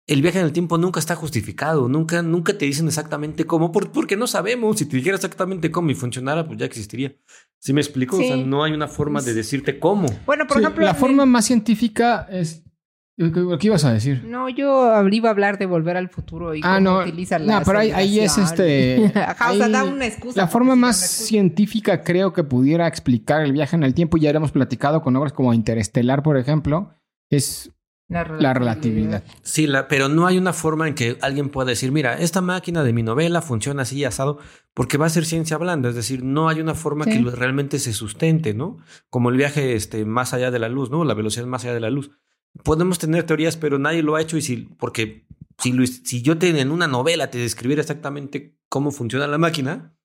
el 0.07 0.21
viaje 0.21 0.39
en 0.39 0.45
el 0.45 0.53
tiempo 0.53 0.77
nunca 0.77 0.99
está 0.99 1.15
justificado, 1.15 1.89
nunca, 1.89 2.21
nunca 2.21 2.57
te 2.57 2.65
dicen 2.65 2.87
exactamente 2.87 3.45
cómo, 3.45 3.71
porque 3.71 4.15
no 4.15 4.27
sabemos. 4.27 4.77
Si 4.77 4.85
te 4.85 4.97
dijera 4.97 5.15
exactamente 5.15 5.71
cómo 5.71 5.89
y 5.89 5.95
funcionara, 5.95 6.45
pues 6.45 6.59
ya 6.59 6.65
existiría. 6.65 7.15
¿Sí 7.59 7.73
me 7.73 7.81
explico? 7.81 8.17
O 8.17 8.21
sea, 8.21 8.37
no 8.37 8.63
hay 8.63 8.73
una 8.73 8.87
forma 8.87 9.21
de 9.21 9.33
decirte 9.33 9.79
cómo. 9.79 10.07
Bueno, 10.25 10.45
por 10.45 10.61
ejemplo. 10.61 10.85
La 10.85 10.93
forma 10.93 11.25
más 11.25 11.45
científica 11.45 12.27
es. 12.29 12.63
¿Qué 13.17 13.67
ibas 13.67 13.85
a 13.85 13.93
decir? 13.93 14.25
No, 14.25 14.49
yo 14.49 14.93
iba 15.09 15.29
a 15.29 15.31
hablar 15.31 15.57
de 15.57 15.65
volver 15.65 15.95
al 15.95 16.09
futuro 16.09 16.53
y 16.53 16.59
ah, 16.63 16.75
cómo 16.83 16.99
utiliza 16.99 17.39
la. 17.39 17.59
No, 17.59 17.65
pero 17.65 17.79
ahí, 17.79 18.19
es 18.19 18.37
este. 18.37 19.11
da 19.71 19.83
una 19.85 20.05
excusa. 20.05 20.41
La 20.41 20.47
forma 20.47 20.75
más 20.75 20.99
científica 20.99 22.03
creo 22.03 22.33
que 22.33 22.43
pudiera 22.43 22.87
explicar 22.87 23.41
el 23.41 23.53
viaje 23.53 23.75
en 23.75 23.83
el 23.83 23.95
tiempo, 23.95 24.17
ya 24.17 24.29
hemos 24.31 24.51
platicado 24.51 25.01
con 25.01 25.15
obras 25.15 25.33
como 25.33 25.53
Interestelar, 25.53 26.21
por 26.21 26.37
ejemplo, 26.37 26.93
es 27.31 27.74
la 28.07 28.53
relatividad. 28.53 29.23
Sí, 29.41 29.65
la, 29.65 29.87
pero 29.87 30.09
no 30.09 30.27
hay 30.27 30.37
una 30.37 30.53
forma 30.53 30.87
en 30.87 30.93
que 30.93 31.17
alguien 31.21 31.49
pueda 31.49 31.69
decir, 31.69 31.91
mira, 31.91 32.19
esta 32.19 32.41
máquina 32.41 32.83
de 32.83 32.93
mi 32.93 33.01
novela 33.01 33.41
funciona 33.41 33.81
así 33.81 34.03
asado, 34.03 34.37
porque 34.73 34.97
va 34.97 35.07
a 35.07 35.09
ser 35.09 35.25
ciencia 35.25 35.57
blanda, 35.57 35.89
es 35.89 35.95
decir, 35.95 36.23
no 36.23 36.47
hay 36.47 36.59
una 36.59 36.75
forma 36.75 37.05
que 37.05 37.19
realmente 37.19 37.79
se 37.79 37.93
sustente, 37.93 38.53
¿no? 38.53 38.77
Como 39.09 39.29
el 39.29 39.37
viaje 39.37 39.75
este, 39.75 40.05
más 40.05 40.33
allá 40.33 40.51
de 40.51 40.59
la 40.59 40.69
luz, 40.69 40.91
¿no? 40.91 41.03
La 41.03 41.15
velocidad 41.15 41.45
más 41.47 41.63
allá 41.63 41.73
de 41.73 41.79
la 41.79 41.89
luz. 41.89 42.11
Podemos 42.63 42.99
tener 42.99 43.23
teorías, 43.23 43.57
pero 43.57 43.79
nadie 43.79 44.03
lo 44.03 44.15
ha 44.15 44.21
hecho 44.21 44.37
y 44.37 44.41
si, 44.41 44.57
porque 44.77 45.27
si, 45.57 45.87
si 45.87 46.21
yo 46.21 46.37
te, 46.37 46.59
en 46.59 46.71
una 46.71 46.87
novela 46.87 47.31
te 47.31 47.39
describiera 47.39 47.81
exactamente 47.81 48.55
cómo 48.69 48.91
funciona 48.91 49.27
la 49.27 49.37
máquina, 49.37 49.95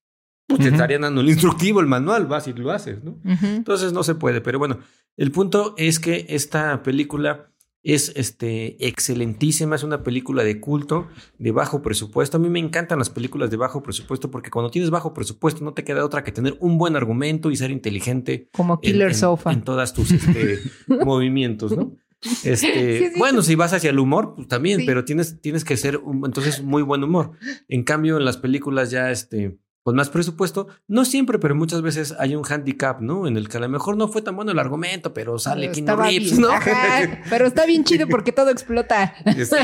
pues 0.46 0.62
te 0.62 0.68
estarían 0.68 1.02
dando 1.02 1.20
el 1.20 1.28
instructivo, 1.28 1.80
el 1.80 1.86
manual, 1.86 2.26
vas 2.26 2.48
y 2.48 2.52
lo 2.52 2.72
haces, 2.72 3.04
¿no? 3.04 3.20
Entonces 3.24 3.92
no 3.92 4.02
se 4.02 4.16
puede, 4.16 4.40
pero 4.40 4.58
bueno, 4.58 4.78
el 5.16 5.30
punto 5.30 5.74
es 5.76 6.00
que 6.00 6.26
esta 6.28 6.82
película 6.82 7.49
Es 7.82 8.12
este, 8.14 8.86
excelentísima, 8.86 9.74
es 9.76 9.82
una 9.84 10.02
película 10.02 10.44
de 10.44 10.60
culto, 10.60 11.08
de 11.38 11.50
bajo 11.50 11.80
presupuesto. 11.80 12.36
A 12.36 12.40
mí 12.40 12.50
me 12.50 12.58
encantan 12.58 12.98
las 12.98 13.08
películas 13.08 13.50
de 13.50 13.56
bajo 13.56 13.82
presupuesto 13.82 14.30
porque 14.30 14.50
cuando 14.50 14.70
tienes 14.70 14.90
bajo 14.90 15.14
presupuesto 15.14 15.64
no 15.64 15.72
te 15.72 15.82
queda 15.82 16.04
otra 16.04 16.22
que 16.22 16.30
tener 16.32 16.56
un 16.60 16.76
buen 16.76 16.94
argumento 16.96 17.50
y 17.50 17.56
ser 17.56 17.70
inteligente. 17.70 18.48
Como 18.52 18.80
Killer 18.80 19.08
en- 19.08 19.14
Sofa. 19.14 19.52
En 19.52 19.62
todas 19.62 19.94
tus 19.94 20.10
este, 20.12 20.58
movimientos, 21.04 21.74
¿no? 21.76 21.96
Este, 22.44 22.54
Sí, 22.98 23.08
sí, 23.14 23.18
bueno, 23.18 23.40
si 23.40 23.54
vas 23.54 23.72
hacia 23.72 23.88
el 23.88 23.98
humor, 23.98 24.34
pues 24.36 24.46
también, 24.46 24.82
pero 24.84 25.06
tienes, 25.06 25.40
tienes 25.40 25.64
que 25.64 25.78
ser 25.78 25.96
un- 25.96 26.22
entonces 26.26 26.62
muy 26.62 26.82
buen 26.82 27.02
humor. 27.02 27.32
En 27.66 27.82
cambio, 27.82 28.18
en 28.18 28.26
las 28.26 28.36
películas 28.36 28.90
ya 28.90 29.10
este, 29.10 29.56
con 29.82 29.96
más 29.96 30.10
presupuesto, 30.10 30.68
no 30.88 31.04
siempre, 31.04 31.38
pero 31.38 31.54
muchas 31.54 31.82
veces 31.82 32.14
hay 32.18 32.34
un 32.34 32.44
handicap, 32.44 33.00
¿no? 33.00 33.26
En 33.26 33.36
el 33.36 33.48
que 33.48 33.56
a 33.56 33.60
lo 33.60 33.68
mejor 33.68 33.96
no 33.96 34.08
fue 34.08 34.22
tan 34.22 34.36
bueno 34.36 34.52
el 34.52 34.58
argumento, 34.58 35.14
pero 35.14 35.38
sale 35.38 35.72
Reeves, 35.72 36.30
bien. 36.30 36.40
¿no? 36.40 36.50
Ajá, 36.50 37.22
pero 37.30 37.46
está 37.46 37.64
bien 37.66 37.84
chido 37.84 38.06
porque 38.08 38.32
todo 38.32 38.50
explota. 38.50 39.14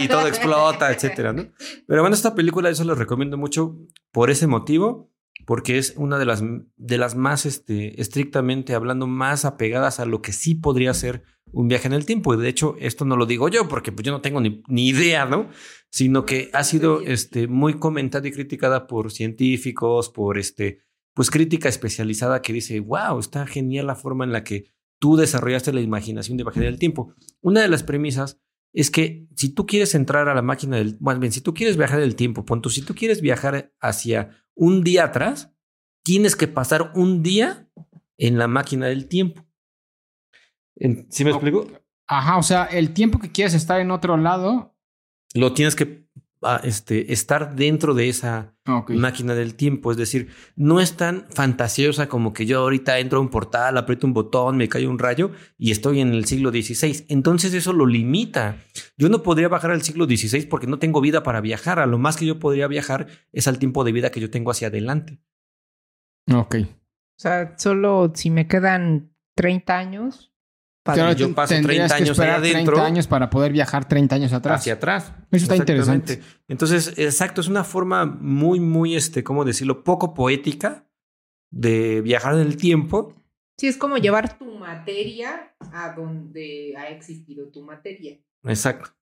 Y 0.01 0.09
todo 0.09 0.27
explota, 0.27 0.91
etcétera, 0.91 1.33
¿no? 1.33 1.47
Pero 1.87 2.03
bueno, 2.03 2.15
esta 2.15 2.35
película 2.35 2.71
yo 2.71 2.77
se 2.77 2.85
la 2.85 2.95
recomiendo 2.95 3.37
mucho 3.37 3.77
por 4.11 4.31
ese 4.31 4.47
motivo, 4.47 5.11
porque 5.47 5.79
es 5.79 5.95
una 5.97 6.19
de 6.19 6.27
las, 6.27 6.43
de 6.77 6.99
las 6.99 7.15
más 7.15 7.47
este, 7.47 8.01
estrictamente 8.01 8.75
hablando, 8.75 9.07
más 9.07 9.45
apegadas 9.45 10.01
a 10.01 10.05
lo 10.05 10.21
que 10.21 10.33
sí 10.33 10.57
podría 10.57 10.93
ser 10.93 11.23
un 11.53 11.69
viaje 11.69 11.87
en 11.87 11.95
el 11.95 12.05
tiempo. 12.05 12.35
Y 12.35 12.37
de 12.37 12.49
hecho, 12.49 12.75
esto 12.81 13.05
no 13.05 13.17
lo 13.17 13.27
digo 13.27 13.49
yo, 13.49 13.69
porque 13.69 13.93
pues, 13.93 14.05
yo 14.05 14.13
no 14.13 14.21
tengo 14.21 14.41
ni, 14.41 14.63
ni 14.67 14.89
idea, 14.89 15.25
¿no? 15.25 15.49
Sino 15.89 16.27
que 16.27 16.51
ha 16.53 16.65
sido 16.65 17.01
este, 17.01 17.47
muy 17.47 17.79
comentada 17.79 18.27
y 18.27 18.33
criticada 18.33 18.89
por 18.89 19.13
científicos, 19.13 20.11
por 20.11 20.37
este, 20.37 20.81
pues 21.15 21.31
crítica 21.31 21.69
especializada 21.69 22.43
que 22.43 22.53
dice, 22.53 22.81
wow, 22.81 23.19
está 23.21 23.47
genial 23.47 23.87
la 23.87 23.95
forma 23.95 24.25
en 24.25 24.33
la 24.33 24.43
que 24.43 24.73
tú 24.99 25.17
desarrollaste 25.17 25.73
la 25.73 25.81
imaginación 25.81 26.37
de 26.37 26.45
viaje 26.45 26.61
en 26.61 26.67
el 26.67 26.79
tiempo. 26.81 27.15
Una 27.41 27.63
de 27.63 27.69
las 27.69 27.85
premisas 27.85 28.41
es 28.73 28.91
que 28.91 29.27
si 29.37 29.49
tú 29.51 29.67
quieres 29.67 29.95
entrar 29.95 30.29
a 30.29 30.35
la 30.35 30.43
máquina 30.43 30.77
del, 30.77 30.97
más 31.01 31.19
bien, 31.19 31.33
si 31.33 31.41
tú 31.41 31.55
quieres 31.55 31.77
viajar 31.77 32.01
del 32.01 32.17
tiempo, 32.17 32.45
pon 32.45 32.63
tú, 32.63 32.71
si 32.71 32.83
tú 32.83 32.95
quieres 32.95 33.21
viajar 33.21 33.73
hacia 33.81 34.45
un 34.55 34.85
día 34.85 35.05
atrás, 35.05 35.53
tienes 36.05 36.37
que 36.37 36.49
pasar 36.49 36.93
un 36.95 37.23
día 37.23 37.69
en 38.19 38.39
la 38.39 38.49
máquina 38.49 38.87
del 38.87 39.09
tiempo. 39.09 39.45
¿Sí 41.11 41.25
me 41.25 41.31
explico? 41.31 41.67
Ajá, 42.07 42.37
o 42.37 42.43
sea, 42.43 42.65
el 42.65 42.93
tiempo 42.93 43.19
que 43.19 43.33
quieres 43.33 43.55
estar 43.55 43.81
en 43.81 43.91
otro 43.91 44.17
lado. 44.17 44.77
Lo 45.35 45.53
tienes 45.53 45.75
que 45.75 46.07
ah, 46.43 46.61
este, 46.65 47.13
estar 47.13 47.55
dentro 47.57 47.95
de 47.95 48.09
esa 48.09 48.55
máquina 48.89 49.35
del 49.35 49.55
tiempo. 49.55 49.91
Es 49.91 49.97
decir, 49.97 50.29
no 50.57 50.81
es 50.81 50.97
tan 50.97 51.27
fantasiosa 51.31 52.09
como 52.09 52.33
que 52.33 52.47
yo 52.47 52.61
ahorita 52.61 52.99
entro 52.99 53.19
a 53.19 53.23
un 53.23 53.29
portal, 53.29 53.79
aprieto 53.79 54.07
un 54.07 54.15
botón, 54.15 54.57
me 54.57 54.69
cae 54.69 54.87
un 54.87 54.99
rayo 54.99 55.31
y 55.59 55.71
estoy 55.71 56.01
en 56.01 56.13
el 56.13 56.25
siglo 56.25 56.51
XVI. 56.51 57.07
Entonces 57.09 57.55
eso 57.55 57.73
lo 57.73 57.87
limita. 57.87 58.57
Yo 58.97 59.09
no 59.09 59.23
podría 59.23 59.49
bajar 59.49 59.71
al 59.71 59.83
siglo 59.83 60.07
XVI 60.07 60.47
porque 60.47 60.67
no 60.67 60.79
tengo 60.79 61.01
vida 61.01 61.23
para 61.23 61.41
viajar. 61.41 61.79
A 61.79 61.87
lo 61.87 61.99
más 61.99 62.17
que 62.17 62.27
yo 62.27 62.39
podría 62.39 62.67
viajar 62.67 63.07
es 63.33 63.49
al 63.49 63.59
tiempo 63.59 63.85
de 63.85 63.93
vida 63.93 64.11
que 64.11 64.21
yo 64.21 64.31
tengo 64.31 64.51
hacia 64.51 64.69
adelante. 64.69 65.21
Ok. 66.33 66.57
O 66.57 67.19
sea, 67.19 67.55
solo 67.57 68.13
si 68.15 68.31
me 68.31 68.47
quedan 68.47 69.13
30 69.37 69.79
años. 69.79 70.33
Padre. 70.87 71.03
Claro, 71.03 71.17
yo 71.19 71.35
paso 71.35 71.55
tendrías 71.55 71.89
30 71.91 71.97
que 71.97 72.03
años 72.03 72.19
adentro. 72.19 72.75
30 72.75 72.87
años 72.87 73.07
para 73.07 73.29
poder 73.29 73.53
viajar 73.53 73.87
30 73.87 74.15
años 74.15 74.33
atrás. 74.33 74.61
Hacia 74.61 74.73
atrás. 74.73 75.13
Eso 75.31 75.45
está 75.45 75.57
interesante. 75.57 76.23
Entonces, 76.49 76.95
exacto, 76.97 77.43
es 77.43 77.49
una 77.49 77.65
forma 77.65 78.07
muy, 78.07 78.61
muy, 78.61 78.97
este, 78.97 79.23
¿cómo 79.23 79.45
decirlo? 79.45 79.85
Poco 79.85 80.15
poética 80.15 80.89
de 81.51 82.01
viajar 82.01 82.35
en 82.35 82.41
el 82.41 82.57
tiempo. 82.57 83.13
Sí, 83.59 83.67
es 83.67 83.77
como 83.77 83.99
llevar 83.99 84.39
tu 84.39 84.47
materia 84.57 85.55
a 85.73 85.93
donde 85.93 86.75
ha 86.79 86.89
existido 86.89 87.49
tu 87.49 87.63
materia. 87.63 88.19
Exacto. 88.45 88.97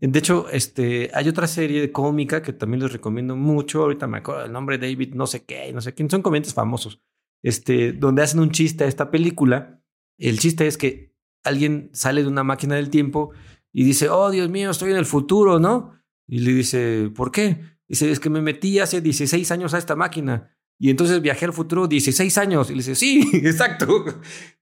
De 0.00 0.18
hecho, 0.18 0.48
este, 0.50 1.10
hay 1.12 1.28
otra 1.28 1.46
serie 1.46 1.80
de 1.80 1.90
cómica 1.90 2.40
que 2.42 2.52
también 2.52 2.82
les 2.82 2.92
recomiendo 2.92 3.36
mucho. 3.36 3.82
Ahorita 3.82 4.06
me 4.06 4.18
acuerdo 4.18 4.44
el 4.44 4.52
nombre 4.52 4.78
David, 4.78 5.14
no 5.14 5.26
sé 5.26 5.44
qué, 5.44 5.72
no 5.72 5.80
sé 5.80 5.94
quién. 5.94 6.08
Son 6.08 6.22
comediantes 6.22 6.54
famosos. 6.54 7.00
Este, 7.42 7.92
donde 7.92 8.22
hacen 8.22 8.40
un 8.40 8.52
chiste 8.52 8.84
a 8.84 8.88
esta 8.88 9.10
película. 9.10 9.82
El 10.18 10.38
chiste 10.38 10.66
es 10.66 10.78
que 10.78 11.11
alguien 11.44 11.90
sale 11.92 12.22
de 12.22 12.28
una 12.28 12.44
máquina 12.44 12.74
del 12.76 12.90
tiempo 12.90 13.30
y 13.72 13.84
dice, 13.84 14.08
oh 14.08 14.30
Dios 14.30 14.48
mío, 14.50 14.70
estoy 14.70 14.90
en 14.92 14.96
el 14.98 15.06
futuro, 15.06 15.58
¿no? 15.58 15.94
Y 16.26 16.40
le 16.40 16.52
dice, 16.52 17.10
¿por 17.14 17.30
qué? 17.32 17.60
Dice, 17.88 18.10
es 18.10 18.20
que 18.20 18.30
me 18.30 18.40
metí 18.40 18.78
hace 18.78 19.00
16 19.00 19.50
años 19.50 19.74
a 19.74 19.78
esta 19.78 19.96
máquina. 19.96 20.50
Y 20.78 20.90
entonces 20.90 21.20
viajé 21.22 21.44
al 21.44 21.52
futuro 21.52 21.86
16 21.86 22.38
años. 22.38 22.68
Y 22.70 22.72
le 22.72 22.78
dice, 22.78 22.94
sí, 22.94 23.28
exacto. 23.34 24.04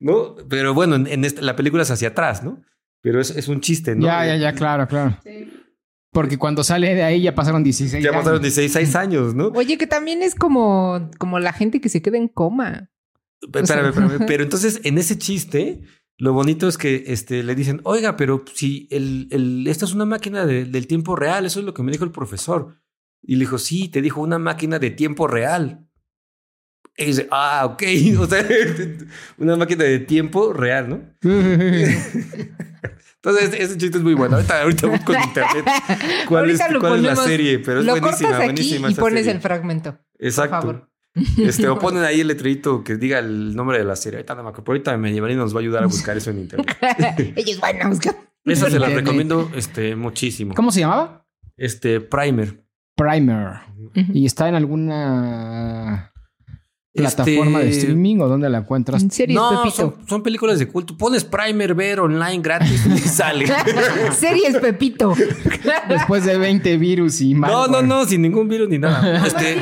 ¿No? 0.00 0.34
Pero 0.48 0.74
bueno, 0.74 0.96
en, 0.96 1.06
en 1.06 1.24
esta- 1.24 1.40
la 1.42 1.56
película 1.56 1.82
es 1.82 1.90
hacia 1.90 2.08
atrás, 2.08 2.42
¿no? 2.42 2.62
Pero 3.02 3.20
es, 3.20 3.30
es 3.30 3.48
un 3.48 3.60
chiste, 3.60 3.94
¿no? 3.94 4.04
Ya, 4.06 4.26
ya, 4.26 4.36
ya, 4.36 4.52
claro, 4.52 4.86
claro. 4.86 5.16
Porque 6.12 6.38
cuando 6.38 6.64
sale 6.64 6.94
de 6.94 7.02
ahí 7.04 7.22
ya 7.22 7.34
pasaron 7.34 7.62
16 7.62 8.02
Ya 8.02 8.10
años. 8.10 8.20
pasaron 8.20 8.42
16 8.42 8.96
años, 8.96 9.34
¿no? 9.34 9.46
Oye, 9.48 9.78
que 9.78 9.86
también 9.86 10.22
es 10.22 10.34
como, 10.34 11.08
como 11.18 11.38
la 11.38 11.52
gente 11.52 11.80
que 11.80 11.88
se 11.88 12.02
queda 12.02 12.16
en 12.18 12.26
coma. 12.28 12.90
Espérame, 13.40 13.88
espérame. 13.90 14.26
Pero 14.26 14.42
entonces, 14.44 14.80
en 14.84 14.98
ese 14.98 15.16
chiste, 15.18 15.80
lo 16.20 16.32
bonito 16.32 16.68
es 16.68 16.78
que 16.78 17.04
este, 17.08 17.42
le 17.42 17.54
dicen, 17.54 17.80
oiga, 17.84 18.16
pero 18.16 18.44
si 18.54 18.86
el, 18.90 19.26
el, 19.30 19.66
esta 19.66 19.84
es 19.86 19.92
una 19.94 20.04
máquina 20.04 20.46
de- 20.46 20.64
del 20.66 20.86
tiempo 20.86 21.16
real, 21.16 21.46
eso 21.46 21.60
es 21.60 21.66
lo 21.66 21.74
que 21.74 21.82
me 21.82 21.90
dijo 21.92 22.04
el 22.04 22.12
profesor. 22.12 22.76
Y 23.22 23.34
le 23.36 23.40
dijo, 23.40 23.58
sí, 23.58 23.88
te 23.88 24.00
dijo 24.02 24.20
una 24.20 24.38
máquina 24.38 24.78
de 24.78 24.90
tiempo 24.90 25.26
real. 25.26 25.86
Y 26.96 27.04
dice, 27.06 27.26
ah, 27.30 27.66
ok. 27.66 27.82
O 28.20 28.26
sea, 28.26 28.46
una 29.38 29.56
máquina 29.56 29.84
de 29.84 29.98
tiempo 30.00 30.52
real, 30.52 30.88
¿no? 30.90 31.00
Entonces, 33.22 33.52
ese 33.58 33.76
chiste 33.76 33.98
es 33.98 34.02
muy 34.04 34.14
bueno. 34.14 34.36
Ahorita, 34.36 34.62
ahorita 34.62 34.86
busco 34.86 35.14
en 35.14 35.22
internet 35.24 35.64
cuál, 36.26 36.50
es, 36.50 36.60
Ahorita 36.60 36.80
cuál 36.80 36.96
es 36.96 37.02
la 37.02 37.16
serie, 37.16 37.58
pero 37.58 37.80
es 37.80 37.86
Lo 37.86 37.92
buenísima, 37.92 38.28
cortas 38.30 38.40
aquí 38.40 38.46
buenísima. 38.54 38.90
y 38.90 38.94
pones 38.94 39.18
serie. 39.20 39.32
el 39.32 39.40
fragmento. 39.42 39.98
Exacto. 40.18 40.56
Por 40.60 40.62
favor. 40.74 40.89
Este, 41.14 41.68
o 41.68 41.78
ponen 41.80 42.04
ahí 42.04 42.20
el 42.20 42.28
letrerito 42.28 42.84
que 42.84 42.96
diga 42.96 43.18
el 43.18 43.54
nombre 43.54 43.78
de 43.78 43.84
la 43.84 43.96
serie. 43.96 44.18
Ahorita 44.18 44.34
no 44.34 44.42
me 44.44 44.48
acuerdo, 44.50 44.72
ahorita 44.72 44.96
Medieval 44.96 45.36
nos 45.36 45.54
va 45.54 45.58
a 45.58 45.62
ayudar 45.62 45.82
a 45.82 45.86
buscar 45.86 46.16
eso 46.16 46.30
en 46.30 46.40
internet. 46.40 46.76
Ellos 47.36 47.60
van 47.60 47.82
a 47.82 47.88
buscar. 47.88 48.16
Esa 48.44 48.70
se 48.70 48.78
la 48.78 48.88
recomiendo 48.88 49.50
este, 49.54 49.96
muchísimo. 49.96 50.54
¿Cómo 50.54 50.72
se 50.72 50.80
llamaba? 50.80 51.26
Este, 51.56 52.00
Primer. 52.00 52.64
Primer. 52.96 53.60
¿Y 53.94 54.26
está 54.26 54.48
en 54.48 54.54
alguna 54.54 56.09
plataforma 56.92 57.60
de 57.60 57.68
Este, 57.68 57.80
streaming 57.82 58.18
o 58.20 58.28
dónde 58.28 58.48
la 58.50 58.58
encuentras? 58.58 59.02
En 59.02 59.10
series, 59.10 59.36
No, 59.36 59.62
Pepito. 59.62 59.76
son, 59.76 60.08
son 60.08 60.22
películas 60.22 60.58
de 60.58 60.66
culto. 60.68 60.96
Pones 60.96 61.24
Primer 61.24 61.74
ver 61.74 62.00
online 62.00 62.40
gratis 62.42 62.84
y 62.86 62.98
sale. 63.08 63.46
series, 64.12 64.56
Pepito. 64.58 65.14
Después 65.88 66.24
de 66.24 66.36
20 66.38 66.76
virus 66.76 67.20
y 67.20 67.34
No, 67.34 67.46
no, 67.48 67.68
malware. 67.68 67.84
no, 67.86 68.04
sin 68.06 68.22
ningún 68.22 68.48
virus 68.48 68.68
ni 68.68 68.78
nada. 68.78 69.24
Este, 69.26 69.60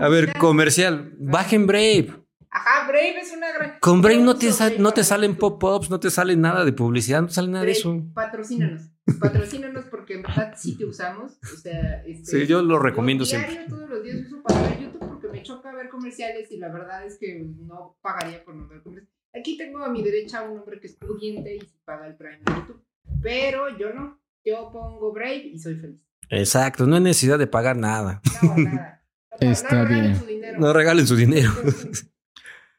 a 0.00 0.08
ver, 0.08 0.32
comercial. 0.38 1.12
Bajen 1.18 1.66
Brave. 1.66 2.08
Ajá, 2.50 2.86
Brave 2.86 3.18
es 3.20 3.32
una 3.36 3.52
gran. 3.52 3.72
Con 3.80 4.00
Brave 4.00 4.18
no 4.22 4.36
te, 4.36 4.48
no 4.78 4.92
te 4.92 5.02
salen 5.02 5.34
pop-ups, 5.34 5.90
no 5.90 5.98
te 5.98 6.08
sale 6.10 6.36
nada 6.36 6.64
de 6.64 6.72
publicidad, 6.72 7.20
no 7.22 7.26
te 7.26 7.34
sale 7.34 7.48
nada 7.48 7.64
de 7.64 7.72
eso. 7.72 8.00
Patrocínanos. 8.14 8.82
Patrocínanos 9.20 9.84
porque 9.90 10.14
en 10.14 10.22
verdad 10.22 10.54
sí 10.56 10.76
te 10.78 10.84
usamos. 10.84 11.32
O 11.52 11.56
sea, 11.60 12.02
este, 12.06 12.42
Sí, 12.42 12.46
yo 12.46 12.62
lo 12.62 12.78
recomiendo 12.78 13.24
diario, 13.24 13.46
siempre. 13.48 13.68
todos 13.68 13.90
los 13.90 14.02
días 14.04 14.16
uso 14.26 14.42
para 14.44 14.62
ver 14.62 14.80
YouTube 14.80 15.13
porque 15.24 15.38
me 15.38 15.42
choca 15.42 15.72
ver 15.74 15.88
comerciales 15.88 16.50
y 16.50 16.58
la 16.58 16.68
verdad 16.68 17.04
es 17.06 17.18
que 17.18 17.44
no 17.66 17.96
pagaría 18.00 18.44
por 18.44 18.54
no 18.54 18.68
ver 18.68 18.82
comerciales. 18.82 19.14
Aquí 19.34 19.56
tengo 19.56 19.78
a 19.78 19.88
mi 19.88 20.02
derecha 20.02 20.42
un 20.42 20.58
hombre 20.58 20.78
que 20.80 20.86
es 20.86 20.94
pudiente 20.94 21.56
y 21.56 21.60
sí 21.60 21.80
paga 21.84 22.06
el 22.06 22.14
Prime 22.16 22.38
de 22.38 22.52
YouTube. 22.54 22.84
Pero 23.22 23.76
yo 23.76 23.92
no. 23.92 24.20
Yo 24.44 24.70
pongo 24.72 25.12
Brave 25.12 25.46
y 25.46 25.58
soy 25.58 25.76
feliz. 25.76 26.00
Exacto, 26.28 26.86
no 26.86 26.96
hay 26.96 27.02
necesidad 27.02 27.38
de 27.38 27.46
pagar 27.46 27.76
nada. 27.76 28.20
No, 28.42 28.56
nada. 28.56 29.02
Está 29.40 29.82
no 29.82 29.84
regalen 29.84 30.04
bien. 30.04 30.20
su 30.20 30.26
dinero. 30.26 30.58
No 30.60 30.72
regalen 30.72 31.06
su 31.06 31.16
dinero. 31.16 31.50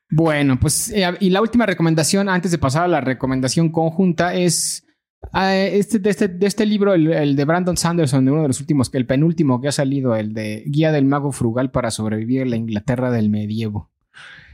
Bueno, 0.07 0.59
pues 0.59 0.91
eh, 0.91 1.03
y 1.19 1.31
la 1.31 1.41
última 1.41 1.65
recomendación 1.65 2.29
antes 2.29 2.51
de 2.51 2.59
pasar 2.59 2.83
a 2.83 2.87
la 2.87 3.01
recomendación 3.01 3.71
conjunta 3.71 4.35
es 4.35 4.84
este, 5.33 5.99
de, 5.99 6.09
este, 6.09 6.27
de 6.27 6.47
este 6.47 6.65
libro, 6.65 6.93
el, 6.93 7.35
de 7.35 7.45
Brandon 7.45 7.77
Sanderson, 7.77 8.25
de 8.25 8.31
uno 8.31 8.41
de 8.43 8.47
los 8.49 8.59
últimos, 8.59 8.89
el 8.93 9.05
penúltimo 9.05 9.59
que 9.61 9.67
ha 9.67 9.71
salido, 9.71 10.15
el 10.15 10.33
de 10.33 10.63
Guía 10.67 10.91
del 10.91 11.05
Mago 11.05 11.31
Frugal 11.31 11.71
para 11.71 11.91
sobrevivir 11.91 12.41
en 12.41 12.49
la 12.51 12.55
Inglaterra 12.57 13.11
del 13.11 13.29
medievo. 13.29 13.91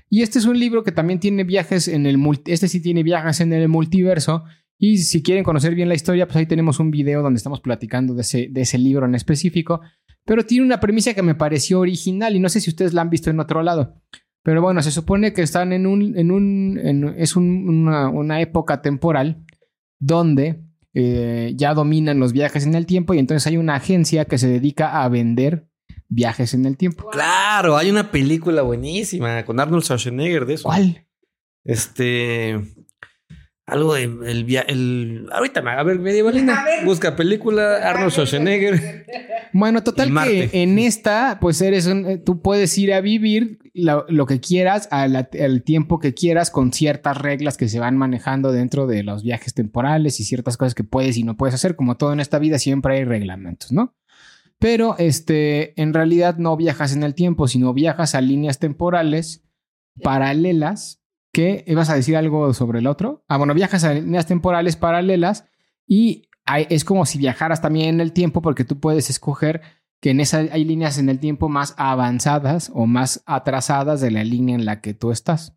Y 0.10 0.24
este 0.24 0.40
es 0.40 0.46
un 0.46 0.60
libro 0.60 0.84
que 0.84 0.92
también 0.92 1.20
tiene 1.20 1.44
viajes 1.44 1.88
en 1.88 2.06
el 2.06 2.20
este 2.46 2.68
sí 2.68 2.82
tiene 2.82 3.04
viajes 3.04 3.40
en 3.40 3.54
el 3.54 3.68
multiverso. 3.70 4.44
Y 4.78 4.98
si 4.98 5.22
quieren 5.22 5.44
conocer 5.44 5.76
bien 5.76 5.88
la 5.88 5.96
historia, 5.96 6.26
pues 6.26 6.36
ahí 6.38 6.46
tenemos 6.48 6.80
un 6.80 6.92
video 6.92 7.22
donde 7.22 7.38
estamos 7.38 7.62
platicando 7.62 8.14
de 8.16 8.22
ese, 8.22 8.48
de 8.52 8.62
ese 8.62 8.78
libro 8.78 9.06
en 9.06 9.16
específico. 9.16 9.80
Pero 10.26 10.46
tiene 10.46 10.66
una 10.66 10.80
premisa 10.80 11.14
que 11.14 11.22
me 11.22 11.36
pareció 11.36 11.80
original 11.80 12.36
y 12.36 12.40
no 12.40 12.50
sé 12.50 12.60
si 12.60 12.70
ustedes 12.72 12.94
la 12.94 13.02
han 13.02 13.10
visto 13.10 13.30
en 13.30 13.40
otro 13.40 13.64
lado. 13.64 14.02
Pero 14.44 14.62
bueno, 14.62 14.82
se 14.82 14.92
supone 14.92 15.34
que 15.34 15.44
están 15.44 15.72
en 15.72 15.86
un. 15.86 16.18
En 16.18 16.32
un 16.32 17.14
es 17.18 17.36
un- 17.36 17.70
una, 17.70 18.10
una 18.10 18.42
época 18.42 18.82
temporal 18.82 19.46
donde 20.02 20.60
eh, 20.94 21.54
ya 21.56 21.74
dominan 21.74 22.20
los 22.20 22.34
viajes 22.34 22.66
en 22.66 22.76
el 22.76 22.86
tiempo 22.86 23.14
y 23.14 23.20
entonces 23.20 23.48
hay 23.48 23.56
una 23.56 23.76
agencia 23.76 24.26
que 24.26 24.38
se 24.38 24.48
dedica 24.48 25.04
a 25.04 25.08
vender 25.08 25.68
viajes 26.10 26.54
en 26.54 26.66
el 26.66 26.76
tiempo. 26.76 27.10
Claro, 27.12 27.78
hay 27.78 27.90
una 27.90 28.12
película 28.12 28.64
buenísima 28.64 29.46
con 29.46 29.60
Arnold 29.60 29.84
Schwarzenegger 29.84 30.46
de 30.46 30.56
eso. 30.56 30.64
¿Cuál? 30.64 31.08
Este. 31.64 32.60
Algo 33.72 33.94
de 33.94 34.04
el, 34.04 34.44
via- 34.44 34.62
el 34.68 35.28
ahorita 35.32 35.62
me 35.62 35.72
a 35.72 35.82
ver 35.84 35.98
medievalina. 36.00 36.62
A 36.62 36.66
ver. 36.66 36.86
Busca 36.86 37.16
película 37.16 37.78
Arnold 37.90 38.12
Schwarzenegger. 38.12 39.06
Bueno, 39.54 39.82
total 39.84 40.10
que 40.28 40.50
en 40.64 40.78
esta, 40.78 41.38
pues 41.42 41.62
eres 41.62 41.88
un, 41.88 42.06
eh, 42.06 42.18
tú 42.18 42.42
puedes 42.42 42.78
ir 42.78 42.94
a 42.94 43.02
vivir 43.02 43.60
lo, 43.74 44.06
lo 44.10 44.26
que 44.26 44.40
quieras 44.42 44.88
a 44.92 45.08
la- 45.08 45.30
al 45.42 45.64
tiempo 45.64 46.00
que 46.00 46.14
quieras 46.14 46.52
con 46.52 46.74
ciertas 46.74 47.18
reglas 47.18 47.56
que 47.58 47.70
se 47.70 47.80
van 47.80 47.98
manejando 47.98 48.52
dentro 48.52 48.88
de 48.88 49.04
los 49.04 49.24
viajes 49.24 49.54
temporales 49.54 50.20
y 50.20 50.26
ciertas 50.26 50.58
cosas 50.58 50.76
que 50.76 50.84
puedes 50.84 51.18
y 51.18 51.24
no 51.24 51.38
puedes 51.38 51.56
hacer. 51.56 51.76
Como 51.78 51.96
todo 51.98 52.12
en 52.14 52.20
esta 52.20 52.40
vida 52.40 52.60
siempre 52.60 52.98
hay 52.98 53.06
reglamentos, 53.06 53.72
¿no? 53.72 53.96
Pero 54.60 54.96
este, 55.00 55.80
en 55.82 55.94
realidad 55.94 56.38
no 56.38 56.56
viajas 56.56 56.94
en 56.94 57.04
el 57.04 57.16
tiempo, 57.16 57.48
sino 57.48 57.74
viajas 57.74 58.16
a 58.16 58.22
líneas 58.22 58.60
temporales 58.60 59.44
paralelas. 60.04 61.01
¿Qué? 61.34 61.64
¿Ibas 61.68 61.90
a 61.90 61.96
decir 61.96 62.18
algo 62.18 62.54
sobre 62.54 62.80
el 62.80 62.88
otro? 62.88 63.24
Ah, 63.28 63.38
bueno, 63.38 63.54
viajas 63.54 63.84
a 63.84 63.94
líneas 63.94 64.26
temporales 64.26 64.76
paralelas 64.76 65.46
y 65.88 66.28
es 66.70 66.84
como 66.84 67.06
si 67.06 67.18
viajaras 67.18 67.62
también 67.62 67.90
en 67.90 68.02
el 68.02 68.14
tiempo 68.14 68.42
porque 68.42 68.66
tú 68.66 68.80
puedes 68.80 69.10
escoger 69.10 69.62
que 70.02 70.10
en 70.10 70.20
esa 70.20 70.40
hay 70.40 70.66
líneas 70.66 70.98
en 70.98 71.10
el 71.10 71.20
tiempo 71.20 71.48
más 71.48 71.76
avanzadas 71.78 72.72
o 72.74 72.86
más 72.86 73.24
atrasadas 73.26 74.02
de 74.02 74.12
la 74.12 74.24
línea 74.24 74.56
en 74.56 74.66
la 74.66 74.82
que 74.82 74.94
tú 74.94 75.12
estás. 75.12 75.56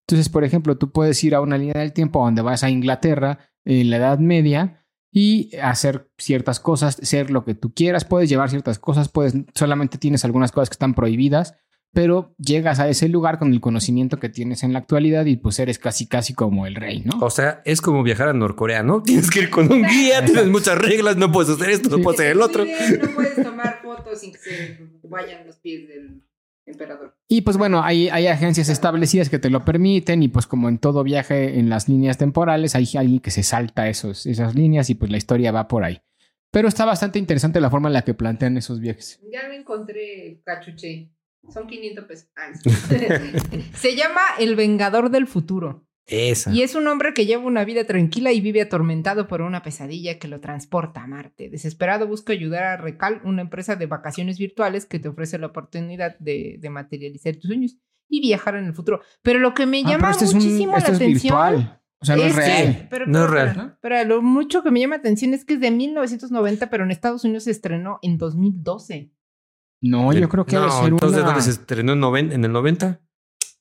Entonces, 0.00 0.28
por 0.28 0.44
ejemplo, 0.44 0.76
tú 0.76 0.90
puedes 0.90 1.22
ir 1.24 1.34
a 1.34 1.40
una 1.40 1.56
línea 1.56 1.80
del 1.80 1.92
tiempo 1.92 2.22
donde 2.22 2.42
vas 2.42 2.62
a 2.62 2.70
Inglaterra 2.70 3.38
en 3.64 3.88
la 3.88 3.96
Edad 3.96 4.18
Media 4.18 4.84
y 5.10 5.56
hacer 5.56 6.10
ciertas 6.18 6.58
cosas, 6.60 6.96
ser 7.00 7.30
lo 7.30 7.44
que 7.44 7.54
tú 7.54 7.72
quieras, 7.72 8.04
puedes 8.04 8.28
llevar 8.28 8.50
ciertas 8.50 8.78
cosas, 8.78 9.08
puedes 9.08 9.34
solamente 9.54 9.96
tienes 9.96 10.24
algunas 10.24 10.50
cosas 10.50 10.68
que 10.68 10.74
están 10.74 10.94
prohibidas, 10.94 11.54
pero 11.94 12.34
llegas 12.38 12.80
a 12.80 12.88
ese 12.88 13.08
lugar 13.08 13.38
con 13.38 13.52
el 13.52 13.60
conocimiento 13.60 14.18
que 14.18 14.28
tienes 14.28 14.64
en 14.64 14.72
la 14.72 14.80
actualidad 14.80 15.24
y 15.26 15.36
pues 15.36 15.58
eres 15.60 15.78
casi 15.78 16.06
casi 16.06 16.34
como 16.34 16.66
el 16.66 16.74
rey, 16.74 17.02
¿no? 17.04 17.18
O 17.20 17.30
sea, 17.30 17.62
es 17.64 17.80
como 17.80 18.02
viajar 18.02 18.28
a 18.28 18.32
Norcorea, 18.32 18.82
¿no? 18.82 19.02
Tienes 19.04 19.30
que 19.30 19.40
ir 19.40 19.50
con 19.50 19.72
un 19.72 19.82
guía, 19.82 20.24
tienes 20.24 20.48
muchas 20.48 20.76
reglas, 20.76 21.16
no 21.16 21.30
puedes 21.30 21.50
hacer 21.50 21.70
esto, 21.70 21.88
no 21.88 22.02
puedes 22.02 22.20
hacer 22.20 22.32
el 22.32 22.42
otro. 22.42 22.64
No 22.64 23.14
puedes 23.14 23.42
tomar 23.42 23.80
fotos 23.82 24.20
sin 24.20 24.32
que 24.32 24.38
se 24.38 24.78
vayan 25.08 25.46
los 25.46 25.56
pies 25.56 25.88
del 25.88 26.22
emperador. 26.66 27.16
Y 27.28 27.42
pues 27.42 27.56
bueno, 27.56 27.82
hay, 27.82 28.08
hay 28.08 28.26
agencias 28.26 28.68
establecidas 28.68 29.30
que 29.30 29.38
te 29.38 29.50
lo 29.50 29.64
permiten 29.64 30.22
y 30.22 30.28
pues 30.28 30.46
como 30.46 30.68
en 30.68 30.78
todo 30.78 31.04
viaje 31.04 31.58
en 31.58 31.70
las 31.70 31.88
líneas 31.88 32.18
temporales, 32.18 32.74
hay 32.74 32.88
alguien 32.96 33.20
que 33.20 33.30
se 33.30 33.44
salta 33.44 33.88
esos, 33.88 34.26
esas 34.26 34.54
líneas 34.54 34.90
y 34.90 34.96
pues 34.96 35.10
la 35.10 35.16
historia 35.16 35.52
va 35.52 35.68
por 35.68 35.84
ahí. 35.84 36.00
Pero 36.50 36.68
está 36.68 36.84
bastante 36.84 37.18
interesante 37.18 37.60
la 37.60 37.70
forma 37.70 37.88
en 37.88 37.94
la 37.94 38.02
que 38.02 38.14
plantean 38.14 38.56
esos 38.56 38.80
viajes. 38.80 39.20
Ya 39.32 39.48
me 39.48 39.56
encontré 39.56 40.40
cachuché. 40.44 41.10
Son 41.52 41.66
500 41.66 42.04
pesos. 42.04 42.28
Se 43.74 43.96
llama 43.96 44.20
El 44.38 44.56
Vengador 44.56 45.10
del 45.10 45.26
Futuro. 45.26 45.86
Esa. 46.06 46.52
Y 46.52 46.62
es 46.62 46.74
un 46.74 46.86
hombre 46.86 47.14
que 47.14 47.24
lleva 47.24 47.44
una 47.44 47.64
vida 47.64 47.84
tranquila 47.84 48.30
y 48.32 48.40
vive 48.42 48.60
atormentado 48.60 49.26
por 49.26 49.40
una 49.40 49.62
pesadilla 49.62 50.18
que 50.18 50.28
lo 50.28 50.40
transporta 50.40 51.02
a 51.02 51.06
Marte. 51.06 51.48
Desesperado 51.48 52.06
busca 52.06 52.32
ayudar 52.34 52.64
a 52.64 52.76
Recal, 52.76 53.22
una 53.24 53.40
empresa 53.40 53.76
de 53.76 53.86
vacaciones 53.86 54.38
virtuales 54.38 54.84
que 54.84 54.98
te 54.98 55.08
ofrece 55.08 55.38
la 55.38 55.46
oportunidad 55.46 56.18
de, 56.18 56.58
de 56.60 56.70
materializar 56.70 57.34
tus 57.36 57.44
sueños 57.48 57.76
y 58.08 58.20
viajar 58.20 58.54
en 58.56 58.66
el 58.66 58.74
futuro. 58.74 59.00
Pero 59.22 59.38
lo 59.38 59.54
que 59.54 59.64
me 59.64 59.78
Ah, 59.86 59.88
llama 59.92 60.10
este 60.10 60.26
es 60.26 60.32
un- 60.34 60.40
muchísimo 60.40 60.76
esto 60.76 60.90
la 60.90 60.96
es 60.96 61.00
atención 61.02 61.34
virtual. 61.34 61.80
O 62.00 62.04
sea, 62.04 62.16
no 62.16 62.22
es, 62.22 62.28
es 62.28 62.34
que- 62.34 62.44
real. 62.44 62.86
pero, 62.90 63.06
No 63.06 63.24
es 63.24 63.30
real. 63.30 63.52
Pero, 63.54 63.78
pero 63.80 64.04
lo 64.16 64.20
mucho 64.22 64.62
que 64.62 64.70
me 64.70 64.80
llama 64.80 64.96
atención 64.96 65.32
es 65.32 65.46
que 65.46 65.54
es 65.54 65.60
de 65.60 65.70
1990, 65.70 66.68
pero 66.68 66.84
en 66.84 66.90
Estados 66.90 67.24
Unidos 67.24 67.44
se 67.44 67.50
estrenó 67.50 67.98
en 68.02 68.18
2012. 68.18 69.10
No, 69.86 70.12
yo 70.12 70.28
creo 70.28 70.46
que 70.46 70.54
no, 70.56 70.62
debe 70.62 70.72
ser 70.72 70.88
entonces 70.88 71.18
una... 71.18 71.26
¿dónde 71.26 71.42
se 71.42 71.50
estrenó 71.50 71.92
en, 71.92 72.00
noven- 72.00 72.32
en 72.32 72.44
el 72.44 72.52
90? 72.52 73.00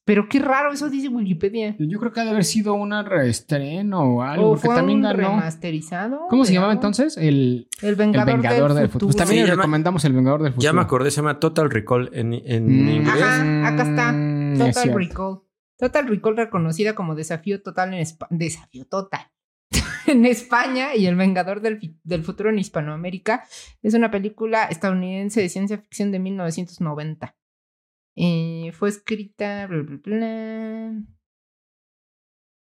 Pero 0.05 0.27
qué 0.27 0.39
raro, 0.39 0.73
eso 0.73 0.89
dice 0.89 1.07
Wikipedia. 1.07 1.75
Yo 1.79 1.97
creo 1.99 2.11
que 2.11 2.19
ha 2.19 2.25
de 2.25 2.31
haber 2.31 2.43
sido 2.43 2.73
una 2.73 3.03
reestreno 3.03 4.01
o 4.01 4.21
algo, 4.21 4.51
O 4.51 4.57
fue 4.57 4.75
también 4.75 4.97
un 4.97 5.03
ganó. 5.03 5.17
remasterizado. 5.17 6.21
¿Cómo 6.29 6.43
se 6.43 6.53
llamaba 6.53 6.73
entonces? 6.73 7.15
El, 7.15 7.69
El 7.81 7.89
el 7.89 7.95
Vengador, 7.95 8.33
Vengador 8.35 8.73
del, 8.73 8.89
Futuro. 8.89 9.07
Pues 9.07 9.15
también 9.15 9.45
le 9.45 9.55
recomendamos 9.55 10.03
El 10.03 10.11
Vengador 10.13 10.43
del 10.43 10.51
Futuro. 10.53 10.63
Ya 10.69 10.73
me 10.73 10.81
acordé, 10.81 11.09
se 11.09 11.17
llama 11.17 11.39
Total 11.39 11.69
Recall 11.69 12.09
en, 12.13 12.33
en 12.33 12.65
Mm. 12.65 12.89
inglés. 12.89 13.23
Ajá, 13.23 13.67
acá 13.67 13.83
está. 13.83 14.11
Mm, 14.11 14.61
es 14.61 14.75
Total. 14.75 14.93
Recall. 14.93 15.39
Total 15.77 16.07
Recall 16.07 16.37
reconocida 16.37 16.95
como 16.95 17.15
desafío 17.15 17.61
total 17.61 17.93
en 17.93 17.99
España. 18.01 18.29
Desafío 18.31 18.85
total. 18.85 19.21
en 20.07 20.25
España 20.25 20.95
y 20.95 21.05
El 21.07 21.15
Vengador 21.15 21.61
del, 21.61 21.99
del 22.03 22.23
Futuro 22.23 22.49
en 22.49 22.59
Hispanoamérica. 22.59 23.45
Es 23.81 23.93
una 23.93 24.11
película 24.11 24.65
estadounidense 24.65 25.41
de 25.41 25.49
ciencia 25.49 25.77
ficción 25.77 26.11
de 26.11 26.19
1990. 26.19 27.35
Eh, 28.15 28.71
fue 28.73 28.89
escrita. 28.89 29.65
bla, 29.67 29.81
bla, 29.81 29.99
bla. 30.03 31.01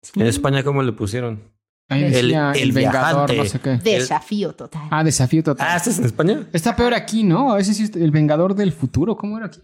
Sí. 0.03 0.19
En 0.19 0.28
España, 0.28 0.63
¿cómo 0.63 0.82
le 0.84 0.91
pusieron? 0.93 1.51
Ahí 1.89 2.05
El- 2.05 2.11
decía 2.13 2.51
el, 2.53 2.61
el 2.61 2.72
Vengador, 2.72 3.30
viajante. 3.30 3.38
no 3.38 3.45
sé 3.45 3.59
qué. 3.59 3.91
Desafío 3.91 4.53
total. 4.55 4.88
Ah, 4.89 5.03
desafío 5.03 5.43
total. 5.43 5.67
Ah, 5.69 5.76
¿estás 5.78 5.99
en 5.99 6.05
España? 6.05 6.47
Está 6.53 6.76
peor 6.76 6.93
aquí, 6.93 7.24
¿no? 7.24 7.51
A 7.51 7.57
veces 7.57 7.76
sí, 7.78 7.91
el 7.99 8.11
Vengador 8.11 8.55
del 8.55 8.72
Futuro. 8.72 9.15
¿Cómo 9.17 9.38
era 9.38 9.47
aquí? 9.47 9.59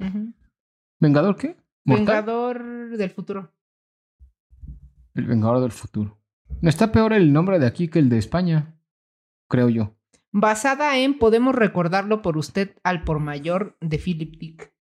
¿Vengador 0.99 1.37
qué? 1.37 1.55
¿Mortal? 1.85 2.05
Vengador 2.05 2.97
del 2.97 3.09
futuro. 3.11 3.53
El 5.15 5.25
Vengador 5.25 5.61
del 5.61 5.71
Futuro. 5.71 6.19
No 6.61 6.69
está 6.69 6.91
peor 6.91 7.13
el 7.13 7.33
nombre 7.33 7.59
de 7.59 7.67
aquí 7.67 7.87
que 7.87 7.99
el 7.99 8.09
de 8.09 8.17
España. 8.17 8.75
Creo 9.49 9.69
yo. 9.69 9.95
Basada 10.31 10.97
en 10.97 11.17
Podemos 11.17 11.55
recordarlo 11.55 12.21
por 12.21 12.37
usted 12.37 12.75
al 12.83 13.03
por 13.03 13.19
mayor 13.19 13.77
de 13.81 13.97
Philip 13.97 14.37
Dick. 14.37 14.73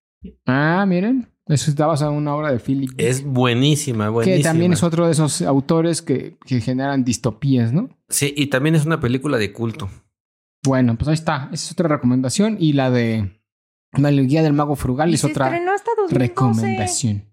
Ah, 0.45 0.85
miren. 0.87 1.29
Eso 1.45 1.69
está 1.71 1.85
basado 1.87 2.11
en 2.11 2.17
una 2.17 2.35
obra 2.35 2.51
de 2.51 2.59
Philip. 2.59 2.89
Dick, 2.91 2.99
Es 3.01 3.23
buenísima, 3.23 4.09
buenísima. 4.09 4.37
que 4.37 4.43
también 4.43 4.73
es 4.73 4.83
otro 4.83 5.05
de 5.05 5.13
esos 5.13 5.41
autores 5.43 6.01
que, 6.01 6.37
que 6.45 6.59
generan 6.59 7.05
distopías, 7.05 7.71
¿no? 7.71 7.89
Sí, 8.09 8.33
y 8.35 8.47
también 8.47 8.75
es 8.75 8.85
una 8.85 8.99
película 8.99 9.37
de 9.37 9.53
culto. 9.53 9.89
Bueno, 10.65 10.97
pues 10.97 11.07
ahí 11.07 11.13
está. 11.13 11.45
Esa 11.53 11.65
es 11.67 11.71
otra 11.71 11.87
recomendación. 11.87 12.57
Y 12.59 12.73
la 12.73 12.91
de 12.91 13.39
la 13.93 14.11
guía 14.11 14.43
del 14.43 14.53
mago 14.53 14.75
frugal 14.75 15.09
Y 15.11 15.13
es 15.13 15.23
otra 15.23 15.45
estrenó 15.47 15.71
hasta 15.71 15.91
2012. 15.97 16.17
recomendación. 16.27 17.23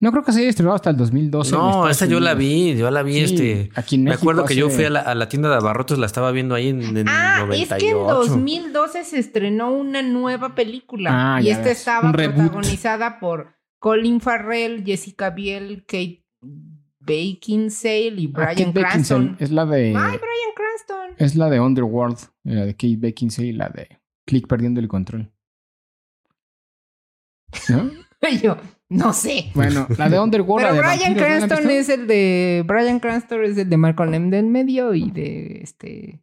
No 0.00 0.10
creo 0.10 0.22
que 0.24 0.32
se 0.32 0.40
haya 0.40 0.50
estrenado 0.50 0.74
hasta 0.76 0.90
el 0.90 0.96
2012. 0.96 1.54
en 1.54 1.60
No, 1.60 1.88
esa 1.88 2.04
yo 2.06 2.20
la 2.20 2.34
vi, 2.34 2.76
yo 2.76 2.90
la 2.90 3.02
vi, 3.02 3.26
Sí, 3.26 3.34
este... 3.34 3.70
Aquí 3.74 3.94
en 3.94 4.04
Me 4.04 4.12
acuerdo 4.14 4.44
que 4.44 4.54
yo 4.54 4.68
fui 4.68 4.84
a 4.84 4.90
la, 4.90 5.00
a 5.00 5.14
la 5.14 5.28
tienda 5.28 5.48
de 5.48 5.56
abarrotes, 5.56 5.96
la 5.98 6.06
estaba 6.06 6.30
viendo 6.30 6.54
ahí 6.54 6.68
en, 6.68 6.96
en 6.96 7.08
Ah, 7.08 7.44
98. 7.46 7.74
es 7.76 7.82
que 7.82 7.90
en 7.90 7.98
2012 8.06 9.04
se 9.04 9.18
estrenó 9.18 9.70
una 9.72 10.02
nueva 10.02 10.54
película. 10.54 11.36
Ah, 11.36 11.40
y 11.40 11.48
esta 11.48 11.64
ves. 11.64 11.78
estaba 11.78 12.12
protagonizada 12.12 13.18
por 13.18 13.54
Colin 13.78 14.20
Farrell, 14.20 14.84
Jessica 14.84 15.30
Biel, 15.30 15.84
Kate 15.86 16.24
Beckinsale 17.00 18.14
y 18.20 18.32
Ah, 18.34 18.52
Brian. 18.54 18.72
Cranston. 18.72 19.36
Es 19.38 19.50
la 19.50 19.64
de. 19.64 19.88
Ay, 19.96 20.18
Brian 20.18 20.54
Cranston. 20.54 21.14
Es 21.18 21.34
la 21.36 21.48
de 21.48 21.60
Underworld. 21.60 22.18
La 22.42 22.64
de 22.66 22.72
Kate 22.74 22.96
Beckinsale 22.98 23.48
y 23.48 23.52
la 23.52 23.68
de 23.68 24.00
Click 24.26 24.46
perdiendo 24.48 24.80
el 24.80 24.88
control. 24.88 25.32
¿No? 27.68 27.90
Yo, 28.42 28.56
no 28.88 29.12
sé. 29.12 29.50
Bueno, 29.54 29.86
la 29.96 30.08
de 30.08 30.20
Underworld. 30.20 30.66
Pero 30.66 30.74
la 30.74 30.90
de 30.90 30.96
Brian 30.96 31.14
vampiros, 31.14 31.16
¿no 31.16 31.28
la 31.28 31.36
han 31.36 31.48
Cranston 31.48 31.70
es 31.70 31.88
el 31.88 32.06
de. 32.06 32.64
Brian 32.66 33.00
Cranston 33.00 33.44
es 33.44 33.58
el 33.58 33.68
de 33.68 33.76
Malcolm 33.76 34.30
del 34.30 34.46
medio 34.46 34.94
y 34.94 35.10
de 35.10 35.60
este. 35.62 36.20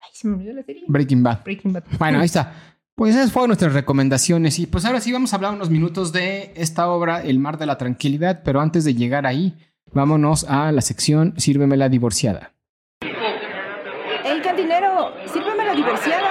Ay, 0.00 0.10
se 0.12 0.28
me 0.28 0.34
olvidó 0.34 0.54
la 0.54 0.62
serie. 0.62 0.84
Breaking 0.88 1.22
Bad. 1.22 1.44
Breaking 1.44 1.72
Bad. 1.72 1.84
Bueno, 1.98 2.18
ahí 2.18 2.26
está. 2.26 2.52
Pues 2.94 3.14
esas 3.14 3.30
fueron 3.30 3.50
nuestras 3.50 3.74
recomendaciones. 3.74 4.58
Y 4.58 4.66
pues 4.66 4.84
ahora 4.84 5.00
sí 5.00 5.12
vamos 5.12 5.32
a 5.32 5.36
hablar 5.36 5.52
unos 5.52 5.70
minutos 5.70 6.12
de 6.12 6.52
esta 6.56 6.88
obra, 6.90 7.22
El 7.22 7.38
Mar 7.38 7.56
de 7.56 7.66
la 7.66 7.78
Tranquilidad. 7.78 8.42
Pero 8.44 8.60
antes 8.60 8.84
de 8.84 8.94
llegar 8.94 9.24
ahí, 9.24 9.56
vámonos 9.92 10.44
a 10.48 10.72
la 10.72 10.80
sección 10.80 11.34
Sírveme 11.36 11.76
la 11.76 11.88
divorciada. 11.88 12.54
El 14.24 14.42
cantinero, 14.42 15.12
sírveme 15.32 15.64
la 15.64 15.74
divorciada. 15.74 16.28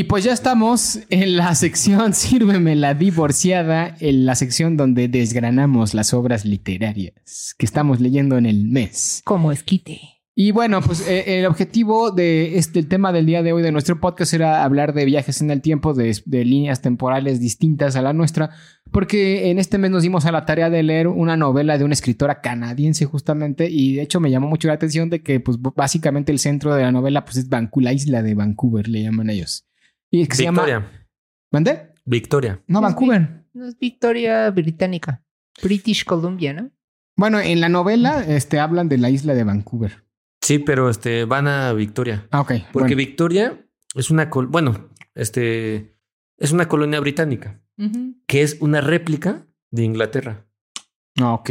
Y 0.00 0.04
pues 0.04 0.24
ya 0.24 0.32
estamos 0.32 1.00
en 1.10 1.36
la 1.36 1.54
sección 1.54 2.14
Sírveme 2.14 2.74
la 2.74 2.94
divorciada, 2.94 3.94
en 4.00 4.24
la 4.24 4.34
sección 4.34 4.78
donde 4.78 5.08
desgranamos 5.08 5.92
las 5.92 6.14
obras 6.14 6.46
literarias 6.46 7.54
que 7.58 7.66
estamos 7.66 8.00
leyendo 8.00 8.38
en 8.38 8.46
el 8.46 8.66
mes. 8.66 9.20
Como 9.26 9.52
esquite. 9.52 10.00
Y 10.34 10.52
bueno, 10.52 10.80
pues 10.80 11.06
eh, 11.06 11.40
el 11.40 11.44
objetivo 11.44 12.12
de 12.12 12.56
este 12.56 12.78
el 12.78 12.88
tema 12.88 13.12
del 13.12 13.26
día 13.26 13.42
de 13.42 13.52
hoy 13.52 13.62
de 13.62 13.72
nuestro 13.72 14.00
podcast 14.00 14.32
era 14.32 14.64
hablar 14.64 14.94
de 14.94 15.04
viajes 15.04 15.42
en 15.42 15.50
el 15.50 15.60
tiempo, 15.60 15.92
de, 15.92 16.16
de 16.24 16.44
líneas 16.46 16.80
temporales 16.80 17.38
distintas 17.38 17.94
a 17.94 18.00
la 18.00 18.14
nuestra, 18.14 18.52
porque 18.90 19.50
en 19.50 19.58
este 19.58 19.76
mes 19.76 19.90
nos 19.90 20.02
dimos 20.02 20.24
a 20.24 20.32
la 20.32 20.46
tarea 20.46 20.70
de 20.70 20.82
leer 20.82 21.08
una 21.08 21.36
novela 21.36 21.76
de 21.76 21.84
una 21.84 21.92
escritora 21.92 22.40
canadiense 22.40 23.04
justamente, 23.04 23.68
y 23.68 23.96
de 23.96 24.02
hecho 24.02 24.18
me 24.18 24.30
llamó 24.30 24.48
mucho 24.48 24.66
la 24.68 24.74
atención 24.74 25.10
de 25.10 25.22
que 25.22 25.40
pues 25.40 25.58
básicamente 25.60 26.32
el 26.32 26.38
centro 26.38 26.74
de 26.74 26.84
la 26.84 26.90
novela 26.90 27.26
pues 27.26 27.36
es 27.36 27.50
Vancouver, 27.50 27.84
la 27.84 27.92
isla 27.92 28.22
de 28.22 28.34
Vancouver, 28.34 28.88
le 28.88 29.02
llaman 29.02 29.28
ellos. 29.28 29.66
Y 30.10 30.26
que 30.26 30.36
se 30.36 30.44
llama... 30.44 30.64
Victoria. 30.64 31.06
¿Mandé? 31.52 31.92
Victoria. 32.04 32.62
No, 32.66 32.78
Es 32.78 32.82
Vancouver. 32.82 33.44
No 33.52 33.66
es 33.66 33.78
Victoria 33.78 34.50
Británica. 34.50 35.24
British 35.62 36.04
Columbia, 36.04 36.52
¿no? 36.52 36.70
Bueno, 37.16 37.40
en 37.40 37.60
la 37.60 37.68
novela 37.68 38.24
este, 38.26 38.58
hablan 38.58 38.88
de 38.88 38.98
la 38.98 39.10
isla 39.10 39.34
de 39.34 39.44
Vancouver. 39.44 40.04
Sí, 40.40 40.58
pero 40.58 40.88
este 40.88 41.24
van 41.24 41.48
a 41.48 41.72
Victoria. 41.72 42.26
Ah, 42.30 42.40
ok. 42.40 42.52
Porque 42.72 42.94
bueno. 42.94 42.96
Victoria 42.96 43.66
es 43.94 44.10
una 44.10 44.30
col 44.30 44.46
bueno, 44.46 44.88
este 45.14 45.96
es 46.38 46.52
una 46.52 46.68
colonia 46.68 47.00
británica 47.00 47.60
que 48.26 48.42
es 48.42 48.58
una 48.60 48.80
réplica 48.80 49.46
de 49.70 49.84
Inglaterra. 49.84 50.46
Ah, 51.18 51.32
ok. 51.32 51.50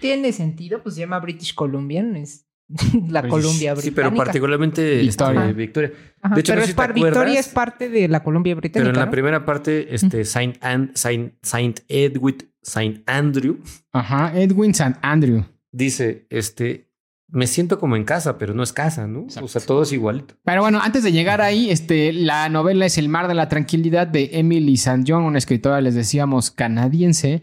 Tiene 0.00 0.32
sentido, 0.32 0.82
pues 0.82 0.94
se 0.94 1.02
llama 1.02 1.20
British 1.20 1.54
Columbian, 1.54 2.16
es 2.16 2.45
la 3.08 3.20
Pues, 3.22 3.30
Columbia 3.30 3.76
Sí, 3.76 3.82
Británica. 3.90 3.94
pero 4.10 4.16
particularmente 4.16 4.98
Victoria. 4.98 5.40
este, 5.42 5.52
Victoria. 5.54 5.92
Ajá, 6.22 6.34
de 6.34 6.40
hecho, 6.40 6.52
pero 6.52 6.60
no 6.60 6.64
es 6.64 6.70
si 6.94 7.02
Victoria 7.04 7.40
es 7.40 7.48
parte 7.48 7.88
de 7.88 8.08
la 8.08 8.22
Columbia 8.22 8.54
Británica. 8.54 8.80
Pero 8.80 8.90
en 8.90 8.96
la 8.98 9.04
¿no? 9.06 9.10
primera 9.10 9.44
parte, 9.44 9.94
este, 9.94 10.24
Saint, 10.24 10.56
An- 10.64 10.90
Saint, 10.94 11.34
Saint 11.42 11.80
Edward, 11.88 12.44
Saint 12.62 13.08
Andrew, 13.08 13.58
Ajá, 13.92 14.32
Edwin 14.34 14.72
St. 14.72 14.96
Andrew. 15.02 15.44
dice, 15.70 16.26
este, 16.30 16.90
me 17.28 17.46
siento 17.46 17.78
como 17.78 17.94
en 17.96 18.04
casa, 18.04 18.38
pero 18.38 18.54
no 18.54 18.62
es 18.62 18.72
casa, 18.72 19.06
¿no? 19.06 19.22
Exacto. 19.22 19.44
O 19.44 19.48
sea, 19.48 19.60
todo 19.62 19.82
es 19.82 19.92
igualito. 19.92 20.34
Pero 20.44 20.62
bueno, 20.62 20.80
antes 20.82 21.02
de 21.04 21.12
llegar 21.12 21.40
ahí, 21.40 21.70
este, 21.70 22.12
la 22.12 22.48
novela 22.48 22.86
es 22.86 22.98
El 22.98 23.08
mar 23.08 23.28
de 23.28 23.34
la 23.34 23.48
tranquilidad 23.48 24.06
de 24.08 24.30
Emily 24.32 24.74
St. 24.74 25.04
John, 25.06 25.22
una 25.24 25.38
escritora, 25.38 25.80
les 25.80 25.94
decíamos, 25.94 26.50
canadiense, 26.50 27.42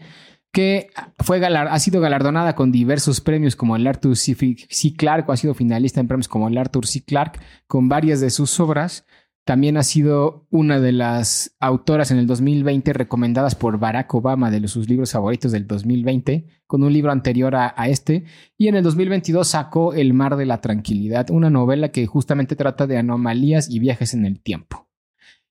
que 0.54 0.88
fue 1.18 1.40
galar- 1.40 1.68
ha 1.68 1.78
sido 1.80 2.00
galardonada 2.00 2.54
con 2.54 2.72
diversos 2.72 3.20
premios 3.20 3.56
como 3.56 3.76
el 3.76 3.86
Arthur 3.86 4.16
C. 4.16 4.34
C. 4.70 4.94
Clarke, 4.96 5.28
o 5.28 5.32
ha 5.32 5.36
sido 5.36 5.52
finalista 5.52 6.00
en 6.00 6.08
premios 6.08 6.28
como 6.28 6.48
el 6.48 6.56
Arthur 6.56 6.86
C. 6.86 7.02
Clarke, 7.04 7.40
con 7.66 7.88
varias 7.90 8.20
de 8.20 8.30
sus 8.30 8.58
obras. 8.60 9.04
También 9.44 9.76
ha 9.76 9.82
sido 9.82 10.46
una 10.50 10.80
de 10.80 10.92
las 10.92 11.54
autoras 11.60 12.10
en 12.10 12.16
el 12.18 12.26
2020 12.26 12.94
recomendadas 12.94 13.54
por 13.54 13.78
Barack 13.78 14.14
Obama 14.14 14.50
de 14.50 14.66
sus 14.68 14.88
libros 14.88 15.12
favoritos 15.12 15.52
del 15.52 15.66
2020, 15.66 16.46
con 16.66 16.82
un 16.82 16.92
libro 16.92 17.12
anterior 17.12 17.54
a, 17.54 17.74
a 17.76 17.88
este. 17.88 18.24
Y 18.56 18.68
en 18.68 18.76
el 18.76 18.82
2022 18.84 19.46
sacó 19.46 19.92
El 19.92 20.14
mar 20.14 20.36
de 20.36 20.46
la 20.46 20.62
tranquilidad, 20.62 21.28
una 21.30 21.50
novela 21.50 21.90
que 21.90 22.06
justamente 22.06 22.56
trata 22.56 22.86
de 22.86 22.96
anomalías 22.96 23.68
y 23.68 23.80
viajes 23.80 24.14
en 24.14 24.24
el 24.24 24.40
tiempo. 24.40 24.88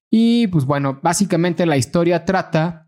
Y 0.10 0.47
pues 0.47 0.66
bueno, 0.66 0.99
básicamente 1.04 1.66
la 1.66 1.78
historia 1.78 2.26
trata 2.26 2.82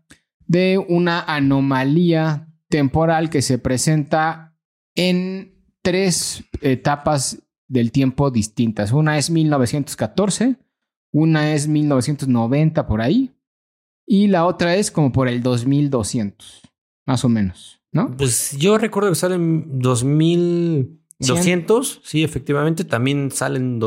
de 0.46 0.84
una 0.88 1.20
anomalía 1.20 2.48
temporal 2.68 3.30
que 3.30 3.42
se 3.42 3.58
presenta 3.58 4.56
en 4.94 5.54
tres 5.82 6.44
etapas 6.60 7.42
del 7.68 7.90
tiempo 7.92 8.30
distintas. 8.30 8.92
Una 8.92 9.18
es 9.18 9.28
1914, 9.30 10.56
una 11.12 11.54
es 11.54 11.68
1990 11.68 12.86
por 12.86 13.00
ahí 13.00 13.32
y 14.06 14.26
la 14.28 14.46
otra 14.46 14.76
es 14.76 14.90
como 14.90 15.12
por 15.12 15.28
el 15.28 15.42
2200, 15.42 16.62
más 17.06 17.24
o 17.24 17.28
menos, 17.28 17.82
¿no? 17.92 18.16
Pues 18.16 18.56
yo 18.58 18.78
recuerdo 18.78 19.10
que 19.10 19.16
sale 19.16 19.34
en 19.34 19.78
2200, 19.80 22.00
sí, 22.04 22.24
efectivamente. 22.24 22.84
También 22.84 23.30
sale 23.30 23.58
en 23.58 23.78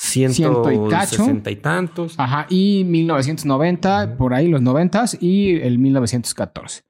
Ciento 0.00 0.70
y 0.70 0.76
cacho. 0.88 1.16
2160 1.18 1.50
y 1.50 1.56
tantos. 1.56 2.14
Ajá, 2.18 2.46
y 2.48 2.84
1990, 2.84 4.04
Ujú. 4.06 4.16
por 4.16 4.34
ahí 4.34 4.48
los 4.48 4.62
90 4.62 5.04
y 5.20 5.56
el 5.60 5.78
1914. 5.78 6.82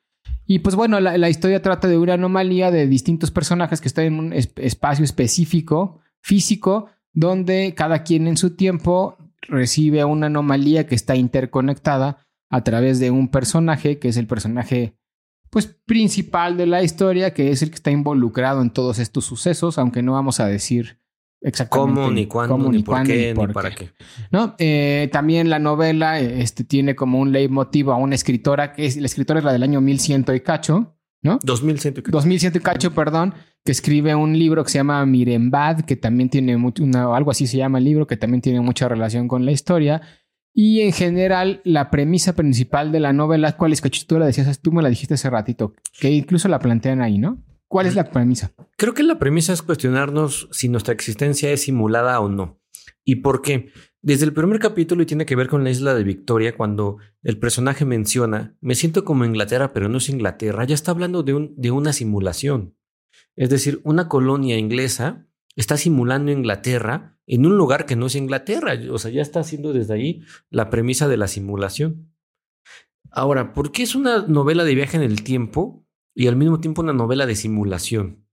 Y 0.47 0.61
pues 0.61 0.75
bueno, 0.77 1.01
la, 1.01 1.17
la 1.19 1.29
historia 1.31 1.61
trata 1.63 1.89
de 1.89 1.99
una 1.99 2.15
anomalía 2.15 2.71
de 2.71 2.87
distintos 2.87 3.31
personajes 3.31 3.81
que 3.81 3.89
están 3.89 4.05
en 4.05 4.19
un 4.19 4.33
es- 4.33 4.53
espacio 4.57 5.05
específico, 5.05 6.01
físico, 6.23 6.87
donde 7.13 7.75
cada 7.75 8.03
quien 8.03 8.27
en 8.27 8.37
su 8.37 8.55
tiempo 8.57 9.17
recibe 9.43 10.05
una 10.05 10.27
anomalía 10.27 10.87
que 10.87 10.95
está 10.95 11.17
interconectada 11.17 12.27
a 12.51 12.63
través 12.65 12.99
de 12.99 13.11
un 13.11 13.29
personaje 13.31 13.99
que 13.99 14.09
es 14.09 14.17
el 14.17 14.27
personaje 14.27 14.95
pues 15.51 15.67
principal 15.87 16.59
de 16.59 16.67
la 16.67 16.83
historia, 16.83 17.33
que 17.33 17.51
es 17.51 17.63
el 17.63 17.71
que 17.71 17.77
está 17.77 17.91
involucrado 17.91 18.61
en 18.61 18.69
todos 18.71 18.99
estos 18.99 19.25
sucesos, 19.25 19.79
aunque 19.79 20.03
no 20.03 20.13
vamos 20.13 20.41
a 20.41 20.47
decir 20.47 20.98
exactamente 21.41 22.01
¿Cómo, 22.01 22.11
ni 22.11 22.27
cuándo, 22.27 22.57
cómo, 22.57 22.73
ni 22.73 22.83
por 22.83 22.95
cuándo, 22.95 23.13
qué, 23.13 23.29
ni 23.29 23.35
por 23.35 23.53
para 23.53 23.75
qué. 23.75 23.91
¿no? 24.31 24.55
Eh, 24.59 25.09
también 25.13 25.51
la 25.51 25.59
novela 25.59 26.21
este, 26.21 26.65
tiene 26.65 26.95
como 26.95 27.19
un 27.19 27.33
leitmotiv 27.33 27.91
a 27.91 27.97
una 27.97 28.15
escritora, 28.15 28.73
que 28.73 28.87
es 28.87 28.97
la 28.97 29.07
escritora 29.07 29.41
es 29.41 29.45
la 29.45 29.53
del 29.53 29.63
año 29.63 29.81
1100 29.81 30.27
y 30.35 30.41
cacho, 30.41 30.97
¿no? 31.23 31.39
2100 31.43 31.93
y 31.93 32.03
cacho. 32.03 32.11
2100 32.13 32.53
y 32.57 32.61
cacho, 32.61 32.95
perdón, 32.95 33.35
que 33.65 33.73
escribe 33.73 34.15
un 34.15 34.39
libro 34.39 34.65
que 34.65 34.71
se 34.71 34.79
llama 34.79 35.05
Mirembad, 35.07 35.81
que 35.81 35.97
también 35.97 36.29
tiene 36.31 36.57
mucho, 36.57 36.83
una, 36.83 37.15
algo 37.15 37.31
así 37.31 37.47
se 37.47 37.57
llama 37.57 37.79
el 37.79 37.85
libro, 37.85 38.07
que 38.07 38.17
también 38.17 38.41
tiene 38.41 38.61
mucha 38.61 38.89
relación 38.89 39.29
con 39.29 39.45
la 39.45 39.53
historia. 39.53 40.03
Y 40.55 40.81
en 40.81 40.93
general, 40.93 41.61
la 41.65 41.91
premisa 41.91 42.35
principal 42.35 42.91
de 42.91 42.99
la 42.99 43.13
novela, 43.13 43.57
¿cuál 43.57 43.73
es? 43.73 43.81
Cacho, 43.81 44.05
tú 44.09 44.19
la 44.19 44.27
decías, 44.27 44.61
tú 44.61 44.73
me 44.73 44.83
la 44.83 44.89
dijiste 44.89 45.15
hace 45.15 45.31
ratito, 45.31 45.75
que 46.01 46.11
incluso 46.11 46.49
la 46.49 46.59
plantean 46.59 47.01
ahí, 47.01 47.19
¿no? 47.19 47.39
¿Cuál 47.69 47.87
es 47.87 47.95
la 47.95 48.11
premisa? 48.11 48.53
Creo 48.77 48.95
que 48.95 49.03
la 49.03 49.19
premisa 49.19 49.53
es 49.53 49.63
cuestionarnos 49.63 50.49
si 50.51 50.71
nuestra 50.71 50.95
existencia 50.95 51.51
es 51.53 51.63
simulada 51.63 52.19
o 52.21 52.29
no. 52.29 52.59
¿Y 53.05 53.17
por 53.17 53.43
qué? 53.43 53.71
Desde 54.01 54.25
el 54.25 54.33
primer 54.33 54.59
capítulo 54.59 55.03
y 55.03 55.07
tiene 55.07 55.27
que 55.27 55.37
ver 55.37 55.49
con 55.49 55.65
la 55.65 55.71
isla 55.71 55.95
de 55.95 56.03
Victoria, 56.03 56.57
cuando 56.57 56.97
el 57.23 57.39
personaje 57.39 57.85
menciona, 57.85 58.57
me 58.61 58.75
siento 58.75 59.05
como 59.05 59.25
Inglaterra, 59.25 59.73
pero 59.73 59.89
no 59.89 59.99
es 59.99 60.09
Inglaterra, 60.09 60.65
ya 60.65 60.75
está 60.75 60.93
hablando 60.93 61.23
de, 61.23 61.35
un, 61.35 61.55
de 61.57 61.71
una 61.71 61.93
simulación. 61.93 62.77
Es 63.37 63.51
decir, 63.51 63.81
una 63.85 64.09
colonia 64.09 64.57
inglesa 64.57 65.27
está 65.57 65.77
simulando 65.77 66.33
Inglaterra 66.33 67.19
en 67.27 67.45
un 67.45 67.57
lugar 67.57 67.85
que 67.85 67.97
no 67.97 68.07
es 68.07 68.15
Inglaterra. 68.15 68.75
O 68.91 68.99
sea, 68.99 69.11
ya 69.11 69.23
está 69.23 69.41
haciendo 69.41 69.73
desde 69.73 69.95
ahí 69.95 70.23
la 70.49 70.71
premisa 70.71 71.09
de 71.09 71.17
la 71.17 71.29
simulación. 71.29 72.15
Ahora, 73.11 73.53
¿por 73.53 73.73
qué 73.73 73.83
es 73.83 73.95
una 73.95 74.27
novela 74.27 74.65
de 74.65 74.75
viaje 74.75 74.97
en 74.97 75.03
el 75.03 75.23
tiempo 75.23 75.88
y 76.19 76.27
al 76.27 76.35
mismo 76.35 76.59
tiempo 76.59 76.83
una 76.83 76.93
novela 76.93 77.27
de 77.27 77.37
simulación? 77.37 78.27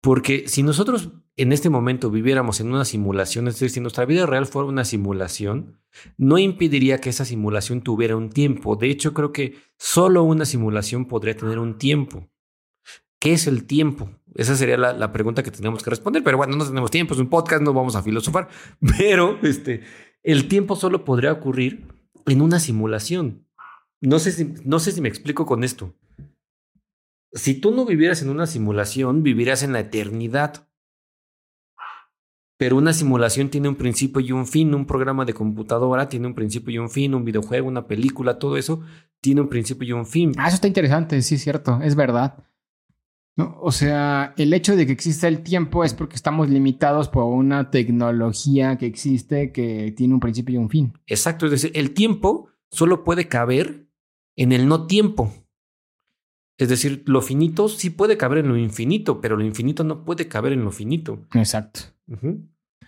Porque 0.00 0.46
si 0.46 0.62
nosotros 0.62 1.10
en 1.34 1.50
este 1.50 1.70
momento 1.70 2.08
viviéramos 2.08 2.60
en 2.60 2.68
una 2.72 2.84
simulación, 2.84 3.48
es 3.48 3.54
decir, 3.54 3.70
si 3.70 3.80
nuestra 3.80 4.04
vida 4.04 4.26
real 4.26 4.46
fuera 4.46 4.68
una 4.68 4.84
simulación, 4.84 5.80
no 6.16 6.38
impediría 6.38 7.00
que 7.00 7.10
esa 7.10 7.24
simulación 7.24 7.80
tuviera 7.80 8.14
un 8.14 8.30
tiempo. 8.30 8.76
De 8.76 8.90
hecho, 8.90 9.12
creo 9.12 9.32
que 9.32 9.56
solo 9.76 10.22
una 10.22 10.44
simulación 10.44 11.06
podría 11.06 11.36
tener 11.36 11.58
un 11.58 11.78
tiempo. 11.78 12.28
¿Qué 13.18 13.32
es 13.32 13.48
el 13.48 13.64
tiempo? 13.64 14.10
Esa 14.36 14.54
sería 14.54 14.76
la, 14.76 14.92
la 14.92 15.10
pregunta 15.10 15.42
que 15.42 15.50
tenemos 15.50 15.82
que 15.82 15.90
responder. 15.90 16.22
Pero 16.22 16.36
bueno, 16.36 16.54
no 16.54 16.64
tenemos 16.64 16.92
tiempo, 16.92 17.14
es 17.14 17.20
un 17.20 17.28
podcast, 17.28 17.60
no 17.60 17.72
vamos 17.72 17.96
a 17.96 18.04
filosofar. 18.04 18.48
Pero 18.98 19.36
este, 19.42 19.82
el 20.22 20.46
tiempo 20.46 20.76
solo 20.76 21.04
podría 21.04 21.32
ocurrir 21.32 21.88
en 22.26 22.40
una 22.40 22.60
simulación. 22.60 23.48
No 24.00 24.20
sé 24.20 24.30
si, 24.30 24.54
no 24.64 24.78
sé 24.78 24.92
si 24.92 25.00
me 25.00 25.08
explico 25.08 25.44
con 25.44 25.64
esto. 25.64 25.92
Si 27.32 27.54
tú 27.60 27.72
no 27.72 27.84
vivieras 27.84 28.22
en 28.22 28.30
una 28.30 28.46
simulación, 28.46 29.22
vivirías 29.22 29.62
en 29.62 29.72
la 29.72 29.80
eternidad. 29.80 30.68
Pero 32.56 32.76
una 32.76 32.92
simulación 32.92 33.50
tiene 33.50 33.68
un 33.68 33.76
principio 33.76 34.20
y 34.20 34.32
un 34.32 34.46
fin. 34.46 34.74
Un 34.74 34.86
programa 34.86 35.24
de 35.24 35.34
computadora 35.34 36.08
tiene 36.08 36.26
un 36.26 36.34
principio 36.34 36.74
y 36.74 36.78
un 36.78 36.90
fin. 36.90 37.14
Un 37.14 37.24
videojuego, 37.24 37.68
una 37.68 37.86
película, 37.86 38.38
todo 38.38 38.56
eso 38.56 38.82
tiene 39.20 39.40
un 39.40 39.48
principio 39.48 39.88
y 39.88 39.92
un 39.92 40.06
fin. 40.06 40.32
Ah, 40.36 40.48
eso 40.48 40.56
está 40.56 40.68
interesante, 40.68 41.20
sí 41.22 41.36
es 41.36 41.42
cierto, 41.42 41.80
es 41.82 41.94
verdad. 41.94 42.44
No, 43.36 43.56
o 43.60 43.70
sea, 43.70 44.34
el 44.36 44.52
hecho 44.52 44.74
de 44.74 44.84
que 44.84 44.92
exista 44.92 45.28
el 45.28 45.42
tiempo 45.42 45.84
es 45.84 45.94
porque 45.94 46.16
estamos 46.16 46.48
limitados 46.48 47.08
por 47.08 47.24
una 47.24 47.70
tecnología 47.70 48.78
que 48.78 48.86
existe 48.86 49.52
que 49.52 49.92
tiene 49.96 50.14
un 50.14 50.20
principio 50.20 50.56
y 50.56 50.58
un 50.58 50.70
fin. 50.70 50.92
Exacto, 51.06 51.46
es 51.46 51.52
decir, 51.52 51.70
el 51.74 51.94
tiempo 51.94 52.48
solo 52.68 53.04
puede 53.04 53.28
caber 53.28 53.86
en 54.34 54.50
el 54.50 54.66
no 54.66 54.86
tiempo. 54.86 55.32
Es 56.58 56.68
decir, 56.68 57.04
lo 57.06 57.22
finito 57.22 57.68
sí 57.68 57.90
puede 57.90 58.16
caber 58.16 58.38
en 58.38 58.48
lo 58.48 58.56
infinito, 58.56 59.20
pero 59.20 59.36
lo 59.36 59.44
infinito 59.44 59.84
no 59.84 60.04
puede 60.04 60.26
caber 60.26 60.52
en 60.52 60.64
lo 60.64 60.72
finito. 60.72 61.24
Exacto. 61.34 61.80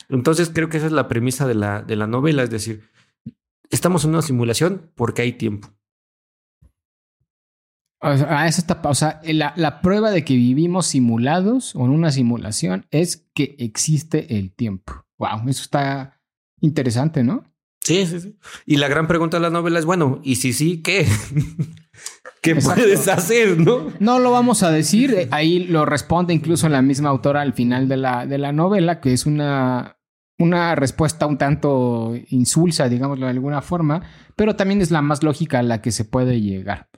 Entonces 0.08 0.50
creo 0.52 0.68
que 0.68 0.78
esa 0.78 0.86
es 0.86 0.92
la 0.92 1.06
premisa 1.06 1.46
de 1.46 1.54
la, 1.54 1.80
de 1.82 1.94
la 1.94 2.08
novela, 2.08 2.42
es 2.42 2.50
decir, 2.50 2.82
estamos 3.70 4.04
en 4.04 4.10
una 4.10 4.22
simulación 4.22 4.90
porque 4.96 5.22
hay 5.22 5.34
tiempo. 5.34 5.68
O 8.02 8.16
sea, 8.16 8.48
eso 8.48 8.60
está, 8.60 8.80
o 8.82 8.94
sea, 8.94 9.20
la, 9.24 9.52
la 9.56 9.80
prueba 9.82 10.10
de 10.10 10.24
que 10.24 10.34
vivimos 10.34 10.86
simulados 10.86 11.76
o 11.76 11.84
en 11.84 11.90
una 11.90 12.10
simulación 12.10 12.86
es 12.90 13.28
que 13.34 13.54
existe 13.58 14.36
el 14.36 14.52
tiempo. 14.52 15.04
Wow, 15.18 15.48
eso 15.48 15.62
está 15.62 16.20
interesante, 16.60 17.22
¿no? 17.22 17.44
Sí, 17.82 18.06
sí, 18.06 18.20
sí. 18.20 18.36
Y 18.66 18.76
la 18.76 18.88
gran 18.88 19.06
pregunta 19.06 19.36
de 19.36 19.42
la 19.42 19.50
novela 19.50 19.78
es, 19.78 19.84
bueno, 19.84 20.20
¿y 20.24 20.36
si 20.36 20.52
sí, 20.52 20.82
qué? 20.82 21.06
¿Qué 22.42 22.52
Exacto. 22.52 22.82
puedes 22.82 23.06
hacer, 23.08 23.58
no? 23.58 23.88
No 23.98 24.18
lo 24.18 24.30
vamos 24.30 24.62
a 24.62 24.70
decir, 24.70 25.14
eh, 25.14 25.28
ahí 25.30 25.64
lo 25.64 25.84
responde 25.84 26.32
incluso 26.32 26.68
la 26.68 26.80
misma 26.80 27.10
autora 27.10 27.42
al 27.42 27.52
final 27.52 27.88
de 27.88 27.96
la, 27.98 28.26
de 28.26 28.38
la 28.38 28.52
novela, 28.52 29.00
que 29.00 29.12
es 29.12 29.26
una, 29.26 29.98
una 30.38 30.74
respuesta 30.74 31.26
un 31.26 31.36
tanto 31.36 32.14
insulsa, 32.28 32.88
digámoslo 32.88 33.26
de 33.26 33.32
alguna 33.32 33.60
forma, 33.60 34.02
pero 34.36 34.56
también 34.56 34.80
es 34.80 34.90
la 34.90 35.02
más 35.02 35.22
lógica 35.22 35.58
a 35.58 35.62
la 35.62 35.82
que 35.82 35.92
se 35.92 36.04
puede 36.06 36.40
llegar. 36.40 36.88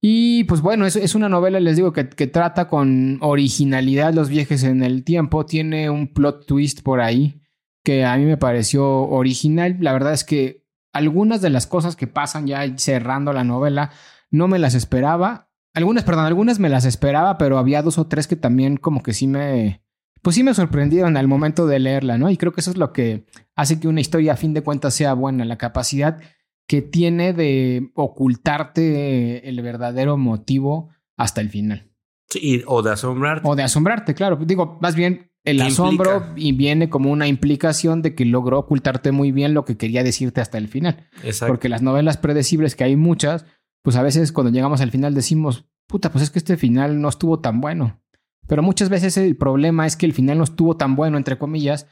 Y 0.00 0.44
pues 0.44 0.60
bueno, 0.60 0.86
es, 0.86 0.96
es 0.96 1.14
una 1.14 1.28
novela, 1.28 1.60
les 1.60 1.76
digo, 1.76 1.92
que, 1.92 2.08
que 2.08 2.26
trata 2.26 2.68
con 2.68 3.18
originalidad 3.20 4.14
los 4.14 4.28
viajes 4.28 4.62
en 4.62 4.82
el 4.82 5.04
tiempo, 5.04 5.44
tiene 5.44 5.90
un 5.90 6.14
plot 6.14 6.46
twist 6.46 6.82
por 6.82 7.00
ahí 7.00 7.42
que 7.84 8.04
a 8.04 8.16
mí 8.16 8.24
me 8.24 8.36
pareció 8.36 8.86
original. 8.86 9.76
La 9.80 9.92
verdad 9.92 10.12
es 10.12 10.22
que 10.24 10.64
algunas 10.92 11.40
de 11.40 11.50
las 11.50 11.66
cosas 11.66 11.96
que 11.96 12.06
pasan 12.06 12.46
ya 12.46 12.76
cerrando 12.76 13.32
la 13.32 13.44
novela 13.44 13.90
no 14.30 14.48
me 14.48 14.58
las 14.58 14.74
esperaba. 14.74 15.50
Algunas, 15.74 16.04
perdón, 16.04 16.24
algunas 16.24 16.58
me 16.58 16.68
las 16.68 16.84
esperaba, 16.84 17.38
pero 17.38 17.58
había 17.58 17.82
dos 17.82 17.98
o 17.98 18.06
tres 18.06 18.26
que 18.26 18.36
también 18.36 18.76
como 18.76 19.02
que 19.02 19.12
sí 19.12 19.26
me, 19.26 19.82
pues 20.22 20.34
sí 20.36 20.42
me 20.42 20.54
sorprendieron 20.54 21.16
al 21.16 21.28
momento 21.28 21.66
de 21.66 21.78
leerla, 21.78 22.18
¿no? 22.18 22.30
Y 22.30 22.36
creo 22.36 22.52
que 22.52 22.60
eso 22.60 22.70
es 22.70 22.76
lo 22.76 22.92
que 22.92 23.26
hace 23.54 23.78
que 23.78 23.88
una 23.88 24.00
historia 24.00 24.32
a 24.32 24.36
fin 24.36 24.54
de 24.54 24.62
cuentas 24.62 24.94
sea 24.94 25.14
buena, 25.14 25.44
la 25.44 25.58
capacidad 25.58 26.20
que 26.66 26.82
tiene 26.82 27.32
de 27.32 27.90
ocultarte 27.94 29.48
el 29.48 29.60
verdadero 29.62 30.16
motivo 30.16 30.90
hasta 31.16 31.40
el 31.40 31.48
final. 31.48 31.90
Sí, 32.28 32.62
o 32.66 32.82
de 32.82 32.92
asombrarte. 32.92 33.48
O 33.48 33.56
de 33.56 33.62
asombrarte, 33.62 34.14
claro. 34.14 34.36
Digo, 34.36 34.78
más 34.82 34.94
bien 34.94 35.30
el 35.44 35.58
¿Qué 35.58 35.62
asombro 35.62 36.16
implica? 36.16 36.32
y 36.36 36.52
viene 36.52 36.90
como 36.90 37.10
una 37.10 37.26
implicación 37.26 38.02
de 38.02 38.14
que 38.14 38.26
logró 38.26 38.58
ocultarte 38.58 39.12
muy 39.12 39.32
bien 39.32 39.54
lo 39.54 39.64
que 39.64 39.78
quería 39.78 40.04
decirte 40.04 40.42
hasta 40.42 40.58
el 40.58 40.68
final. 40.68 41.08
Exacto. 41.24 41.52
Porque 41.52 41.70
las 41.70 41.80
novelas 41.80 42.18
predecibles, 42.18 42.76
que 42.76 42.84
hay 42.84 42.96
muchas, 42.96 43.46
pues 43.82 43.96
a 43.96 44.02
veces 44.02 44.32
cuando 44.32 44.52
llegamos 44.52 44.80
al 44.80 44.90
final 44.90 45.14
decimos, 45.14 45.66
puta, 45.86 46.10
pues 46.12 46.24
es 46.24 46.30
que 46.30 46.38
este 46.38 46.56
final 46.56 47.00
no 47.00 47.08
estuvo 47.08 47.40
tan 47.40 47.60
bueno. 47.60 48.00
Pero 48.46 48.62
muchas 48.62 48.88
veces 48.88 49.16
el 49.16 49.36
problema 49.36 49.86
es 49.86 49.96
que 49.96 50.06
el 50.06 50.14
final 50.14 50.38
no 50.38 50.44
estuvo 50.44 50.76
tan 50.76 50.96
bueno, 50.96 51.16
entre 51.16 51.38
comillas, 51.38 51.86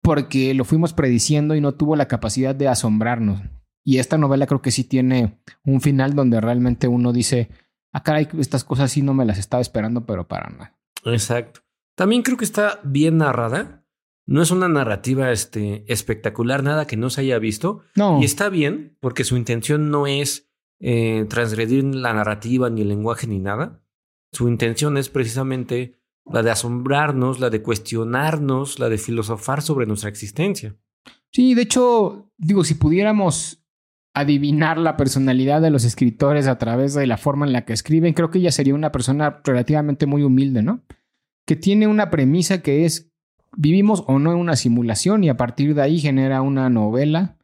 porque 0.00 0.54
lo 0.54 0.64
fuimos 0.64 0.92
prediciendo 0.92 1.54
y 1.54 1.60
no 1.60 1.74
tuvo 1.74 1.96
la 1.96 2.08
capacidad 2.08 2.54
de 2.54 2.68
asombrarnos. 2.68 3.40
Y 3.84 3.98
esta 3.98 4.18
novela 4.18 4.46
creo 4.46 4.62
que 4.62 4.70
sí 4.70 4.84
tiene 4.84 5.40
un 5.64 5.80
final 5.80 6.14
donde 6.14 6.40
realmente 6.40 6.88
uno 6.88 7.12
dice, 7.12 7.50
ah, 7.92 8.02
caray, 8.02 8.28
estas 8.38 8.64
cosas 8.64 8.90
sí 8.90 9.02
no 9.02 9.14
me 9.14 9.24
las 9.24 9.38
estaba 9.38 9.60
esperando, 9.60 10.06
pero 10.06 10.28
para 10.28 10.50
nada. 10.50 10.78
Exacto. 11.04 11.60
También 11.94 12.22
creo 12.22 12.36
que 12.36 12.44
está 12.44 12.80
bien 12.84 13.18
narrada. 13.18 13.84
No 14.26 14.42
es 14.42 14.50
una 14.50 14.68
narrativa 14.68 15.32
este, 15.32 15.90
espectacular, 15.90 16.62
nada 16.62 16.86
que 16.86 16.98
no 16.98 17.08
se 17.08 17.22
haya 17.22 17.38
visto. 17.38 17.80
No, 17.96 18.20
Y 18.20 18.24
está 18.24 18.50
bien, 18.50 18.96
porque 19.00 19.24
su 19.24 19.36
intención 19.36 19.90
no 19.90 20.06
es 20.06 20.47
eh, 20.80 21.26
transgredir 21.28 21.84
la 21.84 22.12
narrativa, 22.12 22.70
ni 22.70 22.82
el 22.82 22.88
lenguaje, 22.88 23.26
ni 23.26 23.38
nada. 23.38 23.82
Su 24.32 24.48
intención 24.48 24.96
es 24.96 25.08
precisamente 25.08 25.98
la 26.26 26.42
de 26.42 26.50
asombrarnos, 26.50 27.40
la 27.40 27.50
de 27.50 27.62
cuestionarnos, 27.62 28.78
la 28.78 28.88
de 28.88 28.98
filosofar 28.98 29.62
sobre 29.62 29.86
nuestra 29.86 30.10
existencia. 30.10 30.76
Sí, 31.32 31.54
de 31.54 31.62
hecho, 31.62 32.30
digo, 32.36 32.64
si 32.64 32.74
pudiéramos 32.74 33.64
adivinar 34.14 34.78
la 34.78 34.96
personalidad 34.96 35.60
de 35.60 35.70
los 35.70 35.84
escritores 35.84 36.46
a 36.46 36.58
través 36.58 36.94
de 36.94 37.06
la 37.06 37.16
forma 37.16 37.46
en 37.46 37.52
la 37.52 37.64
que 37.64 37.72
escriben, 37.72 38.14
creo 38.14 38.30
que 38.30 38.38
ella 38.38 38.52
sería 38.52 38.74
una 38.74 38.92
persona 38.92 39.40
relativamente 39.44 40.06
muy 40.06 40.22
humilde, 40.22 40.62
¿no? 40.62 40.82
Que 41.46 41.56
tiene 41.56 41.86
una 41.86 42.10
premisa 42.10 42.62
que 42.62 42.84
es, 42.84 43.10
vivimos 43.56 44.04
o 44.06 44.18
no 44.18 44.32
en 44.32 44.38
una 44.38 44.56
simulación 44.56 45.24
y 45.24 45.28
a 45.28 45.36
partir 45.36 45.74
de 45.74 45.82
ahí 45.82 46.00
genera 46.00 46.42
una 46.42 46.68
novela 46.68 47.37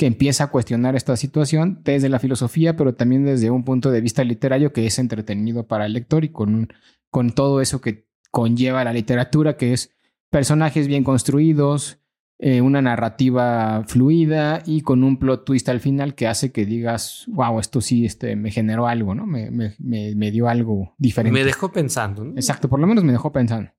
que 0.00 0.06
empieza 0.06 0.44
a 0.44 0.46
cuestionar 0.50 0.96
esta 0.96 1.14
situación 1.14 1.82
desde 1.84 2.08
la 2.08 2.18
filosofía, 2.18 2.74
pero 2.74 2.94
también 2.94 3.26
desde 3.26 3.50
un 3.50 3.64
punto 3.64 3.90
de 3.90 4.00
vista 4.00 4.24
literario 4.24 4.72
que 4.72 4.86
es 4.86 4.98
entretenido 4.98 5.66
para 5.66 5.84
el 5.84 5.92
lector 5.92 6.24
y 6.24 6.30
con, 6.30 6.72
con 7.10 7.32
todo 7.32 7.60
eso 7.60 7.82
que 7.82 8.06
conlleva 8.30 8.82
la 8.82 8.94
literatura, 8.94 9.58
que 9.58 9.74
es 9.74 9.92
personajes 10.30 10.86
bien 10.88 11.04
construidos, 11.04 11.98
eh, 12.38 12.62
una 12.62 12.80
narrativa 12.80 13.84
fluida 13.86 14.62
y 14.64 14.80
con 14.80 15.04
un 15.04 15.18
plot 15.18 15.44
twist 15.44 15.68
al 15.68 15.80
final 15.80 16.14
que 16.14 16.26
hace 16.28 16.50
que 16.50 16.64
digas, 16.64 17.26
wow, 17.28 17.60
esto 17.60 17.82
sí 17.82 18.06
este, 18.06 18.36
me 18.36 18.50
generó 18.50 18.86
algo, 18.86 19.14
¿no? 19.14 19.26
Me, 19.26 19.50
me- 19.50 19.74
me- 19.78 20.14
me 20.14 20.30
dio 20.30 20.48
algo 20.48 20.94
diferente. 20.96 21.38
Me 21.38 21.44
dejó 21.44 21.70
pensando. 21.70 22.24
¿no? 22.24 22.32
Exacto, 22.36 22.70
por 22.70 22.80
lo 22.80 22.86
menos 22.86 23.04
me 23.04 23.12
dejó 23.12 23.30
pensando. 23.32 23.70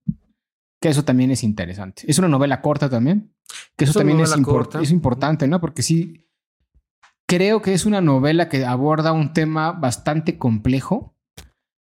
Que 0.81 0.89
eso 0.89 1.05
también 1.05 1.31
es 1.31 1.43
interesante. 1.43 2.03
Es 2.07 2.17
una 2.17 2.27
novela 2.27 2.61
corta 2.61 2.89
también. 2.89 3.33
Que 3.77 3.85
eso 3.85 3.91
Es 3.91 3.97
también 3.97 4.19
es, 4.19 4.35
corta. 4.37 4.81
importante, 4.83 5.47
¿no? 5.47 5.61
Porque 5.61 5.83
sí, 5.83 6.27
creo 7.27 7.61
que 7.61 7.73
es 7.73 7.85
una 7.85 8.01
novela 8.01 8.49
que 8.49 8.65
aborda 8.65 9.11
un 9.11 9.33
tema 9.33 9.71
bastante 9.73 10.37
complejo. 10.37 11.15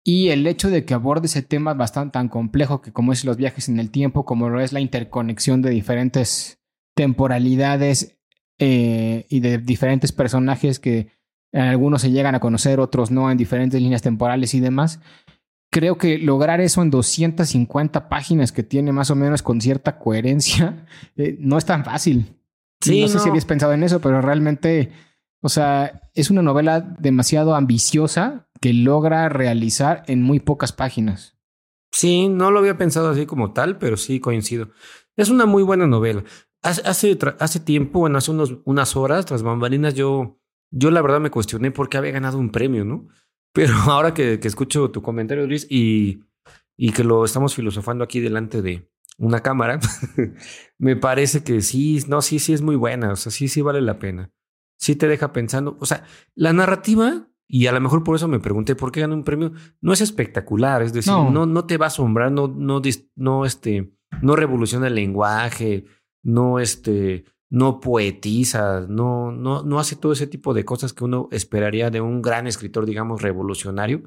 Y 0.04 0.30
el 0.30 0.46
hecho 0.46 0.70
de 0.70 0.86
que 0.86 0.94
aborde 0.94 1.26
ese 1.26 1.42
tema 1.42 1.74
bastante 1.74 2.14
tan 2.14 2.30
complejo 2.30 2.82
que 2.82 2.94
como 2.94 3.12
es 3.12 3.26
los 3.26 3.38
viajes 3.38 3.70
en 3.70 3.80
el 3.80 3.90
tiempo, 3.90 4.24
como 4.24 4.50
lo 4.50 4.62
es 4.62 4.72
la 4.72 4.80
interconexión 4.80 5.64
de 5.64 5.72
diferentes 5.72 6.60
temporalidades 6.96 8.20
eh, 8.60 9.26
y 9.30 9.40
de 9.40 9.58
diferentes 9.58 10.12
personajes 10.12 10.80
que 10.80 11.10
algunos 11.52 12.02
se 12.02 12.12
llegan 12.12 12.36
a 12.36 12.40
conocer, 12.40 12.80
otros 12.80 13.10
no, 13.10 13.32
en 13.32 13.38
diferentes 13.38 13.82
líneas 13.82 14.04
temporales 14.04 14.54
y 14.54 14.60
demás, 14.60 15.00
creo 15.76 15.98
que 15.98 16.18
lograr 16.18 16.62
eso 16.62 16.82
en 16.82 16.90
250 16.90 18.08
páginas 18.08 18.54
que 18.54 18.64
tiene 18.64 18.94
más 18.94 19.12
o 19.12 19.16
menos 19.16 19.42
con 19.44 19.60
cierta 19.60 20.00
coherencia, 20.00 20.88
eh, 21.18 21.36
no 21.38 21.58
es 21.58 21.66
tan 21.66 21.84
fácil. 21.84 22.34
Sí, 22.80 23.02
no 23.02 23.10
sé 23.10 23.20
si 23.20 23.28
habías 23.28 23.44
pensado 23.44 23.74
en 23.74 23.84
eso, 23.84 24.00
pero 24.00 24.22
realmente, 24.22 24.94
o 25.42 25.50
sea, 25.50 26.10
es 26.14 26.30
una 26.30 26.42
novela 26.42 26.80
demasiado 26.80 27.56
ambiciosa 27.56 28.48
que 28.62 28.72
logra 28.72 29.28
realizar 29.28 30.04
en 30.08 30.22
muy 30.22 30.40
pocas 30.40 30.72
páginas. 30.72 31.38
Sí, 31.92 32.30
no 32.30 32.52
lo 32.52 32.60
había 32.60 32.78
pensado 32.78 33.10
así 33.10 33.26
como 33.26 33.52
tal, 33.52 33.78
pero 33.78 33.98
sí 33.98 34.22
coincido. 34.22 34.70
Es 35.18 35.30
una 35.30 35.46
muy 35.46 35.64
buena 35.64 35.88
novela. 35.88 36.24
Hace, 36.62 36.88
hace, 36.88 37.18
hace 37.40 37.60
tiempo, 37.60 38.00
bueno, 38.00 38.18
hace 38.18 38.32
unos, 38.32 38.60
unas 38.64 38.96
horas, 38.96 39.26
tras 39.26 39.44
bambalinas, 39.44 39.94
yo, 39.94 40.40
yo 40.72 40.90
la 40.90 41.02
verdad 41.02 41.20
me 41.20 41.32
cuestioné 41.32 41.72
por 41.72 41.90
qué 41.90 41.98
había 41.98 42.12
ganado 42.12 42.38
un 42.38 42.52
premio, 42.52 42.86
¿no? 42.86 43.10
Pero 43.56 43.74
ahora 43.90 44.14
que, 44.14 44.40
que 44.40 44.48
escucho 44.48 44.92
tu 44.92 45.02
comentario, 45.02 45.48
Luis, 45.48 45.66
y, 45.70 46.20
y 46.78 46.92
que 46.92 47.04
lo 47.04 47.26
estamos 47.26 47.56
filosofando 47.56 48.04
aquí 48.04 48.20
delante 48.20 48.62
de 48.62 48.88
una 49.18 49.40
cámara, 49.40 49.80
me 50.78 50.96
parece 50.98 51.44
que 51.44 51.62
sí, 51.62 52.04
no, 52.08 52.22
sí, 52.22 52.38
sí 52.38 52.54
es 52.54 52.62
muy 52.62 52.76
buena, 52.76 53.14
o 53.14 53.16
sea, 53.16 53.32
sí, 53.32 53.48
sí 53.48 53.62
vale 53.62 53.82
la 53.82 53.98
pena. 53.98 54.30
Sí 54.78 54.96
te 54.98 55.08
deja 55.08 55.32
pensando, 55.32 55.78
o 55.80 55.86
sea, 55.86 56.04
la 56.36 56.52
narrativa, 56.52 57.30
y 57.48 57.68
a 57.68 57.72
lo 57.72 57.80
mejor 57.80 58.04
por 58.04 58.18
eso 58.18 58.28
me 58.28 58.42
pregunté 58.42 58.76
por 58.76 58.92
qué 58.92 59.00
ganó 59.02 59.16
un 59.16 59.24
premio, 59.24 59.54
no 59.80 59.94
es 59.94 60.02
espectacular, 60.02 60.82
es 60.82 60.92
decir, 60.92 61.14
No. 61.14 61.32
no, 61.32 61.46
no, 61.46 61.66
te 61.66 61.78
va 61.78 61.86
a 61.86 61.88
asombrar, 61.88 62.32
no, 62.32 62.50
no, 62.50 62.82
no, 63.16 63.46
este, 63.46 63.94
no 64.22 64.36
revoluciona 64.36 64.88
el 64.88 64.96
lenguaje, 64.96 65.86
no, 66.24 66.60
este, 66.60 67.24
no 67.56 67.80
poetiza, 67.80 68.82
no, 68.82 69.32
no, 69.32 69.64
no 69.64 69.80
hace 69.80 69.96
todo 69.96 70.12
ese 70.12 70.28
tipo 70.28 70.54
de 70.54 70.66
cosas 70.66 70.92
que 70.92 71.06
uno 71.06 71.30
esperaría 71.32 71.90
de 71.90 72.02
un 72.02 72.22
gran 72.22 72.48
escritor, 72.48 72.86
digamos, 72.86 73.22
revolucionario, 73.22 74.04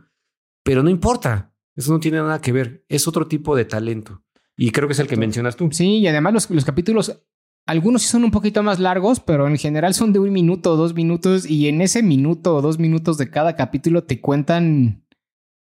pero 0.63 0.83
no 0.83 0.91
importa, 0.91 1.55
eso 1.75 1.91
no 1.91 1.99
tiene 1.99 2.19
nada 2.19 2.43
que 2.43 2.53
ver, 2.53 2.85
es 2.91 3.09
otro 3.09 3.27
tipo 3.27 3.57
de 3.57 3.65
talento. 3.65 4.23
Y 4.55 4.71
creo 4.71 4.87
que 4.87 4.93
es 4.93 4.99
el 4.99 5.07
que 5.07 5.17
mencionas 5.17 5.57
tú. 5.57 5.71
Sí, 5.73 5.97
y 5.97 6.07
además 6.09 6.35
los, 6.35 6.51
los 6.51 6.67
capítulos, 6.67 7.23
algunos 7.67 8.03
sí 8.03 8.09
son 8.09 8.25
un 8.25 8.33
poquito 8.33 8.63
más 8.63 8.81
largos, 8.81 9.19
pero 9.19 9.49
en 9.49 9.57
general 9.57 9.95
son 9.95 10.13
de 10.13 10.19
un 10.19 10.31
minuto 10.31 10.75
o 10.75 10.77
dos 10.77 10.93
minutos 10.93 11.49
y 11.49 11.69
en 11.69 11.81
ese 11.81 12.03
minuto 12.03 12.55
o 12.55 12.61
dos 12.61 12.79
minutos 12.79 13.17
de 13.17 13.31
cada 13.31 13.57
capítulo 13.57 14.05
te 14.05 14.21
cuentan 14.21 15.07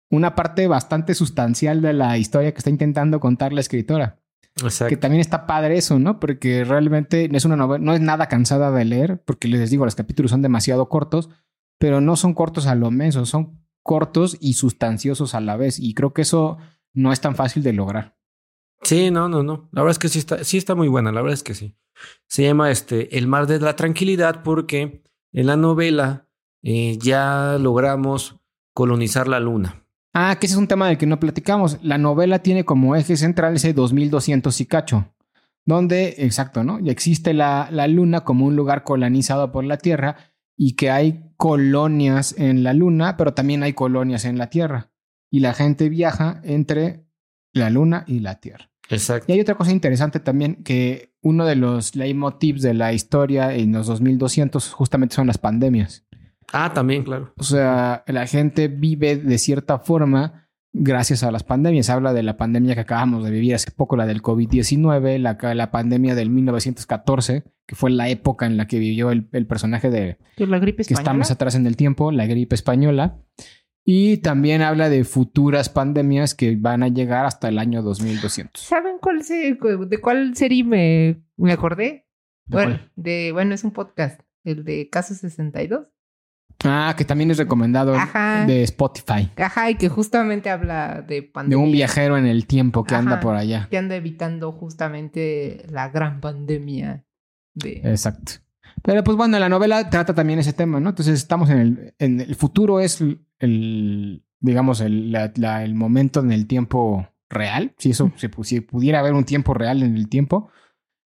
una 0.10 0.34
parte 0.34 0.68
bastante 0.68 1.14
sustancial 1.14 1.82
de 1.82 1.92
la 1.92 2.18
historia 2.18 2.54
que 2.54 2.60
está 2.60 2.70
intentando 2.70 3.20
contar 3.20 3.52
la 3.52 3.60
escritora. 3.60 4.22
Exacto. 4.62 4.90
Que 4.90 4.98
también 4.98 5.22
está 5.22 5.46
padre 5.48 5.78
eso, 5.78 6.00
¿no? 6.00 6.20
Porque 6.20 6.64
realmente 6.64 7.30
es 7.32 7.46
una 7.46 7.58
novela, 7.58 7.84
no 7.84 7.94
es 7.94 8.02
nada 8.02 8.28
cansada 8.28 8.72
de 8.72 8.86
leer, 8.86 9.22
porque 9.26 9.48
les 9.48 9.70
digo, 9.70 9.86
los 9.86 9.96
capítulos 9.96 10.32
son 10.32 10.42
demasiado 10.42 10.88
cortos, 10.88 11.30
pero 11.78 12.00
no 12.00 12.16
son 12.16 12.34
cortos 12.34 12.68
a 12.68 12.76
lo 12.76 12.90
menos, 12.92 13.30
son 13.30 13.66
cortos 13.84 14.38
y 14.40 14.54
sustanciosos 14.54 15.36
a 15.36 15.42
la 15.42 15.58
vez. 15.58 15.80
Y 15.80 15.94
creo 15.94 16.14
que 16.14 16.22
eso 16.22 16.58
no 16.94 17.12
es 17.12 17.20
tan 17.20 17.36
fácil 17.36 17.64
de 17.64 17.74
lograr. 17.74 18.18
Sí, 18.82 19.12
no, 19.12 19.28
no, 19.28 19.44
no. 19.44 19.70
La 19.72 19.82
verdad 19.82 19.92
es 19.92 20.00
que 20.00 20.10
sí 20.10 20.20
está, 20.20 20.44
sí 20.44 20.58
está 20.58 20.76
muy 20.76 20.88
buena, 20.88 21.12
la 21.12 21.22
verdad 21.22 21.34
es 21.34 21.44
que 21.44 21.54
sí. 21.54 21.76
Se 22.28 22.44
llama 22.44 22.72
este 22.72 23.18
El 23.18 23.28
mar 23.28 23.48
de 23.48 23.60
la 23.60 23.76
tranquilidad 23.76 24.44
porque 24.44 25.04
en 25.32 25.48
la 25.48 25.56
novela 25.58 26.30
eh, 26.62 26.98
ya 27.02 27.58
logramos 27.60 28.40
colonizar 28.74 29.28
la 29.28 29.40
luna. 29.40 29.85
Ah, 30.18 30.38
que 30.40 30.46
ese 30.46 30.56
es 30.56 30.60
un 30.60 30.70
tema 30.70 30.88
del 30.88 30.98
que 30.98 31.06
no 31.06 31.20
platicamos. 31.20 31.78
La 31.84 31.98
novela 31.98 32.40
tiene 32.40 32.64
como 32.64 32.96
eje 32.96 33.18
central 33.18 33.58
ese 33.58 33.74
2200 33.74 34.62
y 34.62 34.66
cacho, 34.66 35.14
donde, 35.66 36.16
exacto, 36.20 36.64
¿no? 36.64 36.80
Y 36.80 36.90
existe 36.90 37.34
la, 37.34 37.68
la 37.70 37.90
luna 37.90 38.22
como 38.22 38.46
un 38.46 38.56
lugar 38.56 38.84
colonizado 38.84 39.52
por 39.52 39.66
la 39.66 39.78
Tierra 39.78 40.16
y 40.56 40.78
que 40.78 40.90
hay 40.90 41.34
colonias 41.36 42.34
en 42.38 42.64
la 42.64 42.74
luna, 42.74 43.18
pero 43.18 43.34
también 43.34 43.62
hay 43.62 43.74
colonias 43.74 44.24
en 44.24 44.38
la 44.38 44.50
Tierra. 44.50 44.90
Y 45.30 45.42
la 45.42 45.54
gente 45.54 45.90
viaja 45.90 46.40
entre 46.46 47.04
la 47.52 47.70
luna 47.70 48.06
y 48.08 48.22
la 48.22 48.40
Tierra. 48.40 48.70
Exacto. 48.90 49.26
Y 49.28 49.34
hay 49.34 49.42
otra 49.42 49.56
cosa 49.56 49.72
interesante 49.72 50.22
también, 50.22 50.64
que 50.64 51.14
uno 51.22 51.46
de 51.46 51.58
los 51.58 51.94
leitmotivs 51.94 52.62
de 52.62 52.74
la 52.74 52.94
historia 52.94 53.54
en 53.54 53.74
los 53.74 53.88
2200 53.88 54.72
justamente 54.72 55.16
son 55.16 55.28
las 55.28 55.40
pandemias. 55.40 56.06
Ah, 56.54 56.72
también, 56.74 57.04
claro. 57.04 57.34
O 57.38 57.44
sea, 57.44 58.04
la 58.08 58.28
gente 58.28 58.68
vive 58.68 59.18
de 59.18 59.38
cierta 59.38 59.80
forma 59.80 60.48
gracias 60.78 61.24
a 61.24 61.32
las 61.32 61.44
pandemias. 61.44 61.90
Habla 61.90 62.14
de 62.14 62.24
la 62.24 62.38
pandemia 62.38 62.76
que 62.76 62.82
acabamos 62.82 63.24
de 63.24 63.32
vivir 63.32 63.56
hace 63.56 63.72
poco, 63.72 63.96
la 63.98 64.06
del 64.06 64.22
COVID-19, 64.22 65.18
la, 65.20 65.38
la 65.54 65.72
pandemia 65.72 66.16
del 66.16 66.30
1914, 66.30 67.44
que 67.66 67.76
fue 67.76 67.90
la 67.92 68.10
época 68.10 68.46
en 68.46 68.58
la 68.58 68.68
que 68.68 68.80
vivió 68.80 69.12
el, 69.12 69.28
el 69.32 69.48
personaje 69.48 69.90
de 69.90 70.18
¿Que 70.36 70.46
la 70.48 70.60
gripe 70.60 70.78
que 70.78 70.94
está 70.94 71.02
española? 71.02 71.20
más 71.20 71.32
atrás 71.32 71.56
en 71.56 71.66
el 71.68 71.76
tiempo, 71.78 72.12
la 72.12 72.26
gripe 72.26 72.56
española. 72.56 73.18
Y 73.88 74.18
también 74.18 74.62
habla 74.64 74.90
de 74.90 75.04
futuras 75.04 75.70
pandemias 75.70 76.34
que 76.34 76.56
van 76.56 76.82
a 76.82 76.88
llegar 76.88 77.26
hasta 77.26 77.50
el 77.50 77.60
año 77.60 77.84
2200. 77.84 78.62
¿Saben 78.64 78.98
cuál 79.00 79.24
se- 79.24 79.56
de 79.88 79.98
cuál 80.02 80.36
serie 80.36 80.64
me, 80.64 81.22
me 81.38 81.52
acordé? 81.52 82.08
¿De 82.48 82.56
Bueno, 82.58 82.72
cuál? 82.78 82.92
de, 82.96 83.32
bueno, 83.32 83.54
es 83.54 83.64
un 83.64 83.72
podcast, 83.72 84.20
el 84.44 84.64
de 84.64 84.90
Caso 84.90 85.14
62. 85.14 85.86
Ah, 86.66 86.94
que 86.98 87.06
también 87.06 87.32
es 87.32 87.38
recomendado 87.38 87.94
Ajá. 87.96 88.46
de 88.46 88.64
Spotify. 88.64 89.30
Ajá, 89.38 89.70
y 89.70 89.76
que 89.76 89.88
justamente 89.90 90.50
habla 90.50 91.02
de 91.08 91.16
De 91.16 91.22
pandemia. 91.24 91.64
un 91.64 91.72
viajero 91.72 92.18
en 92.18 92.26
el 92.26 92.46
tiempo 92.48 92.84
que 92.84 92.96
anda 92.96 93.20
por 93.20 93.36
allá. 93.36 93.68
Que 93.70 93.78
anda 93.78 93.96
evitando 93.96 94.52
justamente 94.52 95.66
la 95.70 95.90
gran 95.90 96.20
pandemia 96.22 97.06
de... 97.54 97.82
Exacto. 97.84 98.34
Pero 98.82 99.04
pues 99.04 99.16
bueno, 99.18 99.40
la 99.40 99.50
novela 99.50 99.90
trata 99.90 100.14
también 100.14 100.40
ese 100.40 100.54
tema, 100.54 100.80
¿no? 100.80 100.90
Entonces 100.90 101.16
estamos 101.16 101.50
en 101.50 101.58
el, 101.60 101.94
en 102.00 102.20
el 102.22 102.36
futuro 102.36 102.80
es 102.80 103.02
el, 103.40 104.24
digamos, 104.40 104.82
el, 104.82 105.12
la- 105.12 105.32
la- 105.36 105.64
el 105.64 105.74
momento 105.76 106.20
en 106.20 106.32
el 106.32 106.46
tiempo 106.48 107.08
real, 107.30 107.74
si 107.78 107.90
eso 107.92 108.12
si 108.16 108.60
pudiera 108.62 109.00
haber 109.00 109.14
un 109.14 109.24
tiempo 109.24 109.54
real 109.54 109.82
en 109.82 109.96
el 109.96 110.08
tiempo, 110.10 110.50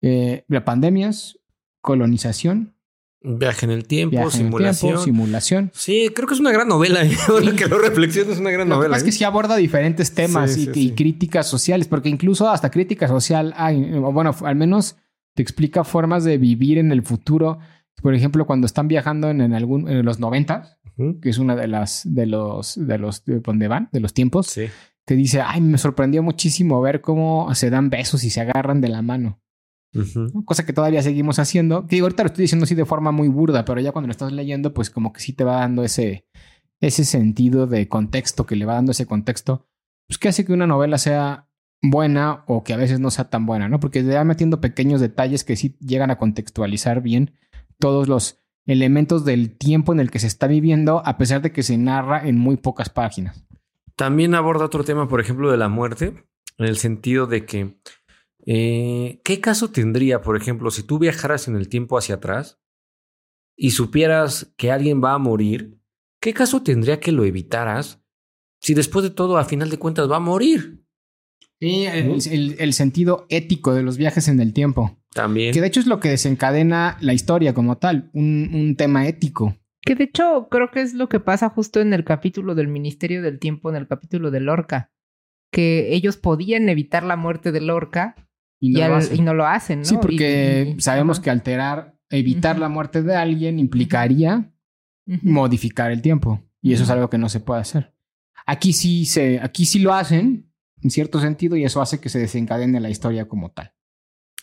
eh, 0.01 0.45
la 0.47 0.65
pandemias, 0.65 1.37
colonización, 1.81 2.75
Viaje 3.21 3.65
en 3.65 3.71
el 3.71 3.85
tiempo, 3.85 4.11
viaje 4.11 4.37
en 4.37 4.43
el 4.45 4.47
simulación. 4.47 4.89
tiempo, 4.91 5.03
simulación. 5.03 5.71
sí, 5.73 6.09
creo 6.15 6.25
que 6.27 6.33
es 6.35 6.39
una 6.39 6.51
gran 6.53 6.67
novela. 6.69 7.03
¿eh? 7.05 7.11
Ahora 7.27 7.53
que 7.55 7.67
lo 7.67 7.77
reflexiono, 7.79 8.31
es 8.31 8.39
una 8.39 8.49
gran 8.51 8.69
Lo 8.69 8.75
que 8.75 8.77
novela. 8.77 8.97
es 8.97 9.03
que 9.03 9.09
¿eh? 9.09 9.13
sí 9.13 9.23
aborda 9.25 9.57
diferentes 9.57 10.13
temas 10.13 10.53
Sí, 10.53 10.61
y, 10.69 10.73
sí, 10.73 10.79
y 10.79 10.87
sí. 10.89 10.95
críticas 10.95 11.47
sociales, 11.47 11.87
porque 11.87 12.07
incluso 12.09 12.49
hasta 12.49 12.71
crítica 12.71 13.07
social 13.09 13.53
hay, 13.57 13.91
bueno, 13.99 14.33
al 14.45 14.55
menos 14.55 14.95
te 15.35 15.41
explica 15.41 15.83
formas 15.83 16.23
de 16.23 16.37
vivir 16.37 16.77
en 16.77 16.91
el 16.93 17.01
futuro. 17.03 17.59
Por 18.01 18.15
ejemplo, 18.15 18.45
cuando 18.45 18.65
están 18.65 18.87
viajando 18.87 19.29
en, 19.29 19.41
en 19.41 19.53
algún 19.53 19.89
en 19.89 20.05
los 20.05 20.19
90, 20.19 20.77
Ujú. 20.97 21.19
que 21.19 21.29
es 21.29 21.37
una 21.37 21.55
de 21.57 21.67
las 21.67 22.01
de 22.05 22.25
los 22.25 22.75
de 22.87 22.97
los 22.97 23.25
de 23.25 23.39
donde 23.41 23.67
van, 23.67 23.89
de 23.91 23.99
los 23.99 24.13
tiempos, 24.13 24.53
te 25.05 25.15
dice, 25.15 25.41
"Ay, 25.41 25.59
me 25.59 25.77
sorprendió 25.77 26.23
muchísimo 26.23 26.81
ver 26.81 27.01
cómo 27.01 27.53
se 27.55 27.69
dan 27.69 27.89
besos 27.89 28.23
y 28.23 28.29
se 28.29 28.39
agarran 28.41 28.79
de 28.79 28.87
la 28.89 29.01
mano." 29.01 29.41
Cosa 30.45 30.65
que 30.65 30.73
todavía 30.73 31.01
seguimos 31.01 31.39
haciendo. 31.39 31.87
Que 31.87 31.95
digo, 31.95 32.05
ahorita 32.05 32.23
lo 32.23 32.27
estoy 32.27 32.43
diciendo 32.43 32.65
así 32.65 32.75
de 32.75 32.85
forma 32.85 33.11
muy 33.11 33.27
burda, 33.27 33.65
pero 33.65 33.81
ya 33.81 33.91
cuando 33.91 34.07
lo 34.07 34.11
estás 34.11 34.31
leyendo, 34.31 34.73
pues 34.73 34.89
como 34.89 35.13
que 35.13 35.21
sí 35.21 35.33
te 35.33 35.43
va 35.43 35.55
dando 35.55 35.83
ese, 35.83 36.25
ese 36.79 37.05
sentido 37.05 37.67
de 37.67 37.87
contexto, 37.87 38.45
que 38.45 38.55
le 38.55 38.65
va 38.65 38.75
dando 38.75 38.91
ese 38.91 39.05
contexto, 39.05 39.67
pues 40.07 40.17
que 40.17 40.29
hace 40.29 40.45
que 40.45 40.53
una 40.53 40.67
novela 40.67 40.97
sea 40.97 41.47
buena 41.81 42.43
o 42.47 42.63
que 42.63 42.73
a 42.73 42.77
veces 42.77 42.99
no 42.99 43.09
sea 43.11 43.29
tan 43.29 43.45
buena, 43.45 43.69
¿no? 43.69 43.79
Porque 43.79 44.01
le 44.03 44.15
va 44.15 44.23
metiendo 44.23 44.61
pequeños 44.61 45.01
detalles 45.01 45.43
que 45.43 45.55
sí 45.55 45.77
llegan 45.79 46.11
a 46.11 46.17
contextualizar 46.17 47.01
bien 47.01 47.31
todos 47.77 48.07
los 48.07 48.39
elementos 48.65 49.25
del 49.25 49.57
tiempo 49.57 49.93
en 49.93 49.99
el 49.99 50.11
que 50.11 50.19
se 50.19 50.27
está 50.27 50.47
viviendo, 50.47 51.01
a 51.05 51.17
pesar 51.17 51.41
de 51.41 51.51
que 51.51 51.63
se 51.63 51.77
narra 51.77 52.27
en 52.27 52.37
muy 52.37 52.57
pocas 52.57 52.89
páginas. 52.89 53.45
También 53.95 54.35
aborda 54.35 54.65
otro 54.65 54.83
tema, 54.83 55.07
por 55.07 55.19
ejemplo, 55.19 55.49
de 55.49 55.57
la 55.57 55.69
muerte, 55.69 56.25
en 56.57 56.65
el 56.65 56.77
sentido 56.77 57.25
de 57.25 57.45
que, 57.45 57.79
eh, 58.51 59.21
¿qué 59.23 59.39
caso 59.39 59.69
tendría, 59.69 60.21
por 60.21 60.35
ejemplo, 60.35 60.71
si 60.71 60.81
tú 60.81 60.97
viajaras 60.97 61.47
en 61.47 61.55
el 61.55 61.69
tiempo 61.69 61.97
hacia 61.99 62.15
atrás 62.15 62.59
y 63.55 63.71
supieras 63.71 64.51
que 64.57 64.71
alguien 64.71 65.03
va 65.03 65.13
a 65.13 65.19
morir? 65.19 65.77
¿Qué 66.19 66.33
caso 66.33 66.63
tendría 66.63 66.99
que 66.99 67.11
lo 67.11 67.25
evitaras 67.25 68.03
si 68.59 68.73
después 68.73 69.03
de 69.03 69.11
todo, 69.11 69.37
a 69.37 69.45
final 69.45 69.69
de 69.69 69.77
cuentas, 69.77 70.09
va 70.09 70.15
a 70.17 70.21
morir? 70.21 70.83
Y 71.59 71.83
el, 71.85 72.17
el- 72.31 72.55
el 72.57 72.73
sentido 72.73 73.27
ético 73.29 73.73
de 73.75 73.83
los 73.83 73.97
viajes 73.97 74.27
en 74.27 74.39
el 74.39 74.51
tiempo. 74.53 74.97
También. 75.13 75.53
Que 75.53 75.61
de 75.61 75.67
hecho 75.67 75.79
es 75.79 75.85
lo 75.87 75.99
que 75.99 76.09
desencadena 76.09 76.97
la 77.01 77.13
historia 77.13 77.53
como 77.53 77.77
tal, 77.77 78.09
un, 78.13 78.49
un 78.53 78.75
tema 78.75 79.07
ético. 79.07 79.55
Que 79.81 79.93
de 79.95 80.05
hecho 80.05 80.47
creo 80.49 80.71
que 80.71 80.81
es 80.81 80.93
lo 80.95 81.07
que 81.07 81.19
pasa 81.19 81.49
justo 81.49 81.81
en 81.81 81.93
el 81.93 82.03
capítulo 82.03 82.55
del 82.55 82.67
Ministerio 82.67 83.21
del 83.21 83.39
Tiempo, 83.39 83.69
en 83.69 83.75
el 83.75 83.87
capítulo 83.87 84.31
de 84.31 84.39
Lorca. 84.39 84.91
Que 85.51 85.93
ellos 85.93 86.17
podían 86.17 86.67
evitar 86.69 87.03
la 87.03 87.15
muerte 87.15 87.51
de 87.51 87.61
Lorca 87.61 88.15
Y 88.59 88.71
y, 88.71 88.73
no, 88.81 88.87
lo 88.89 88.95
al- 88.95 88.99
hace. 89.01 89.15
y 89.15 89.21
no 89.21 89.33
lo 89.33 89.45
hacen, 89.47 89.79
¿no? 89.79 89.85
Sí, 89.85 89.97
porque 90.01 90.67
Y- 90.67 90.77
y- 90.77 90.81
sabemos 90.81 91.17
ajá. 91.17 91.23
que 91.23 91.29
alterar, 91.29 91.95
evitar 92.09 92.59
la 92.59 92.69
muerte 92.69 93.01
de 93.03 93.15
alguien 93.15 93.59
implicaría 93.59 94.51
modificar 95.21 95.91
el 95.91 96.01
tiempo. 96.01 96.41
Y 96.61 96.73
eso 96.73 96.83
es 96.83 96.89
algo 96.89 97.09
que 97.09 97.17
no 97.17 97.29
se 97.29 97.39
puede 97.39 97.61
hacer. 97.61 97.93
Aquí 98.45 98.73
sí 98.73 99.05
se, 99.05 99.39
aquí 99.41 99.65
sí 99.65 99.79
lo 99.79 99.93
hacen, 99.93 100.51
en 100.81 100.89
cierto 100.91 101.19
sentido, 101.19 101.55
y 101.55 101.63
eso 101.63 101.81
hace 101.81 101.99
que 101.99 102.09
se 102.09 102.19
desencadene 102.19 102.79
la 102.79 102.89
historia 102.89 103.27
como 103.27 103.51
tal. 103.51 103.73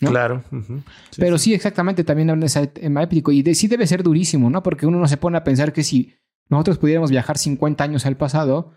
¿no? 0.00 0.10
Claro. 0.10 0.44
Sí, 0.50 0.82
Pero 1.18 1.38
sí, 1.38 1.54
exactamente, 1.54 2.04
también 2.04 2.28
habla 2.30 2.40
de 2.40 2.46
ese 2.46 2.66
tema 2.66 3.02
épico. 3.02 3.32
Y 3.32 3.42
de, 3.42 3.54
sí 3.54 3.66
debe 3.68 3.86
ser 3.86 4.02
durísimo, 4.02 4.50
¿no? 4.50 4.62
Porque 4.62 4.86
uno 4.86 4.98
no 4.98 5.08
se 5.08 5.16
pone 5.16 5.38
a 5.38 5.44
pensar 5.44 5.72
que 5.72 5.82
si 5.82 6.14
nosotros 6.50 6.78
pudiéramos 6.78 7.10
viajar 7.10 7.38
50 7.38 7.82
años 7.84 8.04
al 8.06 8.16
pasado, 8.16 8.72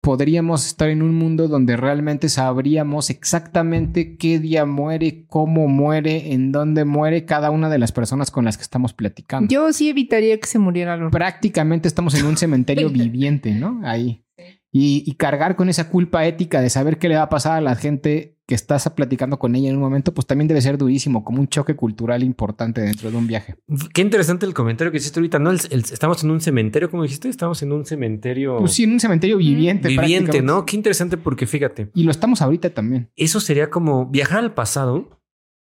podríamos 0.00 0.66
estar 0.66 0.88
en 0.88 1.02
un 1.02 1.14
mundo 1.14 1.48
donde 1.48 1.76
realmente 1.76 2.28
sabríamos 2.28 3.10
exactamente 3.10 4.16
qué 4.16 4.38
día 4.38 4.64
muere, 4.64 5.26
cómo 5.26 5.68
muere, 5.68 6.32
en 6.32 6.52
dónde 6.52 6.84
muere 6.84 7.24
cada 7.24 7.50
una 7.50 7.68
de 7.68 7.78
las 7.78 7.92
personas 7.92 8.30
con 8.30 8.44
las 8.44 8.56
que 8.56 8.62
estamos 8.62 8.92
platicando. 8.92 9.52
Yo 9.52 9.72
sí 9.72 9.90
evitaría 9.90 10.38
que 10.38 10.46
se 10.46 10.58
muriera 10.58 10.96
Lorca. 10.96 11.18
Prácticamente 11.18 11.88
estamos 11.88 12.14
en 12.14 12.26
un 12.26 12.36
cementerio 12.36 12.88
viviente, 12.90 13.52
¿no? 13.52 13.80
Ahí. 13.84 14.24
Y, 14.70 15.02
y 15.06 15.14
cargar 15.14 15.56
con 15.56 15.68
esa 15.68 15.88
culpa 15.88 16.26
ética 16.26 16.60
de 16.60 16.70
saber 16.70 16.98
qué 16.98 17.08
le 17.08 17.16
va 17.16 17.22
a 17.22 17.28
pasar 17.28 17.58
a 17.58 17.60
la 17.60 17.74
gente 17.74 18.37
que 18.48 18.54
estás 18.54 18.88
platicando 18.96 19.38
con 19.38 19.54
ella 19.54 19.68
en 19.68 19.74
un 19.76 19.82
momento, 19.82 20.14
pues 20.14 20.26
también 20.26 20.48
debe 20.48 20.62
ser 20.62 20.78
durísimo, 20.78 21.22
como 21.22 21.38
un 21.38 21.48
choque 21.48 21.76
cultural 21.76 22.22
importante 22.22 22.80
dentro 22.80 23.10
de 23.10 23.16
un 23.18 23.26
viaje. 23.26 23.56
Qué 23.92 24.00
interesante 24.00 24.46
el 24.46 24.54
comentario 24.54 24.90
que 24.90 24.96
hiciste 24.96 25.20
ahorita, 25.20 25.38
¿no? 25.38 25.50
El- 25.50 25.60
el- 25.70 25.80
estamos 25.84 26.24
en 26.24 26.30
un 26.30 26.40
cementerio, 26.40 26.90
como 26.90 27.02
dijiste, 27.02 27.28
estamos 27.28 27.62
en 27.62 27.72
un 27.72 27.84
cementerio 27.84 28.56
Pues 28.60 28.72
sí, 28.72 28.84
en 28.84 28.92
un 28.92 29.00
cementerio 29.00 29.36
viviente. 29.36 29.88
viviente, 29.88 29.98
prácticamente. 30.30 30.42
¿no? 30.42 30.64
Qué 30.64 30.76
interesante 30.76 31.18
porque 31.18 31.46
fíjate, 31.46 31.90
Y 31.94 32.04
lo 32.04 32.10
estamos 32.10 32.40
ahorita 32.40 32.70
también. 32.70 33.10
eso 33.16 33.38
sería 33.38 33.68
como 33.68 34.06
viajar 34.06 34.38
al 34.38 34.54
pasado, 34.54 35.20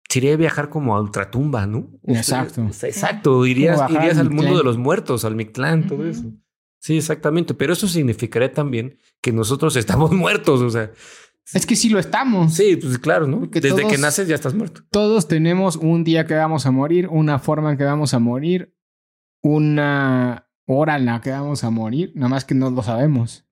sería 0.09 0.35
viajar 0.35 0.69
como 0.69 0.95
a 0.95 1.01
ultratumba, 1.01 1.67
¿no? 1.67 1.91
Exacto. 2.07 2.65
O 2.67 2.73
sea, 2.73 2.89
Exacto, 2.89 3.45
irías, 3.45 3.79
irías 3.87 4.17
al 4.17 4.27
al 4.27 4.29
mundo 4.31 4.57
de 4.57 4.63
los 4.63 4.79
muertos, 4.79 5.25
al 5.25 5.35
Mictlán, 5.35 5.85
todo 5.85 6.07
eso. 6.07 6.23
Sí, 6.79 6.97
exactamente, 6.97 7.53
pero 7.53 7.71
eso 7.73 7.87
significaría 7.87 8.51
también 8.51 8.97
que 9.21 9.31
nosotros 9.31 9.75
estamos 9.75 10.11
muertos, 10.51 10.59
o 10.61 10.69
sea, 10.71 10.91
Es 11.53 11.65
que 11.65 11.75
sí 11.75 11.89
lo 11.89 11.99
estamos. 11.99 12.53
sí, 12.53 12.75
pues 12.77 12.97
claro, 12.99 13.27
¿no? 13.27 13.39
Porque 13.41 13.59
Desde 13.59 13.77
todos- 13.81 13.91
que 13.91 13.97
naces 13.97 14.27
ya 14.27 14.35
estás 14.35 14.53
muerto. 14.53 14.81
Todos 14.91 15.27
tenemos 15.27 15.75
un 15.75 16.03
día 16.03 16.25
que 16.25 16.35
vamos 16.35 16.65
a 16.65 16.71
morir, 16.71 17.07
una 17.09 17.39
forma 17.39 17.71
en 17.71 17.77
que 17.77 17.83
vamos 17.83 18.13
a 18.13 18.19
morir, 18.19 18.73
una 19.41 20.49
hora 20.65 20.95
en 20.95 21.05
la 21.05 21.21
que 21.21 21.31
vamos 21.31 21.63
a 21.63 21.69
morir, 21.69 22.11
nada 22.15 22.29
más 22.29 22.45
que 22.45 22.55
no 22.55 22.69
lo 22.71 22.81
sabemos. 22.81 23.45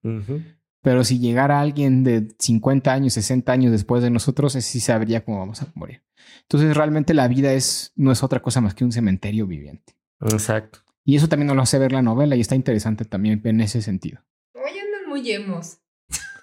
Pero 0.82 1.04
si 1.04 1.18
llegara 1.20 1.60
alguien 1.60 2.02
de 2.02 2.28
50 2.38 2.92
años, 2.92 3.12
60 3.12 3.52
años 3.52 3.70
después 3.70 4.02
de 4.02 4.10
nosotros, 4.10 4.54
sí 4.54 4.80
sabría 4.80 5.24
cómo 5.24 5.38
vamos 5.38 5.62
a 5.62 5.68
morir. 5.74 6.02
Entonces 6.42 6.76
realmente 6.76 7.14
la 7.14 7.28
vida 7.28 7.52
es, 7.52 7.92
no 7.94 8.10
es 8.10 8.22
otra 8.22 8.40
cosa 8.40 8.60
más 8.60 8.74
que 8.74 8.84
un 8.84 8.90
cementerio 8.92 9.46
viviente. 9.46 9.94
Exacto. 10.20 10.80
Y 11.04 11.16
eso 11.16 11.28
también 11.28 11.48
nos 11.48 11.56
lo 11.56 11.62
hace 11.62 11.78
ver 11.78 11.92
la 11.92 12.02
novela 12.02 12.36
y 12.36 12.40
está 12.40 12.54
interesante 12.54 13.04
también 13.04 13.40
en 13.44 13.60
ese 13.60 13.82
sentido. 13.82 14.22
Hoy 14.54 14.70
andan 14.78 15.08
muy 15.08 15.30
emos. 15.30 15.78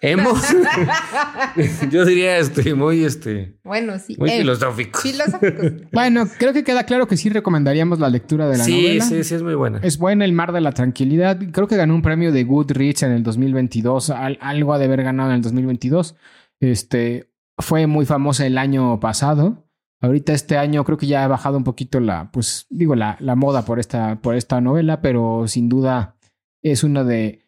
Hemos, 0.02 0.42
yo 1.92 2.06
diría, 2.06 2.38
este, 2.38 2.74
muy, 2.74 3.04
este, 3.04 3.58
bueno, 3.64 4.00
sí. 4.00 4.16
muy 4.18 4.30
eh, 4.30 4.40
filosóficos. 4.40 5.02
filosóficos. 5.04 5.72
Bueno, 5.92 6.26
creo 6.38 6.54
que 6.54 6.64
queda 6.64 6.84
claro 6.86 7.08
que 7.08 7.18
sí 7.18 7.30
recomendaríamos 7.30 8.00
la 8.00 8.10
lectura 8.10 8.48
de 8.48 8.58
la 8.58 8.64
sí, 8.64 8.82
novela. 8.82 9.04
sí, 9.06 9.24
sí, 9.24 9.36
es 9.36 9.44
muy 9.44 9.56
buena. 9.56 9.80
Es 9.84 9.98
buena 9.98 10.24
El 10.26 10.34
Mar 10.34 10.52
de 10.54 10.62
la 10.62 10.72
Tranquilidad. 10.72 11.38
Creo 11.52 11.68
que 11.68 11.76
ganó 11.76 11.96
un 11.96 12.02
premio 12.02 12.32
de 12.32 12.44
Goodreads 12.44 13.04
en 13.04 13.12
el 13.12 13.24
2022. 13.24 14.10
Al- 14.12 14.38
algo 14.42 14.74
ha 14.74 14.80
de 14.80 14.86
haber 14.86 15.04
ganado 15.04 15.30
en 15.32 15.36
el 15.38 15.42
2022. 15.42 16.16
Este 16.60 17.32
fue 17.58 17.88
muy 17.88 18.06
famosa 18.06 18.46
el 18.46 18.58
año 18.58 19.00
pasado. 19.00 19.66
Ahorita 20.02 20.32
este 20.32 20.58
año 20.58 20.86
creo 20.86 20.98
que 20.98 21.08
ya 21.08 21.26
ha 21.26 21.28
bajado 21.28 21.58
un 21.58 21.66
poquito 21.66 22.00
la, 22.00 22.32
pues 22.32 22.68
digo, 22.70 22.96
la, 22.96 23.18
la 23.20 23.36
moda 23.36 23.66
por 23.66 23.80
esta, 23.80 24.22
por 24.22 24.36
esta 24.36 24.62
novela, 24.62 25.02
pero 25.02 25.46
sin 25.48 25.68
duda 25.68 26.16
es 26.62 26.84
una 26.86 27.04
de. 27.04 27.46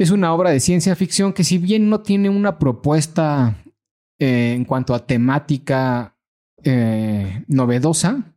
Es 0.00 0.10
una 0.10 0.32
obra 0.32 0.48
de 0.48 0.60
ciencia 0.60 0.96
ficción 0.96 1.34
que, 1.34 1.44
si 1.44 1.58
bien 1.58 1.90
no 1.90 2.00
tiene 2.00 2.30
una 2.30 2.58
propuesta 2.58 3.62
eh, 4.18 4.54
en 4.56 4.64
cuanto 4.64 4.94
a 4.94 5.06
temática 5.06 6.16
eh, 6.64 7.44
novedosa, 7.48 8.34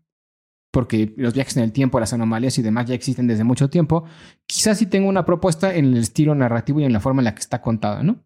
porque 0.71 1.13
los 1.15 1.33
viajes 1.33 1.55
en 1.55 1.63
el 1.63 1.71
tiempo, 1.71 2.01
las 2.01 2.11
anomalías 2.11 2.57
y 2.57 2.63
demás 2.63 2.87
ya 2.87 2.95
existen 2.95 3.27
desde 3.27 3.45
mucho 3.45 3.69
tiempo, 3.69 4.03
quizás 4.45 4.77
sí 4.77 4.87
tenga 4.87 5.07
una 5.07 5.23
propuesta 5.23 5.73
en 5.73 5.85
el 5.85 5.99
estilo 5.99 6.35
narrativo 6.35 6.81
y 6.81 6.83
en 6.83 6.91
la 6.91 6.99
forma 6.99 7.21
en 7.21 7.25
la 7.25 7.33
que 7.33 7.39
está 7.39 7.61
contada, 7.61 8.03
¿no? 8.03 8.25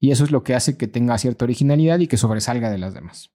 Y 0.00 0.10
eso 0.10 0.24
es 0.24 0.30
lo 0.30 0.42
que 0.42 0.54
hace 0.54 0.78
que 0.78 0.88
tenga 0.88 1.18
cierta 1.18 1.44
originalidad 1.44 1.98
y 1.98 2.06
que 2.06 2.16
sobresalga 2.16 2.70
de 2.70 2.78
las 2.78 2.94
demás. 2.94 3.34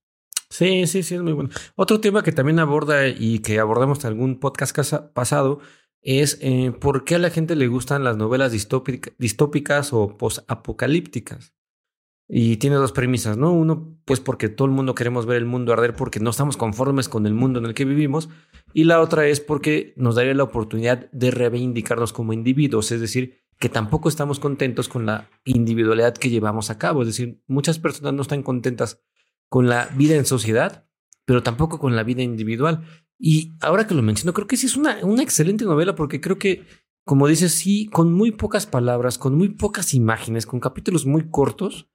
Sí, 0.49 0.87
sí, 0.87 1.03
sí, 1.03 1.13
es 1.13 1.21
muy 1.21 1.33
bueno. 1.33 1.51
Otro 1.75 2.01
tema 2.01 2.23
que 2.23 2.31
también 2.31 2.57
aborda 2.57 3.07
y 3.07 3.37
que 3.37 3.59
abordamos 3.59 4.03
en 4.03 4.07
algún 4.07 4.39
podcast 4.39 4.75
pasado 5.13 5.59
es 6.01 6.37
eh, 6.41 6.71
por 6.79 7.03
qué 7.03 7.15
a 7.15 7.19
la 7.19 7.29
gente 7.29 7.55
le 7.55 7.67
gustan 7.67 8.03
las 8.03 8.17
novelas 8.17 8.51
distópica- 8.51 9.13
distópicas 9.17 9.93
o 9.93 10.17
posapocalípticas. 10.17 11.53
Y 12.29 12.57
tiene 12.57 12.75
dos 12.75 12.91
premisas, 12.91 13.37
¿no? 13.37 13.53
Uno, 13.53 13.97
pues 14.03 14.19
porque 14.19 14.49
todo 14.49 14.67
el 14.67 14.73
mundo 14.73 14.95
queremos 14.95 15.25
ver 15.25 15.37
el 15.37 15.45
mundo 15.45 15.71
arder 15.71 15.95
porque 15.95 16.19
no 16.19 16.29
estamos 16.29 16.57
conformes 16.57 17.07
con 17.07 17.25
el 17.25 17.33
mundo 17.33 17.59
en 17.59 17.65
el 17.65 17.73
que 17.73 17.85
vivimos. 17.85 18.27
Y 18.73 18.83
la 18.83 18.99
otra 18.99 19.27
es 19.27 19.39
porque 19.39 19.93
nos 19.95 20.15
daría 20.15 20.33
la 20.33 20.43
oportunidad 20.43 21.09
de 21.11 21.31
reivindicarnos 21.31 22.11
como 22.11 22.33
individuos, 22.33 22.91
es 22.91 22.99
decir, 22.99 23.45
que 23.59 23.69
tampoco 23.69 24.09
estamos 24.09 24.39
contentos 24.39 24.89
con 24.89 25.05
la 25.05 25.29
individualidad 25.45 26.15
que 26.15 26.29
llevamos 26.29 26.69
a 26.69 26.77
cabo. 26.77 27.01
Es 27.01 27.07
decir, 27.07 27.41
muchas 27.47 27.79
personas 27.79 28.13
no 28.13 28.21
están 28.21 28.43
contentas 28.43 29.01
con 29.47 29.67
la 29.67 29.85
vida 29.95 30.15
en 30.15 30.25
sociedad, 30.25 30.85
pero 31.25 31.43
tampoco 31.43 31.79
con 31.79 31.95
la 31.95 32.03
vida 32.03 32.23
individual. 32.23 32.83
Y 33.19 33.53
ahora 33.61 33.87
que 33.87 33.95
lo 33.95 34.01
menciono, 34.01 34.33
creo 34.33 34.47
que 34.47 34.57
sí 34.57 34.67
es 34.67 34.75
una, 34.77 34.97
una 35.03 35.23
excelente 35.23 35.65
novela 35.65 35.95
porque 35.95 36.21
creo 36.21 36.37
que, 36.37 36.65
como 37.05 37.27
dices, 37.27 37.53
sí, 37.53 37.87
con 37.87 38.13
muy 38.13 38.31
pocas 38.31 38.65
palabras, 38.67 39.17
con 39.17 39.35
muy 39.37 39.49
pocas 39.49 39.93
imágenes, 39.93 40.45
con 40.45 40.59
capítulos 40.59 41.05
muy 41.05 41.29
cortos, 41.29 41.89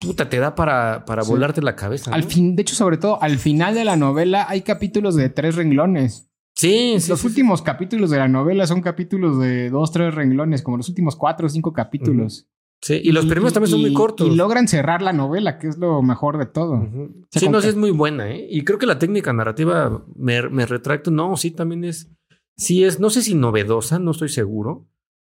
puta, 0.00 0.28
te 0.28 0.38
da 0.38 0.54
para, 0.54 1.04
para 1.06 1.22
Sí. 1.22 1.30
volarte 1.30 1.62
la 1.62 1.76
cabeza. 1.76 2.12
Al 2.12 2.24
fin, 2.24 2.54
de 2.56 2.62
hecho, 2.62 2.74
sobre 2.74 2.98
todo 2.98 3.22
al 3.22 3.38
final 3.38 3.74
de 3.74 3.84
la 3.84 3.96
novela 3.96 4.46
hay 4.48 4.62
capítulos 4.62 5.14
de 5.16 5.28
tres 5.30 5.56
renglones. 5.56 6.30
Sí, 6.54 6.96
sí. 6.98 7.08
los 7.08 7.20
sí, 7.20 7.26
últimos 7.28 7.62
capítulos 7.62 8.10
de 8.10 8.18
la 8.18 8.28
novela 8.28 8.66
son 8.66 8.80
capítulos 8.80 9.38
de 9.40 9.70
dos, 9.70 9.92
tres 9.92 10.14
renglones, 10.14 10.62
como 10.62 10.76
los 10.76 10.88
últimos 10.88 11.16
cuatro 11.16 11.46
o 11.46 11.50
cinco 11.50 11.72
capítulos. 11.72 12.48
Sí, 12.80 13.00
y 13.02 13.10
los 13.12 13.26
primeros 13.26 13.52
también 13.52 13.70
son 13.72 13.80
muy 13.80 13.90
y- 13.90 13.94
cortos. 13.94 14.28
Y 14.28 14.36
logran 14.36 14.68
cerrar 14.68 15.02
la 15.02 15.12
novela, 15.12 15.58
que 15.58 15.66
es 15.68 15.78
lo 15.78 16.00
mejor 16.02 16.38
de 16.38 16.46
todo. 16.46 16.88
Sí, 17.30 17.48
no, 17.48 17.60
sí 17.60 17.68
es 17.68 17.76
muy 17.76 17.90
buena, 17.90 18.30
¿eh? 18.30 18.46
Y 18.50 18.62
creo 18.64 18.78
que 18.78 18.86
la 18.86 18.98
técnica 18.98 19.32
narrativa, 19.32 20.04
me, 20.16 20.48
me 20.48 20.64
retracto, 20.64 21.10
no, 21.10 21.36
sí 21.36 21.50
también 21.50 21.84
es, 21.84 22.08
sí 22.56 22.84
es, 22.84 23.00
no 23.00 23.10
sé 23.10 23.22
si 23.22 23.34
novedosa, 23.34 23.98
no 23.98 24.12
estoy 24.12 24.28
seguro, 24.28 24.86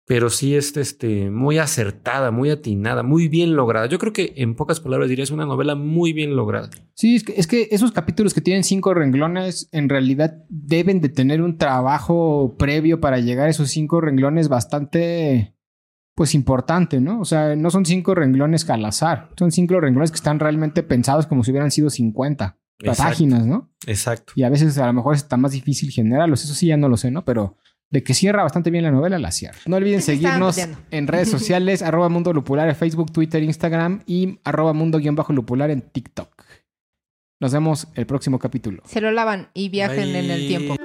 pero 0.07 0.31
sí 0.31 0.55
es 0.55 0.77
este, 0.77 1.31
muy 1.31 1.59
acertada, 1.59 2.31
muy 2.31 2.51
atinada, 2.51 3.03
muy 3.03 3.29
bien 3.29 3.55
lograda. 3.57 3.87
Yo 3.87 3.99
creo 3.99 4.13
que 4.13 4.33
en 4.37 4.55
pocas 4.55 4.81
palabras 4.81 5.09
diría 5.09 5.23
es 5.25 5.31
una 5.31 5.47
novela 5.47 5.75
muy 5.75 6.13
bien 6.13 6.37
lograda. 6.37 6.71
Sí, 6.95 7.17
es 7.17 7.25
que, 7.25 7.35
es 7.37 7.47
que 7.47 7.69
esos 7.71 7.93
capítulos 7.93 8.35
que 8.35 8.41
tienen 8.41 8.63
cinco 8.65 8.95
renglones 8.95 9.69
en 9.73 9.89
realidad 9.89 10.35
deben 10.49 11.01
de 11.01 11.09
tener 11.09 11.41
un 11.43 11.57
trabajo 11.59 12.55
previo 12.59 13.01
para 13.01 13.19
llegar 13.19 13.47
a 13.47 13.51
esos 13.51 13.69
cinco 13.71 14.01
renglones 14.01 14.49
bastante, 14.49 15.55
pues 16.15 16.35
importante, 16.35 17.01
¿no? 17.01 17.21
O 17.21 17.25
sea, 17.25 17.57
no 17.57 17.71
son 17.71 17.87
cinco 17.87 18.15
renglones 18.15 18.69
al 18.69 18.85
azar, 18.85 19.31
son 19.39 19.51
cinco 19.51 19.81
renglones 19.81 20.11
que 20.11 20.17
están 20.17 20.39
realmente 20.39 20.83
pensados 20.83 21.27
como 21.27 21.43
si 21.45 21.51
hubieran 21.51 21.71
sido 21.71 21.91
50 21.91 22.59
Exacto. 22.81 23.03
páginas, 23.03 23.47
¿no? 23.47 23.71
Exacto. 23.87 24.33
Y 24.37 24.43
a 24.43 24.49
veces 24.51 24.77
a 24.79 24.87
lo 24.87 24.93
mejor 24.93 25.15
está 25.15 25.37
más 25.37 25.53
difícil 25.53 25.91
generarlos, 25.91 26.45
eso 26.45 26.55
sí 26.55 26.67
ya 26.67 26.77
no 26.77 26.89
lo 26.89 26.97
sé, 26.97 27.11
¿no? 27.11 27.25
Pero 27.25 27.57
de 27.91 28.03
que 28.03 28.15
cierra 28.15 28.43
bastante 28.43 28.71
bien 28.71 28.85
la 28.85 28.91
novela, 28.91 29.19
la 29.19 29.31
cierra. 29.31 29.59
No 29.67 29.77
olviden 29.77 30.03
seguirnos 30.03 30.59
en 30.91 31.07
redes 31.07 31.29
sociales, 31.31 31.83
arroba 31.83 32.09
mundo 32.09 32.33
lupular 32.33 32.69
en 32.69 32.75
Facebook, 32.75 33.13
Twitter, 33.13 33.43
Instagram 33.43 34.03
y 34.07 34.39
arroba 34.45 34.73
mundo-lupular 34.73 35.71
en 35.71 35.83
TikTok. 35.83 36.43
Nos 37.41 37.53
vemos 37.53 37.89
el 37.95 38.07
próximo 38.07 38.39
capítulo. 38.39 38.83
Se 38.87 39.01
lo 39.01 39.11
lavan 39.11 39.49
y 39.53 39.69
viajen 39.69 40.15
en 40.15 40.31
el 40.31 40.47
tiempo. 40.47 40.77